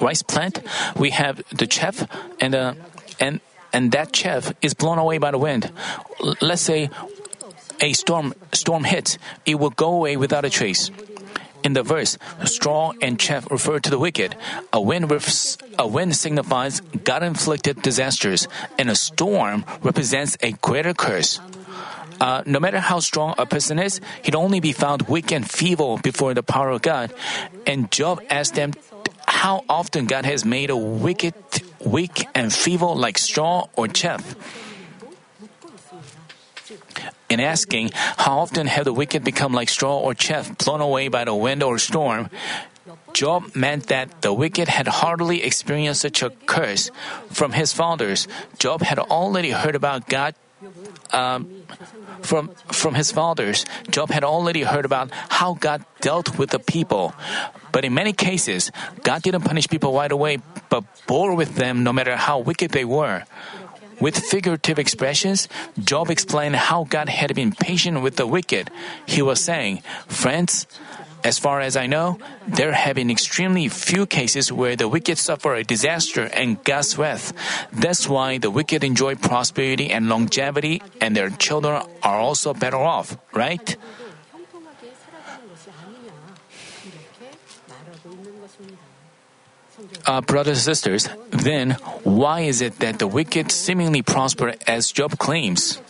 rice 0.00 0.22
plant, 0.22 0.60
we 0.96 1.10
have 1.10 1.42
the 1.50 1.66
chaff 1.66 2.06
and 2.40 2.54
uh, 2.54 2.74
and 3.20 3.40
and 3.72 3.92
that 3.92 4.12
chaff 4.12 4.52
is 4.62 4.74
blown 4.74 4.98
away 4.98 5.18
by 5.18 5.30
the 5.30 5.38
wind. 5.38 5.70
L- 6.20 6.34
let's 6.40 6.62
say 6.62 6.90
a 7.80 7.92
storm 7.92 8.34
storm 8.52 8.84
hits, 8.84 9.18
it 9.46 9.56
will 9.56 9.70
go 9.70 9.94
away 9.94 10.16
without 10.16 10.44
a 10.44 10.50
trace. 10.50 10.90
In 11.64 11.72
the 11.72 11.82
verse, 11.82 12.18
straw 12.44 12.92
and 13.00 13.18
chaff 13.18 13.50
refer 13.50 13.80
to 13.80 13.88
the 13.88 13.98
wicked. 13.98 14.36
A 14.72 14.80
wind, 14.80 15.08
refs- 15.08 15.56
a 15.78 15.88
wind 15.88 16.14
signifies 16.14 16.80
God-inflicted 16.80 17.80
disasters, 17.80 18.46
and 18.78 18.90
a 18.90 18.94
storm 18.94 19.64
represents 19.82 20.36
a 20.42 20.52
greater 20.60 20.92
curse. 20.92 21.40
Uh, 22.20 22.42
no 22.46 22.60
matter 22.60 22.78
how 22.78 23.00
strong 23.00 23.34
a 23.38 23.46
person 23.46 23.78
is, 23.78 24.00
he'd 24.22 24.36
only 24.36 24.60
be 24.60 24.72
found 24.72 25.08
weak 25.08 25.32
and 25.32 25.50
feeble 25.50 25.96
before 25.98 26.34
the 26.34 26.42
power 26.42 26.68
of 26.68 26.82
God. 26.82 27.12
And 27.66 27.90
Job 27.90 28.22
asked 28.30 28.54
them 28.54 28.72
how 29.26 29.64
often 29.68 30.06
God 30.06 30.24
has 30.24 30.44
made 30.44 30.70
a 30.70 30.76
wicked 30.76 31.34
weak 31.80 32.26
and 32.34 32.52
feeble 32.52 32.94
like 32.94 33.18
straw 33.18 33.68
or 33.74 33.88
chaff 33.88 34.36
in 37.28 37.40
asking, 37.40 37.90
How 37.94 38.38
often 38.38 38.66
have 38.66 38.84
the 38.84 38.92
wicked 38.92 39.24
become 39.24 39.52
like 39.52 39.68
straw 39.68 39.98
or 39.98 40.14
chaff 40.14 40.56
blown 40.58 40.80
away 40.80 41.08
by 41.08 41.24
the 41.24 41.34
wind 41.34 41.62
or 41.62 41.78
storm? 41.78 42.30
Job 43.14 43.54
meant 43.54 43.86
that 43.88 44.22
the 44.22 44.32
wicked 44.32 44.68
had 44.68 44.88
hardly 44.88 45.42
experienced 45.42 46.02
such 46.02 46.22
a 46.22 46.30
curse. 46.46 46.90
From 47.30 47.52
his 47.52 47.72
fathers, 47.72 48.26
Job 48.58 48.82
had 48.82 48.98
already 48.98 49.50
heard 49.50 49.74
about 49.74 50.08
God. 50.08 50.34
Um, 51.12 51.62
from 52.22 52.48
from 52.72 52.94
his 52.94 53.12
fathers, 53.12 53.66
Job 53.90 54.10
had 54.10 54.24
already 54.24 54.64
heard 54.64 54.84
about 54.84 55.12
how 55.28 55.54
God 55.54 55.84
dealt 56.00 56.38
with 56.38 56.50
the 56.50 56.58
people. 56.58 57.12
But 57.70 57.84
in 57.84 57.92
many 57.92 58.12
cases, 58.12 58.72
God 59.04 59.22
didn't 59.22 59.44
punish 59.44 59.68
people 59.68 59.92
right 59.92 60.10
away, 60.10 60.40
but 60.68 60.84
bore 61.06 61.34
with 61.36 61.56
them 61.56 61.84
no 61.84 61.92
matter 61.92 62.16
how 62.16 62.40
wicked 62.40 62.72
they 62.72 62.84
were. 62.84 63.24
With 64.04 64.20
figurative 64.20 64.78
expressions, 64.78 65.48
Job 65.80 66.10
explained 66.10 66.56
how 66.56 66.84
God 66.84 67.08
had 67.08 67.34
been 67.34 67.56
patient 67.56 68.02
with 68.02 68.16
the 68.16 68.26
wicked. 68.26 68.68
He 69.08 69.22
was 69.22 69.40
saying, 69.40 69.80
Friends, 70.08 70.66
as 71.24 71.38
far 71.38 71.64
as 71.64 71.74
I 71.74 71.86
know, 71.86 72.18
there 72.46 72.72
have 72.76 72.96
been 72.96 73.10
extremely 73.10 73.66
few 73.72 74.04
cases 74.04 74.52
where 74.52 74.76
the 74.76 74.88
wicked 74.88 75.16
suffer 75.16 75.54
a 75.54 75.64
disaster 75.64 76.28
and 76.36 76.62
God's 76.64 76.98
wrath. 76.98 77.32
That's 77.72 78.06
why 78.06 78.36
the 78.36 78.50
wicked 78.50 78.84
enjoy 78.84 79.14
prosperity 79.14 79.88
and 79.88 80.10
longevity, 80.10 80.82
and 81.00 81.16
their 81.16 81.30
children 81.30 81.80
are 82.02 82.20
also 82.20 82.52
better 82.52 82.76
off, 82.76 83.16
right? 83.32 83.74
uh, 90.06 90.20
brothers 90.20 90.58
and 90.58 90.64
sisters, 90.64 91.08
then 91.30 91.72
why 92.02 92.40
is 92.40 92.60
it 92.60 92.78
that 92.80 92.98
the 92.98 93.06
wicked 93.06 93.50
seemingly 93.50 94.02
prosper 94.02 94.54
as 94.66 94.92
Job 94.92 95.18
claims? 95.18 95.80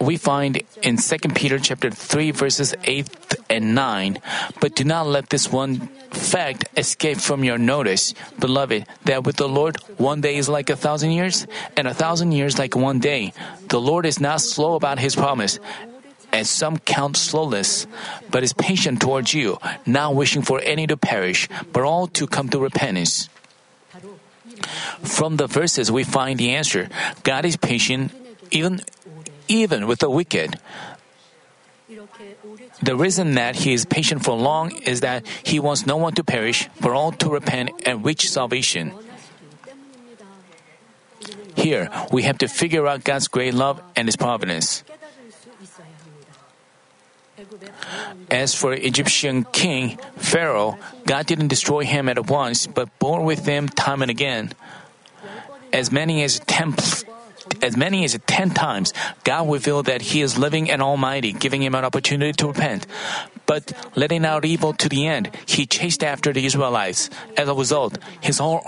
We 0.00 0.16
find 0.16 0.62
in 0.82 0.96
2 0.96 1.16
Peter 1.34 1.58
chapter 1.58 1.90
3 1.90 2.30
verses 2.30 2.74
8 2.84 3.08
and 3.50 3.74
9, 3.74 4.18
but 4.60 4.74
do 4.74 4.84
not 4.84 5.06
let 5.06 5.28
this 5.28 5.52
one 5.52 5.88
fact 6.10 6.64
escape 6.76 7.18
from 7.18 7.44
your 7.44 7.58
notice, 7.58 8.14
beloved, 8.38 8.86
that 9.04 9.24
with 9.24 9.36
the 9.36 9.48
Lord 9.48 9.76
one 9.98 10.20
day 10.20 10.36
is 10.36 10.48
like 10.48 10.70
a 10.70 10.76
thousand 10.76 11.12
years, 11.12 11.46
and 11.76 11.86
a 11.86 11.94
thousand 11.94 12.32
years 12.32 12.58
like 12.58 12.74
one 12.74 12.98
day. 12.98 13.32
The 13.68 13.80
Lord 13.80 14.06
is 14.06 14.20
not 14.20 14.40
slow 14.40 14.74
about 14.74 14.98
his 14.98 15.14
promise, 15.14 15.58
and 16.32 16.46
some 16.46 16.78
count 16.78 17.16
slowness, 17.16 17.86
but 18.30 18.42
is 18.42 18.52
patient 18.52 19.00
towards 19.00 19.34
you, 19.34 19.58
not 19.86 20.14
wishing 20.14 20.42
for 20.42 20.60
any 20.64 20.86
to 20.86 20.96
perish, 20.96 21.48
but 21.72 21.84
all 21.84 22.06
to 22.08 22.26
come 22.26 22.48
to 22.48 22.58
repentance. 22.58 23.28
From 25.02 25.36
the 25.36 25.46
verses 25.46 25.92
we 25.92 26.04
find 26.04 26.38
the 26.38 26.50
answer. 26.56 26.88
God 27.22 27.44
is 27.44 27.56
patient 27.56 28.12
even 28.50 28.80
even 29.48 29.86
with 29.86 30.00
the 30.00 30.10
wicked. 30.10 30.58
The 32.82 32.96
reason 32.96 33.34
that 33.34 33.56
he 33.56 33.72
is 33.74 33.84
patient 33.84 34.24
for 34.24 34.34
long 34.34 34.72
is 34.82 35.00
that 35.00 35.26
he 35.44 35.60
wants 35.60 35.86
no 35.86 35.96
one 35.96 36.14
to 36.14 36.24
perish, 36.24 36.68
but 36.80 36.92
all 36.92 37.12
to 37.22 37.28
repent 37.28 37.70
and 37.86 38.04
reach 38.04 38.30
salvation. 38.30 38.92
Here, 41.54 41.90
we 42.10 42.22
have 42.22 42.38
to 42.38 42.48
figure 42.48 42.86
out 42.86 43.04
God's 43.04 43.28
great 43.28 43.54
love 43.54 43.80
and 43.94 44.08
his 44.08 44.16
providence. 44.16 44.82
As 48.30 48.54
for 48.54 48.72
Egyptian 48.72 49.44
king 49.44 49.98
Pharaoh, 50.16 50.78
God 51.06 51.26
didn't 51.26 51.48
destroy 51.48 51.84
him 51.84 52.08
at 52.08 52.30
once, 52.30 52.66
but 52.66 52.88
bore 52.98 53.24
with 53.24 53.46
him 53.46 53.68
time 53.68 54.02
and 54.02 54.10
again. 54.10 54.52
As 55.72 55.90
many 55.90 56.22
as 56.22 56.38
ten, 56.40 56.74
as 57.62 57.76
many 57.76 58.04
as 58.04 58.18
ten 58.26 58.50
times, 58.50 58.92
God 59.24 59.50
revealed 59.50 59.86
that 59.86 60.02
He 60.02 60.20
is 60.20 60.36
living 60.36 60.70
and 60.70 60.82
Almighty, 60.82 61.32
giving 61.32 61.62
him 61.62 61.74
an 61.74 61.84
opportunity 61.84 62.32
to 62.32 62.48
repent. 62.48 62.86
But 63.46 63.72
letting 63.96 64.24
out 64.24 64.44
evil 64.44 64.72
to 64.74 64.88
the 64.88 65.06
end, 65.06 65.30
he 65.46 65.66
chased 65.66 66.02
after 66.04 66.32
the 66.32 66.44
Israelites. 66.46 67.10
As 67.36 67.48
a 67.48 67.54
result, 67.54 67.98
his 68.20 68.38
whole 68.38 68.62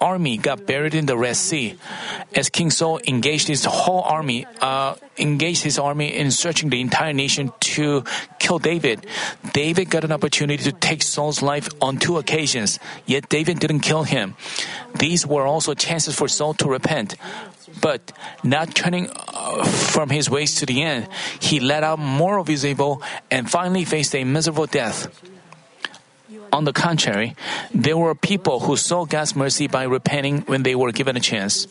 army 0.00 0.36
got 0.38 0.66
buried 0.66 0.94
in 0.94 1.06
the 1.06 1.16
Red 1.16 1.36
Sea. 1.36 1.78
As 2.34 2.48
King 2.48 2.70
Saul 2.70 3.00
engaged 3.06 3.48
his 3.48 3.64
whole 3.64 4.02
army, 4.02 4.46
uh, 4.60 4.94
engaged 5.18 5.62
his 5.62 5.78
army 5.78 6.14
in 6.14 6.30
searching 6.30 6.70
the 6.70 6.80
entire 6.80 7.12
nation 7.12 7.52
to 7.60 8.04
kill 8.38 8.58
David, 8.58 9.06
David 9.52 9.90
got 9.90 10.04
an 10.04 10.12
opportunity 10.12 10.62
to 10.64 10.72
take 10.72 11.02
Saul's 11.02 11.42
life 11.42 11.68
on 11.80 11.98
two 11.98 12.18
occasions. 12.18 12.78
Yet 13.06 13.28
David 13.28 13.58
didn't 13.58 13.80
kill 13.80 14.04
him. 14.04 14.36
These 14.94 15.26
were 15.26 15.46
also 15.46 15.74
chances 15.74 16.14
for 16.14 16.28
Saul 16.28 16.54
to 16.54 16.68
repent. 16.68 17.16
But 17.80 18.12
not 18.42 18.74
turning 18.74 19.10
uh, 19.10 19.64
from 19.64 20.10
his 20.10 20.28
ways 20.28 20.56
to 20.56 20.66
the 20.66 20.82
end, 20.82 21.08
he 21.40 21.60
let 21.60 21.82
out 21.82 21.98
more 21.98 22.38
of 22.38 22.46
his 22.46 22.64
evil 22.64 23.02
and 23.30 23.50
finally 23.50 23.84
faced 23.84 24.14
a 24.14 24.24
miserable 24.24 24.66
death. 24.66 25.08
On 26.52 26.64
the 26.64 26.72
contrary, 26.72 27.34
there 27.74 27.96
were 27.96 28.14
people 28.14 28.60
who 28.60 28.76
saw 28.76 29.06
God's 29.06 29.34
mercy 29.34 29.66
by 29.68 29.84
repenting 29.84 30.42
when 30.42 30.64
they 30.64 30.74
were 30.74 30.92
given 30.92 31.16
a 31.16 31.20
chance 31.20 31.66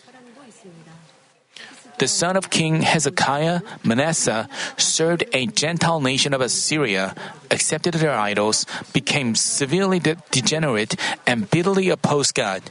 the 2.01 2.07
son 2.07 2.35
of 2.35 2.49
King 2.49 2.81
Hezekiah, 2.81 3.61
Manasseh, 3.83 4.49
served 4.75 5.23
a 5.33 5.45
Gentile 5.45 6.01
nation 6.01 6.33
of 6.33 6.41
Assyria, 6.41 7.13
accepted 7.51 7.93
their 7.93 8.17
idols, 8.17 8.65
became 8.91 9.35
severely 9.35 9.99
de- 9.99 10.17
degenerate, 10.31 10.97
and 11.27 11.45
bitterly 11.51 11.89
opposed 11.89 12.33
God. 12.33 12.63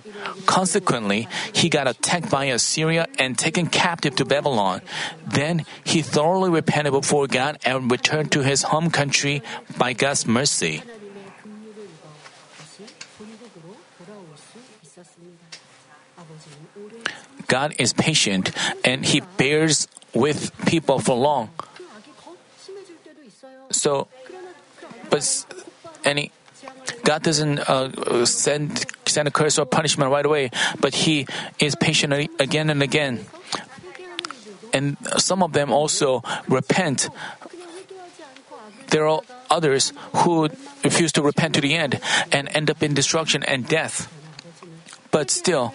Consequently, 0.46 1.28
he 1.54 1.68
got 1.68 1.86
attacked 1.86 2.28
by 2.28 2.46
Assyria 2.46 3.06
and 3.20 3.38
taken 3.38 3.70
captive 3.70 4.16
to 4.16 4.24
Babylon. 4.24 4.82
Then 5.24 5.64
he 5.84 6.02
thoroughly 6.02 6.50
repented 6.50 6.90
before 6.90 7.28
God 7.28 7.62
and 7.64 7.86
returned 7.86 8.32
to 8.32 8.42
his 8.42 8.74
home 8.74 8.90
country 8.90 9.46
by 9.78 9.92
God's 9.92 10.26
mercy. 10.26 10.82
God 17.50 17.74
is 17.82 17.92
patient 17.92 18.54
and 18.86 19.04
He 19.04 19.26
bears 19.36 19.90
with 20.14 20.54
people 20.66 21.02
for 21.02 21.18
long. 21.18 21.50
So, 23.74 24.06
but 25.10 25.26
any 26.06 26.30
God 27.02 27.22
doesn't 27.26 27.58
uh, 27.58 28.24
send 28.24 28.86
send 29.04 29.26
a 29.26 29.34
curse 29.34 29.58
or 29.58 29.66
punishment 29.66 30.14
right 30.14 30.24
away, 30.24 30.54
but 30.78 30.94
He 30.94 31.26
is 31.58 31.74
patient 31.74 32.30
again 32.38 32.70
and 32.70 32.82
again. 32.82 33.26
And 34.72 34.96
some 35.18 35.42
of 35.42 35.52
them 35.52 35.74
also 35.74 36.22
repent. 36.46 37.10
There 38.94 39.08
are 39.10 39.22
others 39.50 39.92
who 40.22 40.50
refuse 40.86 41.10
to 41.18 41.22
repent 41.22 41.54
to 41.54 41.60
the 41.60 41.74
end 41.74 41.98
and 42.30 42.46
end 42.54 42.70
up 42.70 42.82
in 42.82 42.94
destruction 42.94 43.42
and 43.42 43.66
death. 43.66 44.06
But 45.10 45.30
still, 45.30 45.74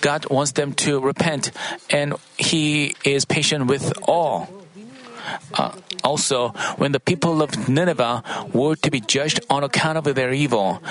God 0.00 0.28
wants 0.30 0.52
them 0.52 0.72
to 0.84 1.00
repent, 1.00 1.50
and 1.90 2.14
He 2.36 2.96
is 3.04 3.24
patient 3.24 3.66
with 3.66 3.92
all. 4.02 4.48
Uh, 5.54 5.72
also, 6.04 6.50
when 6.78 6.92
the 6.92 7.00
people 7.00 7.42
of 7.42 7.68
Nineveh 7.68 8.22
were 8.52 8.76
to 8.76 8.90
be 8.90 9.00
judged 9.00 9.40
on 9.50 9.64
account 9.64 9.98
of 9.98 10.04
their 10.14 10.32
evil, 10.32 10.82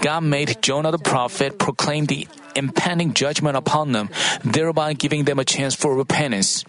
God 0.00 0.24
made 0.24 0.62
Jonah 0.62 0.90
the 0.90 0.98
prophet 0.98 1.58
proclaim 1.58 2.06
the 2.06 2.26
impending 2.54 3.12
judgment 3.12 3.56
upon 3.56 3.92
them, 3.92 4.08
thereby 4.42 4.94
giving 4.94 5.24
them 5.24 5.38
a 5.38 5.44
chance 5.44 5.74
for 5.74 5.94
repentance. 5.94 6.64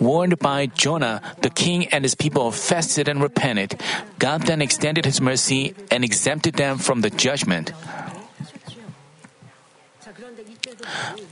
Warned 0.00 0.38
by 0.40 0.66
Jonah, 0.66 1.22
the 1.42 1.50
king 1.50 1.86
and 1.88 2.04
his 2.04 2.16
people 2.16 2.50
fasted 2.50 3.06
and 3.06 3.22
repented. 3.22 3.80
God 4.18 4.42
then 4.42 4.60
extended 4.60 5.04
his 5.04 5.20
mercy 5.20 5.74
and 5.90 6.02
exempted 6.02 6.54
them 6.54 6.78
from 6.78 7.00
the 7.02 7.10
judgment. 7.10 7.72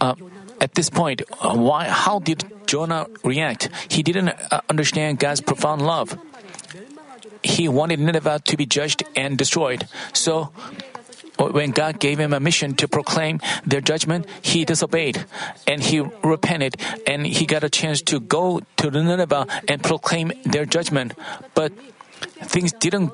Uh, 0.00 0.14
at 0.61 0.74
this 0.74 0.90
point, 0.90 1.22
uh, 1.40 1.55
why? 1.55 1.88
How 1.88 2.18
did 2.18 2.44
Jonah 2.66 3.07
react? 3.24 3.68
He 3.88 4.03
didn't 4.03 4.28
uh, 4.28 4.61
understand 4.68 5.18
God's 5.18 5.40
profound 5.40 5.82
love. 5.82 6.18
He 7.42 7.68
wanted 7.68 7.98
Nineveh 7.98 8.40
to 8.44 8.57
be 8.57 8.66
judged 8.66 9.03
and 9.16 9.36
destroyed. 9.36 9.88
So, 10.12 10.53
when 11.38 11.72
God 11.72 11.98
gave 11.98 12.20
him 12.20 12.32
a 12.32 12.38
mission 12.38 12.74
to 12.76 12.86
proclaim 12.86 13.40
their 13.66 13.80
judgment, 13.80 14.26
he 14.42 14.64
disobeyed 14.64 15.24
and 15.66 15.82
he 15.82 16.00
repented 16.22 16.76
and 17.07 17.26
he 17.26 17.46
got 17.46 17.64
a 17.64 17.70
chance 17.70 18.00
to 18.03 18.20
go 18.20 18.61
to 18.76 18.90
Nineveh 18.90 19.46
and 19.66 19.82
proclaim 19.82 20.32
their 20.44 20.64
judgment. 20.64 21.14
But 21.55 21.72
things 22.46 22.72
didn't. 22.72 23.11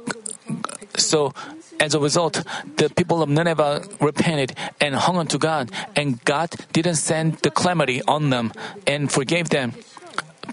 So 0.97 1.33
as 1.81 1.95
a 1.95 2.01
result, 2.01 2.45
the 2.77 2.91
people 2.91 3.23
of 3.23 3.29
Nineveh 3.29 3.83
repented 4.01 4.55
and 4.81 4.95
hung 4.95 5.17
on 5.17 5.27
to 5.29 5.39
God, 5.39 5.71
and 5.95 6.23
God 6.25 6.51
didn't 6.73 6.97
send 6.97 7.39
the 7.39 7.51
calamity 7.51 8.03
on 8.03 8.31
them 8.31 8.53
and 8.87 9.11
forgave 9.11 9.51
them. 9.51 9.73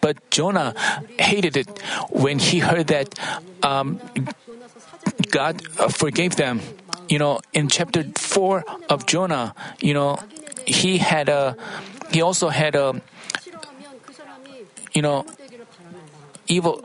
But 0.02 0.30
Jonah 0.30 0.76
hated 1.18 1.58
it 1.58 1.70
when 2.10 2.40
he 2.40 2.60
heard 2.60 2.88
that 2.88 3.18
um, 3.64 4.00
God 5.32 5.62
forgave 5.92 6.36
them. 6.36 6.62
You 7.10 7.20
know, 7.20 7.40
in 7.54 7.70
chapter 7.70 8.04
4 8.04 8.64
of 8.90 9.06
Jonah, 9.06 9.54
you 9.80 9.94
know, 9.94 10.20
he 10.66 10.98
had 10.98 11.30
a, 11.30 11.56
he 12.12 12.22
also 12.22 12.50
had 12.50 12.76
a, 12.76 13.02
you 14.94 15.02
know, 15.02 15.26
evil 16.48 16.84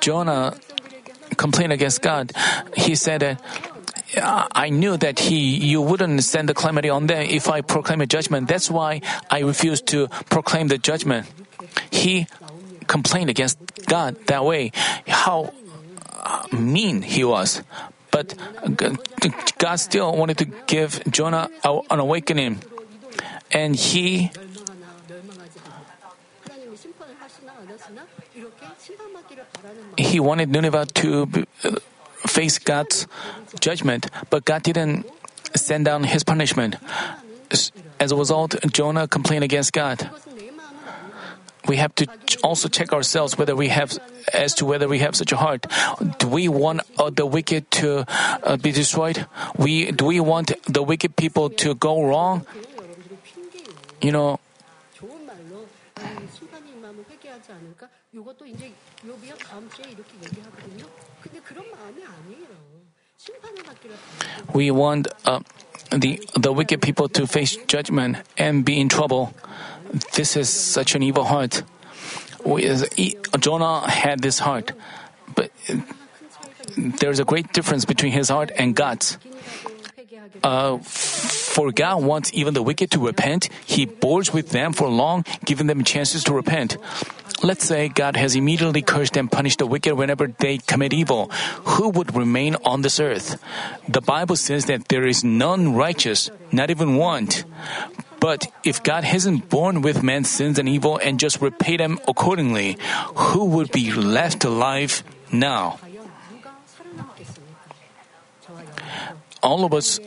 Jonah 0.00 0.56
complained 1.36 1.72
against 1.72 2.02
God, 2.02 2.32
he 2.76 2.94
said 2.94 3.20
that 3.20 3.40
I 4.16 4.70
knew 4.70 4.96
that 4.96 5.18
he 5.18 5.56
you 5.56 5.82
wouldn't 5.82 6.22
send 6.24 6.48
the 6.48 6.54
calamity 6.54 6.88
on 6.88 7.06
them 7.06 7.22
if 7.22 7.48
I 7.48 7.60
proclaim 7.60 8.00
a 8.00 8.06
judgment. 8.06 8.48
That's 8.48 8.70
why 8.70 9.02
I 9.30 9.40
refused 9.40 9.86
to 9.88 10.08
proclaim 10.30 10.68
the 10.68 10.78
judgment. 10.78 11.26
He 11.90 12.26
complained 12.86 13.30
against 13.30 13.58
God 13.86 14.16
that 14.26 14.44
way. 14.44 14.72
How 15.06 15.52
uh, 16.12 16.46
mean 16.52 17.02
he 17.02 17.24
was. 17.24 17.62
But 18.10 18.34
God 19.58 19.76
still 19.76 20.16
wanted 20.16 20.38
to 20.38 20.46
give 20.66 21.02
Jonah 21.10 21.50
an 21.64 22.00
awakening. 22.00 22.62
And 23.52 23.76
he 23.76 24.30
he 29.96 30.20
wanted 30.20 30.50
Nineveh 30.50 30.86
to 31.02 31.26
face 32.26 32.58
God's 32.58 33.06
judgment, 33.60 34.06
but 34.30 34.44
God 34.44 34.62
didn't 34.62 35.06
send 35.54 35.84
down 35.84 36.04
his 36.04 36.24
punishment. 36.24 36.76
As 37.98 38.12
a 38.12 38.16
result, 38.16 38.54
Jonah 38.70 39.08
complained 39.08 39.44
against 39.44 39.72
God. 39.72 40.10
We 41.66 41.76
have 41.76 41.94
to 41.96 42.06
also 42.42 42.68
check 42.68 42.92
ourselves 42.92 43.36
whether 43.36 43.54
we 43.54 43.68
have, 43.68 43.98
as 44.32 44.54
to 44.54 44.64
whether 44.64 44.88
we 44.88 45.00
have 45.00 45.14
such 45.14 45.32
a 45.32 45.36
heart. 45.36 45.66
Do 46.18 46.28
we 46.28 46.48
want 46.48 46.80
uh, 46.96 47.10
the 47.10 47.26
wicked 47.26 47.70
to 47.82 48.06
uh, 48.08 48.56
be 48.56 48.72
destroyed? 48.72 49.26
We 49.58 49.92
do 49.92 50.06
we 50.06 50.18
want 50.18 50.52
the 50.64 50.82
wicked 50.82 51.16
people 51.16 51.50
to 51.60 51.74
go 51.74 52.02
wrong? 52.02 52.46
You 54.00 54.12
know, 54.12 54.40
we 64.52 64.70
want 64.70 65.08
uh, 65.24 65.40
the, 65.90 66.20
the 66.34 66.52
wicked 66.52 66.82
people 66.82 67.08
to 67.10 67.26
face 67.26 67.56
judgment 67.66 68.18
and 68.36 68.64
be 68.64 68.80
in 68.80 68.88
trouble. 68.88 69.34
This 70.14 70.36
is 70.36 70.48
such 70.48 70.94
an 70.94 71.02
evil 71.02 71.24
heart. 71.24 71.62
We, 72.44 72.68
Jonah 73.38 73.88
had 73.88 74.20
this 74.20 74.38
heart, 74.40 74.72
but 75.34 75.50
there's 76.76 77.18
a 77.18 77.24
great 77.24 77.52
difference 77.52 77.84
between 77.84 78.12
his 78.12 78.28
heart 78.28 78.50
and 78.56 78.74
God's. 78.74 79.18
Uh, 80.42 80.78
for 80.78 81.72
God 81.72 82.02
wants 82.02 82.32
even 82.34 82.54
the 82.54 82.62
wicked 82.62 82.90
to 82.92 83.04
repent. 83.04 83.48
He 83.66 83.86
bores 83.86 84.32
with 84.32 84.50
them 84.50 84.72
for 84.72 84.88
long, 84.88 85.24
giving 85.44 85.66
them 85.66 85.82
chances 85.84 86.22
to 86.24 86.32
repent. 86.34 86.76
Let's 87.42 87.64
say 87.64 87.88
God 87.88 88.16
has 88.16 88.34
immediately 88.34 88.82
cursed 88.82 89.16
and 89.16 89.30
punished 89.30 89.60
the 89.60 89.66
wicked 89.66 89.94
whenever 89.94 90.26
they 90.26 90.58
commit 90.58 90.92
evil. 90.92 91.30
Who 91.78 91.88
would 91.90 92.14
remain 92.16 92.56
on 92.64 92.82
this 92.82 92.98
earth? 92.98 93.38
The 93.88 94.00
Bible 94.00 94.34
says 94.34 94.66
that 94.66 94.88
there 94.88 95.06
is 95.06 95.22
none 95.22 95.74
righteous, 95.74 96.30
not 96.50 96.70
even 96.70 96.96
one. 96.96 97.28
But 98.18 98.50
if 98.64 98.82
God 98.82 99.04
hasn't 99.04 99.48
borne 99.48 99.82
with 99.82 100.02
man's 100.02 100.28
sins 100.28 100.58
and 100.58 100.68
evil 100.68 100.98
and 100.98 101.20
just 101.20 101.40
repaid 101.40 101.78
them 101.78 102.00
accordingly, 102.08 102.76
who 103.14 103.44
would 103.44 103.70
be 103.70 103.92
left 103.92 104.44
alive 104.44 105.04
now? 105.30 105.78
All 109.40 109.64
of 109.64 109.72
us 109.72 110.00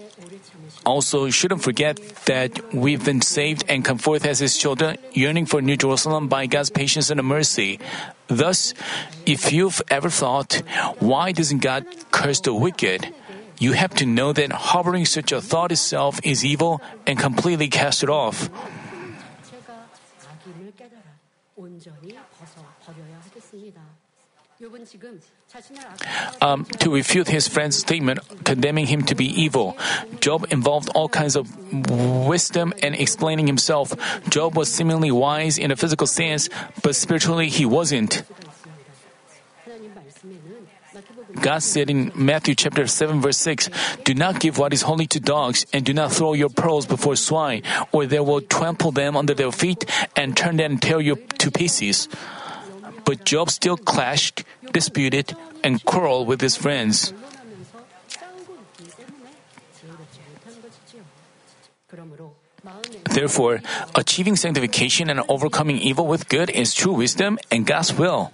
also 0.86 1.30
shouldn't 1.30 1.62
forget 1.62 2.00
that 2.26 2.74
we've 2.74 3.04
been 3.04 3.22
saved 3.22 3.64
and 3.68 3.86
come 3.86 3.98
forth 3.98 4.26
as 4.26 4.40
His 4.40 4.58
children, 4.58 4.98
yearning 5.14 5.46
for 5.46 5.62
New 5.62 5.78
Jerusalem 5.78 6.28
by 6.28 6.48
God's 6.48 6.70
patience 6.70 7.10
and 7.10 7.22
mercy. 7.24 7.80
Thus, 8.28 8.74
if 9.26 9.52
you've 9.52 9.82
ever 9.90 10.10
thought, 10.10 10.62
why 11.00 11.32
doesn't 11.32 11.60
God 11.60 11.86
curse 12.12 12.40
the 12.40 12.54
wicked? 12.54 13.14
You 13.60 13.74
have 13.74 13.94
to 14.02 14.06
know 14.06 14.34
that 14.34 14.52
harboring 14.52 15.06
such 15.06 15.32
a 15.32 15.42
thought 15.42 15.72
itself 15.72 16.20
is 16.24 16.44
evil 16.44 16.82
and 17.06 17.20
completely 17.20 17.68
cast 17.68 18.02
it 18.02 18.10
off 18.10 18.50
um, 26.41 26.66
to 26.80 26.93
refute 26.93 27.28
his 27.28 27.47
friend's 27.47 27.78
statement 27.78 28.20
condemning 28.43 28.88
him 28.88 29.02
to 29.04 29.16
be 29.16 29.26
evil. 29.26 29.78
Job 30.20 30.47
involved 30.52 30.89
all 30.95 31.10
kinds 31.10 31.36
of 31.36 31.47
wisdom 32.28 32.74
and 32.82 32.95
explaining 32.95 33.47
himself. 33.47 33.93
Job 34.30 34.56
was 34.56 34.72
seemingly 34.72 35.12
wise 35.12 35.58
in 35.58 35.72
a 35.72 35.76
physical 35.76 36.08
sense, 36.08 36.49
but 36.82 36.95
spiritually 36.95 37.49
he 37.49 37.66
wasn't. 37.66 38.24
God 41.41 41.64
said 41.64 41.89
in 41.89 42.12
Matthew 42.14 42.56
chapter 42.56 42.86
7 42.86 43.22
verse 43.22 43.38
6, 43.38 43.70
Do 44.04 44.14
not 44.14 44.39
give 44.39 44.58
what 44.58 44.74
is 44.74 44.84
holy 44.84 45.08
to 45.08 45.20
dogs, 45.20 45.66
and 45.74 45.86
do 45.86 45.93
not 45.93 46.12
throw 46.12 46.34
your 46.34 46.49
pearls 46.49 46.86
before 46.86 47.16
swine, 47.16 47.64
or 47.91 48.06
they 48.06 48.20
will 48.20 48.41
trample 48.41 48.91
them 48.91 49.16
under 49.16 49.34
their 49.34 49.52
feet 49.52 49.86
and 50.16 50.36
turn 50.36 50.60
and 50.60 50.82
tear 50.82 50.99
you 50.99 51.16
to 51.39 51.49
pieces. 51.49 52.10
But 53.06 53.24
Job 53.26 53.49
still 53.49 53.78
clashed 53.78 54.43
disputed, 54.72 55.36
and 55.63 55.84
quarreled 55.86 56.28
with 56.28 56.41
his 56.41 56.55
friends. 56.55 57.13
Therefore, 63.09 63.61
achieving 63.95 64.36
sanctification 64.36 65.09
and 65.09 65.22
overcoming 65.28 65.78
evil 65.78 66.07
with 66.07 66.30
good 66.30 66.49
is 66.49 66.74
true 66.74 66.93
wisdom 66.93 67.39
and 67.49 67.65
God's 67.65 67.93
will. 67.93 68.32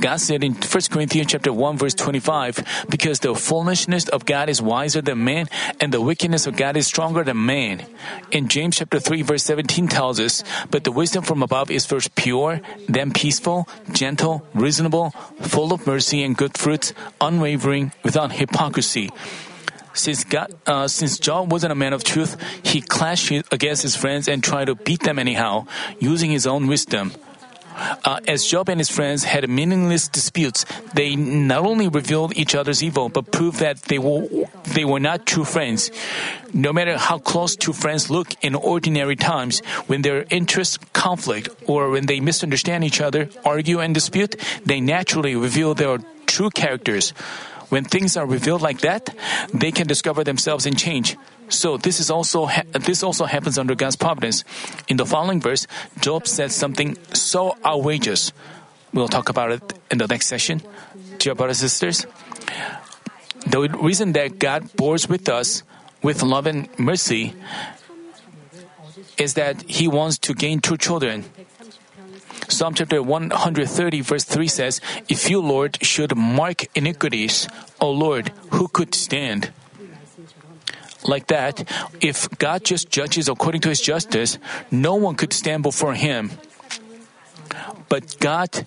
God 0.00 0.20
said 0.20 0.44
in 0.44 0.54
1 0.54 0.82
Corinthians 0.90 1.32
chapter 1.32 1.52
1 1.52 1.78
verse 1.78 1.94
25, 1.94 2.86
because 2.88 3.20
the 3.20 3.34
foolishness 3.34 4.08
of 4.08 4.26
God 4.26 4.48
is 4.48 4.60
wiser 4.60 5.00
than 5.00 5.24
man 5.24 5.48
and 5.80 5.92
the 5.92 6.00
wickedness 6.00 6.46
of 6.46 6.56
God 6.56 6.76
is 6.76 6.86
stronger 6.86 7.24
than 7.24 7.44
man. 7.44 7.86
In 8.30 8.48
James 8.48 8.76
chapter 8.76 9.00
3 9.00 9.22
verse 9.22 9.44
17 9.44 9.88
tells 9.88 10.20
us, 10.20 10.44
but 10.70 10.84
the 10.84 10.92
wisdom 10.92 11.24
from 11.24 11.42
above 11.42 11.70
is 11.70 11.86
first 11.86 12.14
pure, 12.14 12.60
then 12.88 13.12
peaceful, 13.12 13.68
gentle, 13.92 14.46
reasonable, 14.54 15.10
full 15.40 15.72
of 15.72 15.86
mercy 15.86 16.22
and 16.22 16.36
good 16.36 16.56
fruits, 16.56 16.92
unwavering, 17.20 17.92
without 18.02 18.32
hypocrisy. 18.32 19.10
Since, 19.96 20.24
God, 20.24 20.52
uh, 20.66 20.88
since 20.88 21.18
Job 21.18 21.50
wasn't 21.50 21.72
a 21.72 21.74
man 21.74 21.94
of 21.94 22.04
truth, 22.04 22.36
he 22.62 22.82
clashed 22.82 23.32
against 23.50 23.82
his 23.82 23.96
friends 23.96 24.28
and 24.28 24.44
tried 24.44 24.66
to 24.66 24.74
beat 24.74 25.02
them 25.02 25.18
anyhow, 25.18 25.66
using 25.98 26.30
his 26.30 26.46
own 26.46 26.66
wisdom. 26.66 27.12
Uh, 27.76 28.20
as 28.26 28.44
Job 28.44 28.68
and 28.68 28.80
his 28.80 28.88
friends 28.88 29.24
had 29.24 29.48
meaningless 29.48 30.08
disputes, 30.08 30.64
they 30.94 31.14
not 31.14 31.64
only 31.64 31.88
revealed 31.88 32.36
each 32.36 32.54
other's 32.54 32.82
evil, 32.82 33.08
but 33.08 33.30
proved 33.30 33.60
that 33.60 33.82
they 33.82 33.98
were, 33.98 34.26
they 34.74 34.84
were 34.84 35.00
not 35.00 35.26
true 35.26 35.44
friends. 35.44 35.90
No 36.54 36.72
matter 36.72 36.96
how 36.96 37.18
close 37.18 37.54
two 37.54 37.72
friends 37.72 38.08
look 38.08 38.32
in 38.42 38.54
ordinary 38.54 39.16
times, 39.16 39.60
when 39.88 40.02
their 40.02 40.24
interests 40.30 40.78
conflict 40.94 41.48
or 41.66 41.90
when 41.90 42.06
they 42.06 42.20
misunderstand 42.20 42.84
each 42.84 43.00
other, 43.00 43.28
argue, 43.44 43.80
and 43.80 43.92
dispute, 43.92 44.36
they 44.64 44.80
naturally 44.80 45.36
reveal 45.36 45.74
their 45.74 45.98
true 46.26 46.50
characters. 46.50 47.10
When 47.68 47.84
things 47.84 48.16
are 48.16 48.26
revealed 48.26 48.62
like 48.62 48.80
that, 48.80 49.10
they 49.52 49.72
can 49.72 49.86
discover 49.86 50.22
themselves 50.24 50.66
and 50.66 50.78
change. 50.78 51.16
So 51.48 51.76
this 51.76 52.00
is 52.00 52.10
also 52.10 52.46
ha- 52.46 52.64
this 52.72 53.02
also 53.02 53.24
happens 53.24 53.58
under 53.58 53.74
God's 53.74 53.96
providence. 53.96 54.44
In 54.88 54.96
the 54.96 55.06
following 55.06 55.40
verse, 55.40 55.66
Job 56.00 56.26
said 56.26 56.50
something 56.50 56.96
so 57.12 57.56
outrageous. 57.64 58.32
We'll 58.92 59.08
talk 59.08 59.28
about 59.28 59.52
it 59.52 59.62
in 59.90 59.98
the 59.98 60.06
next 60.06 60.26
session. 60.26 60.62
Dear 61.18 61.34
brothers 61.34 61.62
and 61.62 61.70
sisters, 61.70 62.06
the 63.46 63.60
reason 63.80 64.12
that 64.12 64.38
God 64.38 64.74
bores 64.76 65.08
with 65.08 65.28
us 65.28 65.62
with 66.02 66.22
love 66.22 66.46
and 66.46 66.68
mercy 66.78 67.34
is 69.18 69.34
that 69.34 69.62
He 69.62 69.88
wants 69.88 70.18
to 70.18 70.34
gain 70.34 70.60
two 70.60 70.76
children. 70.76 71.24
Psalm 72.48 72.74
chapter 72.74 73.02
130 73.02 74.00
verse 74.02 74.24
3 74.24 74.46
says, 74.48 74.80
If 75.08 75.30
you, 75.30 75.40
Lord, 75.40 75.78
should 75.82 76.16
mark 76.16 76.64
iniquities, 76.76 77.48
O 77.80 77.90
Lord, 77.90 78.32
who 78.50 78.68
could 78.68 78.94
stand? 78.94 79.50
Like 81.06 81.28
that, 81.28 81.64
if 82.00 82.28
God 82.38 82.64
just 82.64 82.90
judges 82.90 83.28
according 83.28 83.60
to 83.62 83.68
his 83.68 83.80
justice, 83.80 84.38
no 84.70 84.94
one 84.96 85.14
could 85.14 85.32
stand 85.32 85.62
before 85.62 85.94
him. 85.94 86.32
But 87.88 88.18
God 88.18 88.66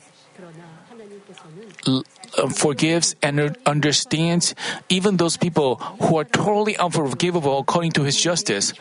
uh, 1.86 2.02
forgives 2.50 3.16
and 3.22 3.58
understands 3.66 4.56
even 4.88 5.18
those 5.18 5.36
people 5.38 5.76
who 6.02 6.18
are 6.18 6.24
totally 6.24 6.78
unforgivable 6.78 7.60
according 7.60 7.92
to 7.94 8.04
his 8.04 8.20
justice. 8.20 8.74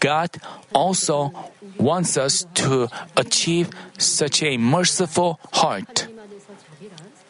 God 0.00 0.30
also 0.74 1.32
wants 1.78 2.16
us 2.16 2.46
to 2.54 2.88
achieve 3.16 3.70
such 3.98 4.42
a 4.42 4.56
merciful 4.56 5.38
heart. 5.52 6.08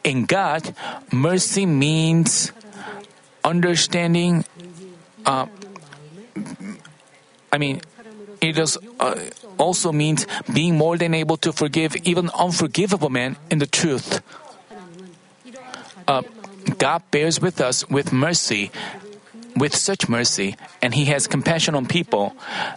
In 0.05 0.25
God, 0.25 0.75
mercy 1.12 1.67
means 1.67 2.53
understanding 3.45 4.45
uh, 5.27 5.47
I 7.53 7.59
mean, 7.59 7.81
it 8.41 8.53
does 8.53 8.79
uh, 9.01 9.18
also 9.59 9.93
means 9.93 10.27
being 10.53 10.77
more 10.77 10.97
than 10.97 11.14
able 11.14 11.37
to 11.39 11.53
forgive 11.53 11.97
even 12.07 12.31
unforgivable 12.31 13.11
men 13.11 13.37
in 13.51 13.59
the 13.59 13.66
truth. 13.66 14.22
Uh, 16.07 16.22
God 16.79 17.03
bears 17.11 17.41
with 17.41 17.61
us 17.61 17.89
with 17.89 18.12
mercy 18.12 18.70
with 19.57 19.74
such 19.74 20.09
mercy, 20.09 20.57
and 20.82 20.94
He 20.94 21.07
has 21.07 21.26
compassion 21.26 21.74
on 21.74 21.86
people. 21.86 22.36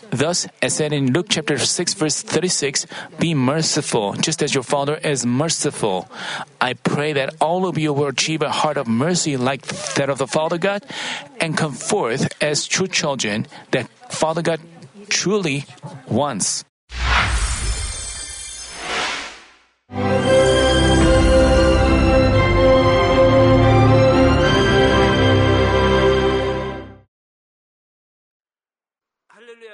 Thus, 0.10 0.48
as 0.62 0.76
said 0.76 0.94
in 0.94 1.12
Luke 1.14 1.28
chapter 1.30 1.58
6, 1.58 1.94
verse 1.94 2.22
36, 2.22 2.86
be 3.20 3.34
merciful, 3.34 4.14
just 4.14 4.42
as 4.42 4.54
your 4.54 4.64
Father 4.64 4.96
is 4.96 5.26
merciful. 5.26 6.10
I 6.62 6.74
pray 6.74 7.14
that 7.14 7.36
all 7.42 7.68
of 7.68 7.78
you 7.78 7.94
will 7.94 8.08
achieve 8.08 8.42
a 8.42 8.50
heart 8.50 8.78
of 8.78 8.88
mercy 8.88 9.38
like 9.38 9.66
that 9.96 10.10
of 10.10 10.18
the 10.18 10.28
Father 10.28 10.58
God, 10.58 10.84
and 11.40 11.58
come 11.58 11.74
forth 11.74 12.28
as 12.42 12.68
true 12.68 12.88
children 12.88 13.48
that 13.72 13.90
Father 14.10 14.42
God 14.42 14.60
truly 15.10 15.66
wants. 16.08 16.64